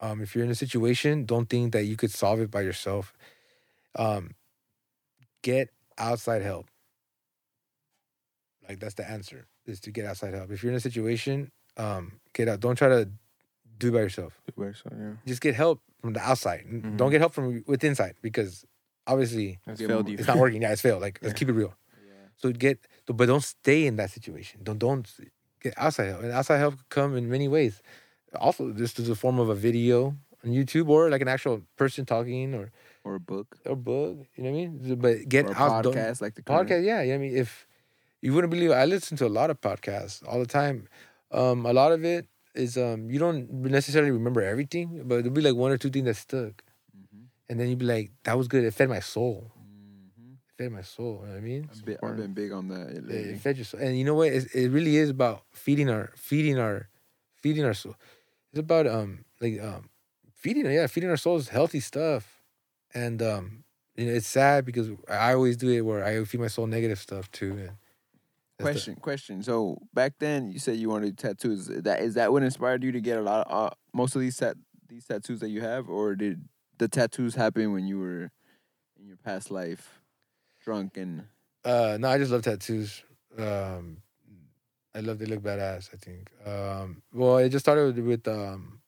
[0.00, 3.12] Um, if you're in a situation, don't think that you could solve it by yourself.
[3.96, 4.34] Um,
[5.42, 6.66] get outside help.
[8.68, 10.50] Like that's the answer is to get outside help.
[10.50, 12.60] If you're in a situation, um, get out.
[12.60, 13.08] Don't try to
[13.78, 14.40] do it by yourself.
[14.98, 15.12] yeah.
[15.26, 16.64] Just get help from the outside.
[16.66, 16.96] Mhm.
[16.96, 18.64] Don't get help from within inside because
[19.08, 20.16] obviously That's Give failed you.
[20.18, 20.62] it's not working.
[20.62, 21.02] Yeah, it's failed.
[21.02, 21.74] Like let's keep it real.
[22.06, 22.12] Yeah.
[22.36, 24.60] So get, but don't stay in that situation.
[24.62, 25.06] Don't don't
[25.64, 26.22] get outside help.
[26.22, 27.82] And outside help could come in many ways.
[28.46, 30.14] Also, this is a form of a video
[30.44, 32.70] on YouTube or like an actual person talking or
[33.04, 33.48] Or a book.
[33.64, 34.16] or book.
[34.36, 34.94] You know what I mean?
[35.04, 35.82] But get or a out.
[35.84, 36.68] don't- podcast like the current.
[36.68, 37.66] podcast yeah, yeah i mean if
[38.22, 40.86] you wouldn't believe it, i listen to a lot of podcasts all the time
[41.40, 43.40] um a lot of it is um you don't
[43.78, 46.54] necessarily remember everything but there'll be like one or two things that stuck.
[47.48, 50.34] And then you'd be like that was good it fed my soul Mhm.
[50.34, 52.68] it fed my soul you know what i mean I've been, I've been big on
[52.68, 53.30] that it, lately.
[53.34, 56.10] it fed your soul and you know what it, it really is about feeding our
[56.16, 56.88] feeding our
[57.36, 57.94] feeding our soul
[58.52, 59.90] it's about um like um
[60.34, 62.42] feeding yeah feeding our souls healthy stuff
[62.94, 63.64] and um
[63.96, 66.98] you know it's sad because i always do it where i feed my soul negative
[66.98, 67.70] stuff too and
[68.58, 69.42] that's the- Question, question.
[69.44, 71.68] So back then, you said you wanted tattoos.
[71.68, 74.20] Is That is that what inspired you to get a lot of uh, most of
[74.20, 74.56] these tat
[74.88, 76.42] these tattoos that you have, or did
[76.78, 78.30] the tattoos happen when you were
[78.98, 80.00] in your past life,
[80.64, 81.24] drunk and
[81.64, 83.02] Uh, no, I just love tattoos.
[83.36, 83.98] Um,
[84.94, 85.90] I love they look badass.
[85.92, 86.30] I think.
[86.46, 88.80] Um, well, it just started with, with um,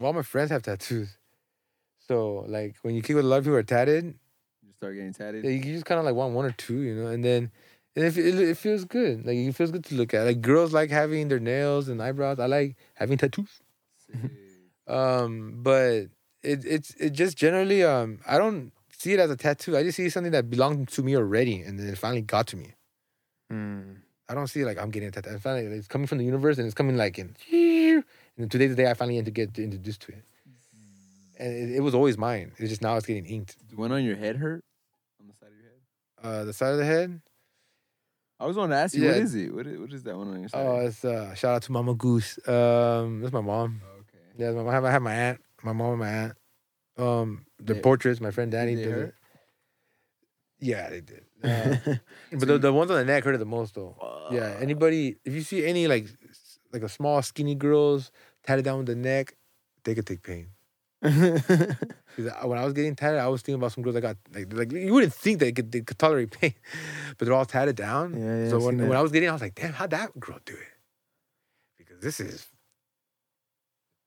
[0.00, 1.16] all my friends have tattoos.
[2.08, 4.04] So like when you kick with a lot of people are tatted,
[4.62, 5.44] you start getting tatted?
[5.44, 7.50] yeah, you just kind of like want one or two, you know, and then
[7.96, 9.26] and it, it, it feels good.
[9.26, 10.24] Like it feels good to look at.
[10.24, 12.38] Like girls like having their nails and eyebrows.
[12.38, 13.60] I like having tattoos.
[14.88, 16.06] Um, but
[16.52, 19.76] it it's it just generally um I don't see it as a tattoo.
[19.76, 22.56] I just see something that belonged to me already, and then it finally got to
[22.56, 22.68] me.
[23.52, 23.96] Mm.
[24.28, 25.30] I don't see it like I'm getting a tattoo.
[25.34, 27.36] I finally it's coming from the universe, and it's coming like in.
[28.38, 30.24] And today's the day I finally had to get introduced to it,
[31.38, 32.52] and it, it was always mine.
[32.58, 33.56] It's just now it's getting inked.
[33.70, 34.62] The one on your head hurt?
[35.20, 36.40] On the side of your head?
[36.40, 37.20] Uh, the side of the head.
[38.38, 39.22] I was going to ask you, what Yeah.
[39.22, 39.54] is it?
[39.54, 40.66] What is, what is that one on your side?
[40.66, 42.38] Oh, it's uh shout out to Mama Goose.
[42.46, 43.80] Um, that's my mom.
[44.00, 44.18] okay.
[44.36, 46.32] Yeah, my, I have I have my aunt, my mom and my aunt.
[46.96, 48.20] Um, They- portraits.
[48.20, 49.14] My friend Danny did it.
[50.60, 51.22] Yeah, they did.
[51.44, 51.76] Uh,
[52.32, 53.94] but the, the ones on the neck hurt the most though.
[54.32, 56.06] Yeah, anybody if you see any like
[56.72, 58.10] like a small skinny girls
[58.42, 59.36] tatted down with the neck,
[59.84, 60.46] they could take pain.
[61.02, 64.72] When I was getting tatted, I was thinking about some girls that got like like
[64.72, 66.54] you wouldn't think they could they could tolerate pain,
[67.18, 68.14] but they're all tatted down.
[68.18, 70.38] Yeah, yeah, So when, when I was getting, I was like, damn, how'd that girl
[70.46, 70.72] do it?
[71.78, 72.48] Because this is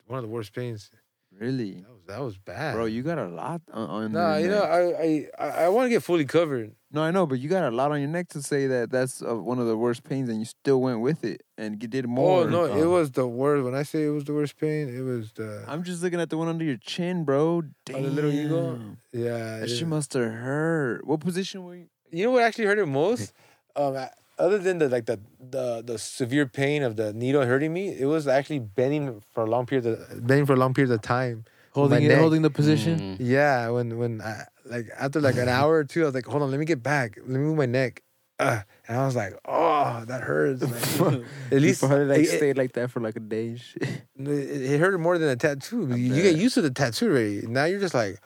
[0.07, 0.89] one of the worst pains.
[1.37, 1.73] Really?
[1.81, 4.63] That was that was bad, Bro, you got a lot on, on Nah, you know.
[4.63, 6.73] I I I, want to get fully covered.
[6.91, 9.21] No, I know, but you got a lot on your neck to say that that's
[9.21, 12.07] uh, one of the worst pains, and you still went with it and you did
[12.07, 12.41] more.
[12.41, 13.63] Oh no, it Um, was the worst.
[13.63, 16.29] When I say it was the worst pain, it was the I'm just looking at
[16.31, 17.61] the one under your chin, bro.
[17.85, 17.95] Damn.
[17.97, 18.79] Oh, the little eagle?
[19.13, 19.59] yeah.
[19.59, 21.05] That shit must have hurt.
[21.05, 21.87] What position were you?
[22.11, 23.33] You know what actually hurt it most?
[23.75, 24.09] um, I-
[24.39, 28.05] other than the like the the the severe pain of the needle hurting me, it
[28.05, 31.45] was actually bending for a long period of bending for a long period of time.
[31.71, 32.99] holding it, holding the position.
[32.99, 33.17] Mm.
[33.19, 36.41] Yeah, when when I like after like an hour or two, I was like, hold
[36.41, 38.01] on, let me get back, let me move my neck.
[38.39, 40.61] Uh, and I was like, oh, that hurts.
[41.01, 43.49] Like, at least probably like it, it, stayed like that for like a day.
[43.49, 43.83] and shit.
[44.15, 45.89] it hurt more than a tattoo.
[45.89, 47.45] You, you get used to the tattoo already.
[47.45, 48.21] Now you're just like,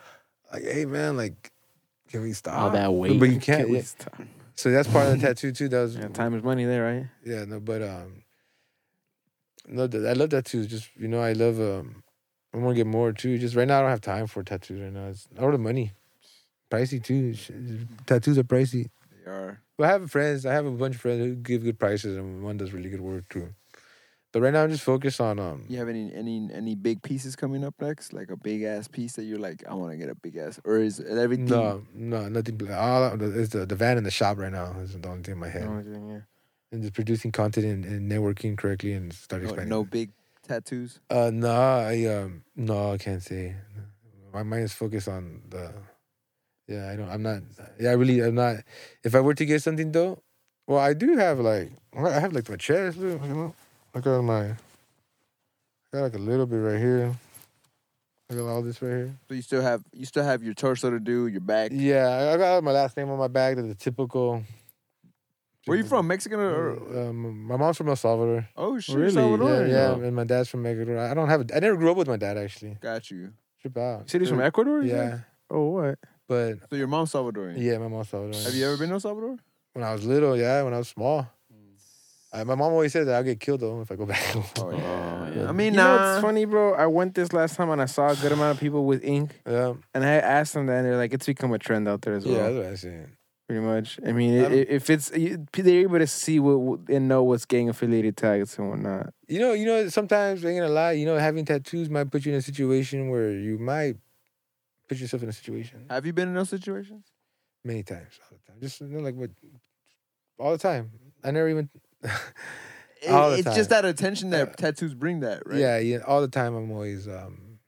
[0.52, 1.52] like, hey man, like,
[2.10, 2.60] can we stop?
[2.60, 3.19] All that weight.
[3.19, 3.69] but you can't.
[3.69, 4.14] we stop?
[4.55, 5.67] So that's part of the tattoo too.
[5.67, 7.07] That was Yeah, time is money there, right?
[7.25, 8.23] Yeah, no, but um,
[9.67, 10.67] no, I love tattoos.
[10.67, 12.03] Just you know, I love um,
[12.53, 13.38] I want to get more too.
[13.38, 15.07] Just right now, I don't have time for tattoos right now.
[15.07, 15.93] It's all the money,
[16.71, 17.35] pricey too.
[18.05, 18.89] Tattoos are pricey.
[19.25, 19.61] They are.
[19.77, 20.45] But I have friends.
[20.45, 23.01] I have a bunch of friends who give good prices, and one does really good
[23.01, 23.53] work too.
[24.34, 25.64] But right now, I'm just focused on um.
[25.69, 28.14] You have any any any big pieces coming up next?
[28.14, 30.60] Like a big ass piece that you're like, I want to get a big ass,
[30.65, 31.45] or is everything?
[31.45, 32.60] No, no, nothing.
[32.73, 34.76] All it's the the van in the shop right now.
[34.81, 35.69] Is the only thing in my head.
[35.69, 36.22] No, yeah.
[36.72, 39.69] And just producing content and, and networking correctly and start no, expanding.
[39.69, 40.10] no big
[40.41, 40.99] tattoos.
[41.11, 43.55] Uh, no, I um, no, I can't say.
[44.34, 45.72] My mind is focused on the.
[46.68, 47.10] Yeah, I don't.
[47.10, 47.43] I'm not.
[47.80, 48.19] Yeah, I really.
[48.22, 48.57] I'm not.
[49.03, 50.23] If I were to get something though,
[50.65, 52.97] Well, I do have like I have like my chest.
[52.97, 53.55] You know,
[53.94, 54.41] I got my.
[54.49, 54.56] I
[55.91, 57.14] got like a little bit right here.
[58.32, 59.15] I got all this right here.
[59.28, 61.72] So you still have you still have your torso to do, your back.
[61.74, 63.56] Yeah, I- I got my last name on my back.
[63.56, 64.44] That's the typical.
[65.65, 66.07] Where you from?
[66.07, 66.72] Mexican or?
[66.72, 68.49] or Um, my mom's from El Salvador.
[68.57, 69.11] oh shit, really?
[69.14, 69.65] Salvador.
[69.68, 70.98] Yeah, yeah, and my dad's from Ecuador.
[70.99, 71.41] I don't have.
[71.49, 72.78] A, I never grew up with my dad actually.
[72.82, 73.32] Got you.
[73.61, 74.10] Trip out.
[74.10, 74.82] City's from Ecuador?
[74.82, 75.26] Yeah, said?
[75.49, 75.99] Oh, what?
[76.28, 77.56] but So your mom's Salvadorian.
[77.61, 78.41] yeah, my mom's Salvador.
[78.41, 79.38] Have you ever been to El Salvador?
[79.74, 81.28] When I was little, yeah, when I was small.
[82.34, 84.18] Uh, my mom always said that I'll get killed though if I go back.
[84.34, 84.43] home.
[84.57, 85.47] Oh yeah.
[85.47, 86.73] I mean, you know what's funny, bro?
[86.73, 89.41] I went this last time and I saw a good amount of people with ink,
[89.47, 92.15] yeah, and I asked them that, and they're like, "It's become a trend out there
[92.15, 93.07] as well." yeah, that's what I'm saying.
[93.47, 93.99] pretty much.
[94.07, 97.69] I mean, i- I'm- if it's they're able to see what and know what's gang
[97.69, 99.14] affiliated tags and whatnot.
[99.27, 100.93] You know, you know, sometimes I ain't gonna lie.
[100.93, 103.97] You know, having tattoos might put you in a situation where you might
[104.89, 107.05] put yourself in a situation Have you been in those situations?
[107.64, 108.60] many times, all the time.
[108.61, 109.30] Just you know, like what,
[110.39, 110.91] all the time.
[111.23, 111.69] I never even.
[112.03, 114.55] It- All the it's just that attention that Yeah.
[114.55, 115.19] tattoos bring.
[115.21, 115.59] That right?
[115.59, 116.55] Yeah, yeah, all the time.
[116.55, 117.59] I'm always, um,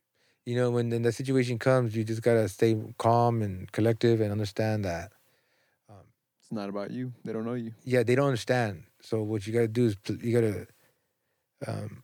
[0.45, 4.31] you know, when, when that situation comes, you just gotta stay calm and collective and
[4.31, 5.11] understand that.
[5.89, 6.05] Um,
[6.41, 7.11] It's not about you.
[7.25, 7.73] They don't know you.
[7.83, 8.83] yeah, they don't understand.
[9.01, 10.67] So what you gotta do is pl- you gotta,
[11.67, 12.03] um,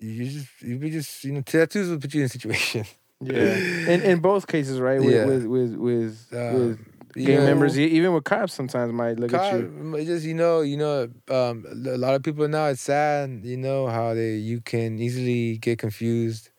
[0.00, 2.84] you just you be just you know tattoos will put you in a situation.
[3.22, 3.56] Yeah,
[3.86, 4.98] in in both cases, right?
[5.00, 5.26] With Yeah.
[5.26, 9.18] with with with, Um, with you gang know, members, e- even with cops, sometimes might
[9.18, 10.04] look at you.
[10.04, 13.86] just you know you know um, a lot of people now it's sad you know
[13.86, 16.50] how they you can easily get confused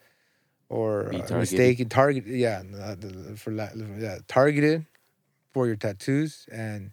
[0.69, 2.95] or uh, mistaken target yeah uh,
[3.35, 4.85] for la- yeah targeted
[5.53, 6.91] for your tattoos and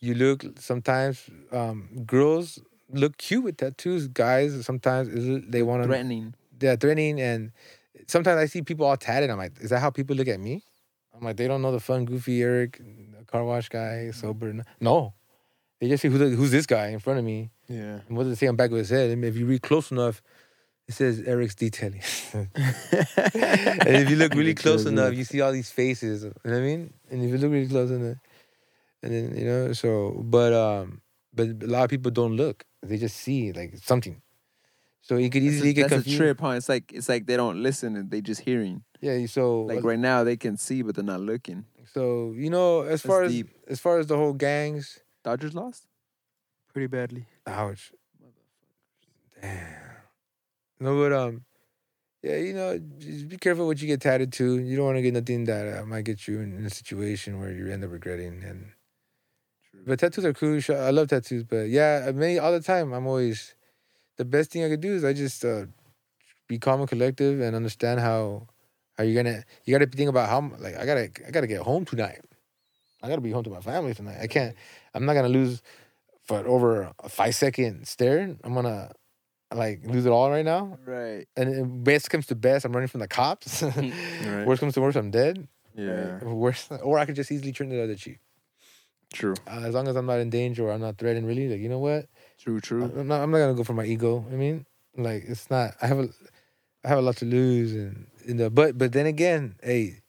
[0.00, 2.58] you look sometimes um, girls
[2.90, 5.08] look cute with tattoos guys sometimes
[5.48, 6.34] they want to Threatening.
[6.58, 7.52] they're threatening and
[8.06, 9.30] sometimes I see people all tatted.
[9.30, 10.64] I'm like, is that how people look at me?
[11.14, 12.80] I'm like, they don't know the fun, goofy Erik,
[13.26, 14.64] car wash guy, sober.
[14.80, 15.14] No,
[15.80, 17.50] they just see who the, who's this guy in front of me.
[17.68, 18.00] Yeah.
[18.06, 19.10] And what does it say on the back of his head?
[19.10, 20.22] And if you read close enough,
[20.88, 22.02] it says Erik's detailing.
[22.32, 26.24] and if you look really close enough, you see all these faces.
[26.24, 26.92] You know what I mean?
[27.10, 28.18] And if you look really close enough,
[29.02, 31.00] and then you know, so but um,
[31.34, 34.22] but a lot of people don't look; they just see like something.
[35.00, 36.50] So you could That's, easily a, get that's a trip, huh?
[36.50, 38.84] It's like it's like they don't listen and they just hearing.
[39.02, 41.66] Yeah, so Like right now they can see but they're not looking.
[41.92, 43.48] So you know, as far as deep.
[43.68, 45.86] as far as the whole gangs, Dodgers lost.
[46.72, 47.26] Pretty badly.
[47.46, 47.92] ouch,
[49.40, 49.92] damn.
[50.80, 51.44] No, but um,
[52.22, 54.58] yeah, you know, just be careful what you get tatted to.
[54.58, 57.40] You don't want to get nothing that uh, might get you in, in a situation
[57.40, 58.42] where you end up regretting.
[58.44, 58.72] And
[59.84, 60.60] but tattoos are cool.
[60.70, 63.54] I love tattoos, but yeah, I mean, all the time, I'm always
[64.16, 65.66] the best thing I could do is I just uh,
[66.46, 68.46] be calm and collective and understand how
[68.96, 71.84] how you're gonna you gotta think about how like I gotta I gotta get home
[71.84, 72.20] tonight.
[73.02, 74.18] I gotta be home to my family tonight.
[74.20, 74.54] I can't.
[74.94, 75.62] I'm not gonna lose
[76.22, 78.36] for over a five second stare.
[78.44, 78.92] I'm gonna
[79.54, 80.78] like lose it all right now.
[80.84, 81.26] Right.
[81.36, 83.62] And best comes to best, I'm running from the cops.
[83.72, 84.46] Right.
[84.46, 85.48] Worst comes to worst, I'm dead.
[85.74, 86.22] Yeah.
[86.24, 88.18] Worst, or I could just easily turn the other cheek.
[89.12, 89.34] True.
[89.46, 91.48] Uh, as long as I'm not in danger or I'm not threatened, really.
[91.48, 92.06] Like you know what?
[92.38, 92.60] True.
[92.60, 92.84] True.
[92.84, 94.24] I'm not, I'm not gonna go for my ego.
[94.30, 94.64] I mean,
[94.96, 95.74] like it's not.
[95.82, 96.08] I have a,
[96.84, 100.00] I have a lot to lose, and in the but but then again, hey,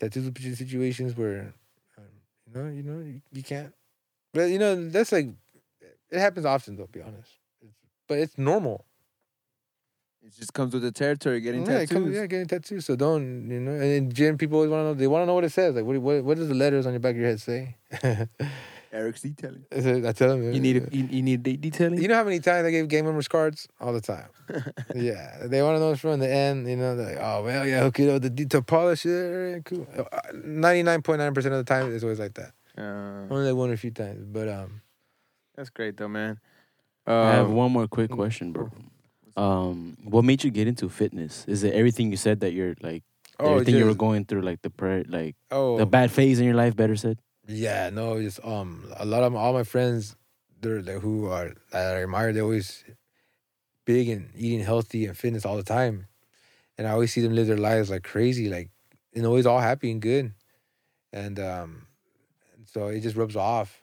[0.00, 1.54] tattoos will put you in situations where,
[1.98, 2.04] um,
[2.46, 3.72] you know, you know, you, you can't.
[4.32, 5.28] But you know, that's like,
[6.10, 6.88] it happens often though.
[6.90, 7.76] Be honest, it's,
[8.08, 8.84] but it's normal.
[10.24, 11.40] It just comes with the territory.
[11.40, 11.88] Getting yeah, tattoos.
[11.88, 12.86] comes- yeah, getting tattoos.
[12.86, 13.72] So don't you know?
[13.72, 14.94] And in gym, people always want to know.
[14.94, 15.74] They want to know what it says.
[15.74, 17.76] Like, what what what does the letters on your back of your head say?
[18.92, 19.64] Erik's detailing.
[19.74, 20.52] I tell him.
[20.52, 22.00] You need a, you, you need de- detailing.
[22.02, 23.66] You know how many times I gave game members cards?
[23.80, 24.28] All the time.
[24.94, 25.38] yeah.
[25.46, 26.68] They want to know from the end.
[26.68, 29.86] You know, they're like, oh, well, yeah, okay, oh, the detail polish, yeah, cool.
[30.34, 32.52] 99.9% of the time, it's always like that.
[32.76, 34.24] Uh, Only like one or a few times.
[34.26, 34.82] But, um,
[35.56, 36.38] that's great though, man.
[37.06, 38.70] I have Um, one more quick question, bro.
[39.36, 41.44] Um, what made you get into fitness?
[41.48, 43.02] Is it everything you said that you're like
[43.40, 46.44] oh, everything you were going through, like the prayer, like oh, the bad phase in
[46.44, 46.76] your life?
[46.76, 47.18] Better said.
[47.46, 50.14] Yeah, no, just um, a lot of all my friends,
[50.60, 52.32] they're like, who are that I admire.
[52.32, 52.84] They're always
[53.84, 56.06] big and eating healthy and fitness all the time,
[56.78, 58.70] and I always see them live their lives like crazy, like
[59.14, 60.32] and always all happy and good,
[61.12, 61.86] and um,
[62.66, 63.82] so it just rubs off,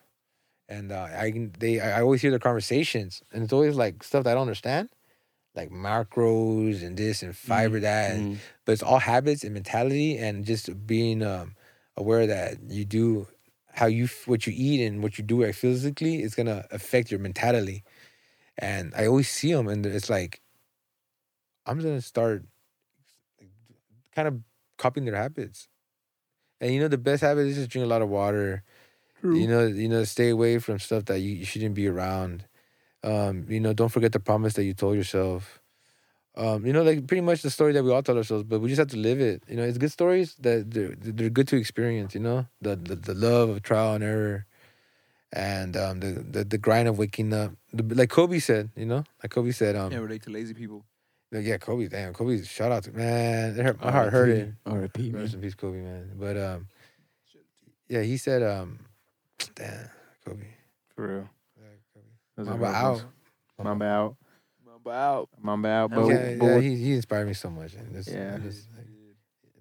[0.69, 4.23] and uh, I can they I always hear their conversations, and it's always like stuff
[4.23, 4.89] that I don't understand,
[5.55, 8.39] like macros and this and fiber that, and Mhm.
[8.65, 11.55] but it's all habits and mentality and just being um,
[11.97, 13.27] aware that you do
[13.73, 17.19] how you what you eat and what you do like, physically is gonna affect your
[17.19, 17.83] mentality
[18.57, 20.41] and i always see them and it's like
[21.65, 22.43] i'm gonna start
[24.13, 24.39] kind of
[24.77, 25.67] copying their habits
[26.61, 28.63] and you know the best habit is just drink a lot of water
[29.21, 29.39] True.
[29.41, 32.45] You know, you know, stay away from stuff that you, you shouldn't be around.
[33.03, 35.58] Um, you know, don't forget the promise that you told yourself.
[36.39, 38.69] Um, you know, like pretty much the story that we all tell ourselves, but we
[38.69, 39.43] just have to live it.
[39.49, 42.13] You know, it's good stories that they're they're good to experience.
[42.15, 44.45] You know, the the, the love of trial and error,
[45.33, 47.51] and um, the, the the grind of waking up.
[47.73, 50.85] The, like Kobe said, you know, like Kobe said, um, Can't relate to lazy people.
[51.29, 54.53] like, yeah, Kobe, damn, Kobe, shout out to man, it hurt, my heart hurt it.
[54.65, 55.11] R.I.P.
[55.11, 55.35] Rest man.
[55.35, 56.11] in peace, Kobe, man.
[56.15, 56.67] But um,
[57.89, 58.79] yeah, he said, um,
[59.55, 59.89] damn,
[60.23, 60.45] Kobe.
[60.95, 61.29] For real.
[61.57, 62.05] Yeah, Kobe.
[62.37, 62.91] Those are Mamba out.
[62.91, 63.03] ones.
[63.61, 64.15] Mamba out.
[64.89, 65.29] Mamba out.
[65.41, 65.91] Mamba out.
[65.91, 67.73] But, yeah, yeah, he, he inspired me so much.
[67.73, 68.37] And this, Yeah.
[68.37, 68.67] this,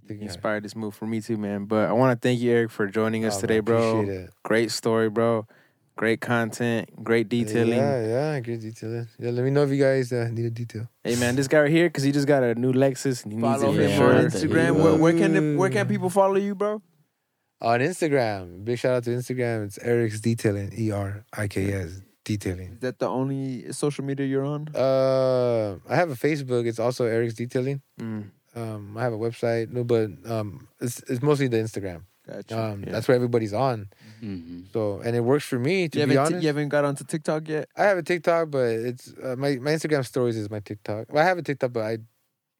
[0.08, 1.66] like, he inspired this move for me too, man.
[1.66, 4.00] But I want to thank you, Erik, for joining us Oh, today, man, bro.
[4.08, 4.30] it.
[4.42, 5.46] Great story, bro.
[5.96, 6.88] Great content.
[7.02, 7.76] Great detailing.
[7.78, 9.08] Yeah, yeah, great detailing.
[9.18, 10.88] Yeah, let me know if you guys uh, need a detail.
[11.02, 13.40] Hey, man, this guy right here, because he just got a new Lexus and he
[13.40, 14.76] Follow needs it him for on Instagram.
[14.76, 14.82] you.
[14.84, 16.80] Where, where can the, where can people follow you, bro?
[17.60, 19.64] On Instagram, big shout out to Instagram.
[19.66, 22.70] It's Erik's Detailing, E R I K S Detailing.
[22.76, 24.68] Is that the only social media you're on?
[24.74, 26.66] Uh, I have a Facebook.
[26.70, 27.80] It's also Erik's Detailing.
[28.00, 28.30] Mm.
[28.54, 32.00] Um, I have a website, no, but um, it's it's mostly the Instagram.
[32.28, 32.58] Gotcha.
[32.60, 32.92] Um, Yeah.
[32.92, 33.88] that's where everybody's on.
[34.20, 35.88] hmm So, and it works for me.
[35.88, 37.68] To you, be haven't, honest, you haven't got onto TikTok yet?
[37.76, 41.02] I have a TikTok, but it's uh, my my Instagram stories is my TikTok.
[41.12, 41.98] Well, I have a TikTok, but I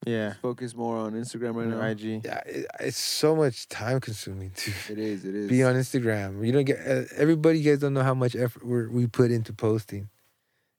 [0.05, 0.33] Yeah.
[0.41, 1.81] Focus more on Instagram right now.
[1.85, 2.23] IG.
[2.23, 4.71] yeah, it, it's so much time consuming too.
[4.89, 5.25] It is.
[5.25, 5.49] It is.
[5.49, 6.45] be on Instagram.
[6.45, 7.59] You don't get uh, everybody.
[7.59, 10.09] You guys don't know how much effort we're, we put into posting.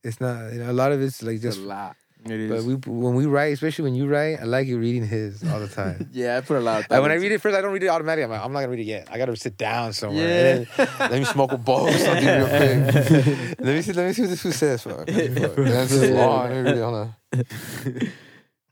[0.02, 1.59] It's not you know, a lot of it's like It's just.
[1.59, 1.97] a lot.
[2.24, 2.51] It is.
[2.51, 5.59] But we when we write, especially when you write, I like you reading his all
[5.60, 6.09] the time.
[6.12, 6.90] Yeah, I put a lot of.
[6.90, 8.24] Like when I read it first, I don't read it automatically.
[8.24, 9.09] I'm like, I'm not gonna read it yet.
[9.10, 10.66] I gotta sit down somewhere.
[10.76, 10.86] Yeah.
[11.01, 13.59] And let me smoke a bowl or something real quick.
[13.60, 13.92] let me see.
[13.94, 14.82] Let me see what this food says.
[14.82, 14.97] Fuck.
[14.97, 15.06] Fuck.
[15.56, 16.51] That's long.
[16.51, 16.82] Let me read it.
[16.82, 18.12] Hold on.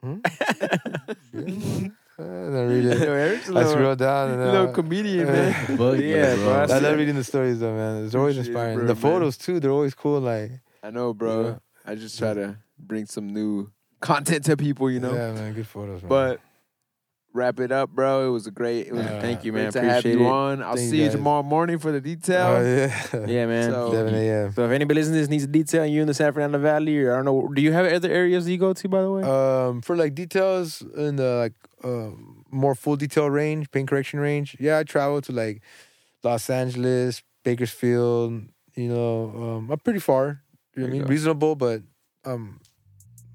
[0.02, 0.18] Hmm?
[2.20, 3.02] Uh, then I read Yo, it.
[3.02, 5.76] Erik's a I little, scroll down and then little I- comedian, man.
[5.76, 8.04] But Yeah, bro, I love reading the stories though, man.
[8.06, 8.78] It's always Appreciate it, inspiring.
[8.78, 9.02] bro, the man.
[9.02, 10.20] photos too, they're always cool.
[10.20, 10.50] Like,
[10.82, 11.44] I know, bro.
[11.44, 11.54] Yeah.
[11.86, 13.70] I just try to bring some new
[14.00, 15.12] content to people, you know.
[15.14, 16.08] yeah, man, good photos, man.
[16.08, 16.40] But
[17.38, 18.26] wrap it up, bro.
[18.28, 18.88] It was a great.
[18.88, 19.20] It was Yeah.
[19.20, 19.72] Thank you, great man.
[19.72, 20.26] to have you it.
[20.26, 20.62] on.
[20.62, 21.12] I'll Thanks, see you guys.
[21.14, 22.46] tomorrow morning for the detail.
[22.58, 23.70] oh yeah, Yeah, man.
[23.70, 24.52] So- 7 a.m.
[24.52, 26.58] So if anybody listening to this needs a detail and you're in the San Fernando
[26.58, 29.10] Valley or I don't know, do you have other areas you go to by the
[29.10, 29.22] way?
[29.22, 31.54] Um, for like details in the like
[31.84, 34.56] um more full detail range, paint correction range.
[34.60, 35.62] Yeah, I travel to like
[36.24, 38.42] Los Angeles, Bakersfield.
[38.74, 40.42] You know, um, I'm pretty far.
[40.74, 41.08] You know what I mean, go.
[41.08, 41.82] reasonable, but
[42.24, 42.60] um,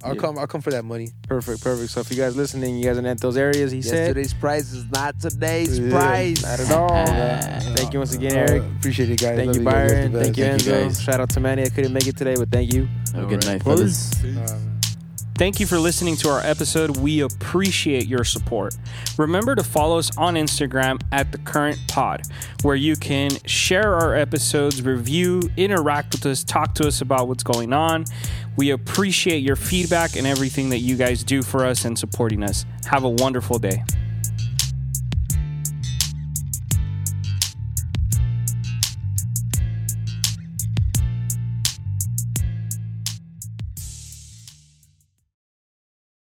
[0.03, 0.21] I'll Yeah.
[0.21, 0.37] come.
[0.37, 1.09] I'll come for that money.
[1.27, 1.91] perfect, perfect.
[1.91, 4.09] So if you guys listening, you guys are in those areas, he said.
[4.15, 5.89] today's price is not today's Yeah.
[5.91, 6.43] price.
[6.43, 7.05] Not at all.
[7.75, 8.63] Thank you once again, Erik.
[8.63, 9.35] Uh, appreciate it, guys.
[9.37, 9.73] Thank Love you, guys.
[9.91, 10.11] You're Byron.
[10.13, 10.65] the Thank you, best.
[10.65, 11.01] Thank you, guys.
[11.01, 11.63] Shout out to Manny.
[11.63, 12.87] I couldn't make it today, but thank you.
[13.13, 13.45] Have a good Alright.
[13.45, 14.11] night, fellas.
[15.35, 16.97] Thank you for listening to our episode.
[16.97, 18.75] We appreciate your support.
[19.17, 22.21] Remember to follow us on Instagram at the current pod,
[22.61, 27.41] where you can share our episodes, review, interact with us, talk to us about what's
[27.43, 28.05] going on.
[28.55, 32.65] We appreciate your feedback and everything that you guys do for us and supporting us.
[32.85, 33.83] Have a wonderful day.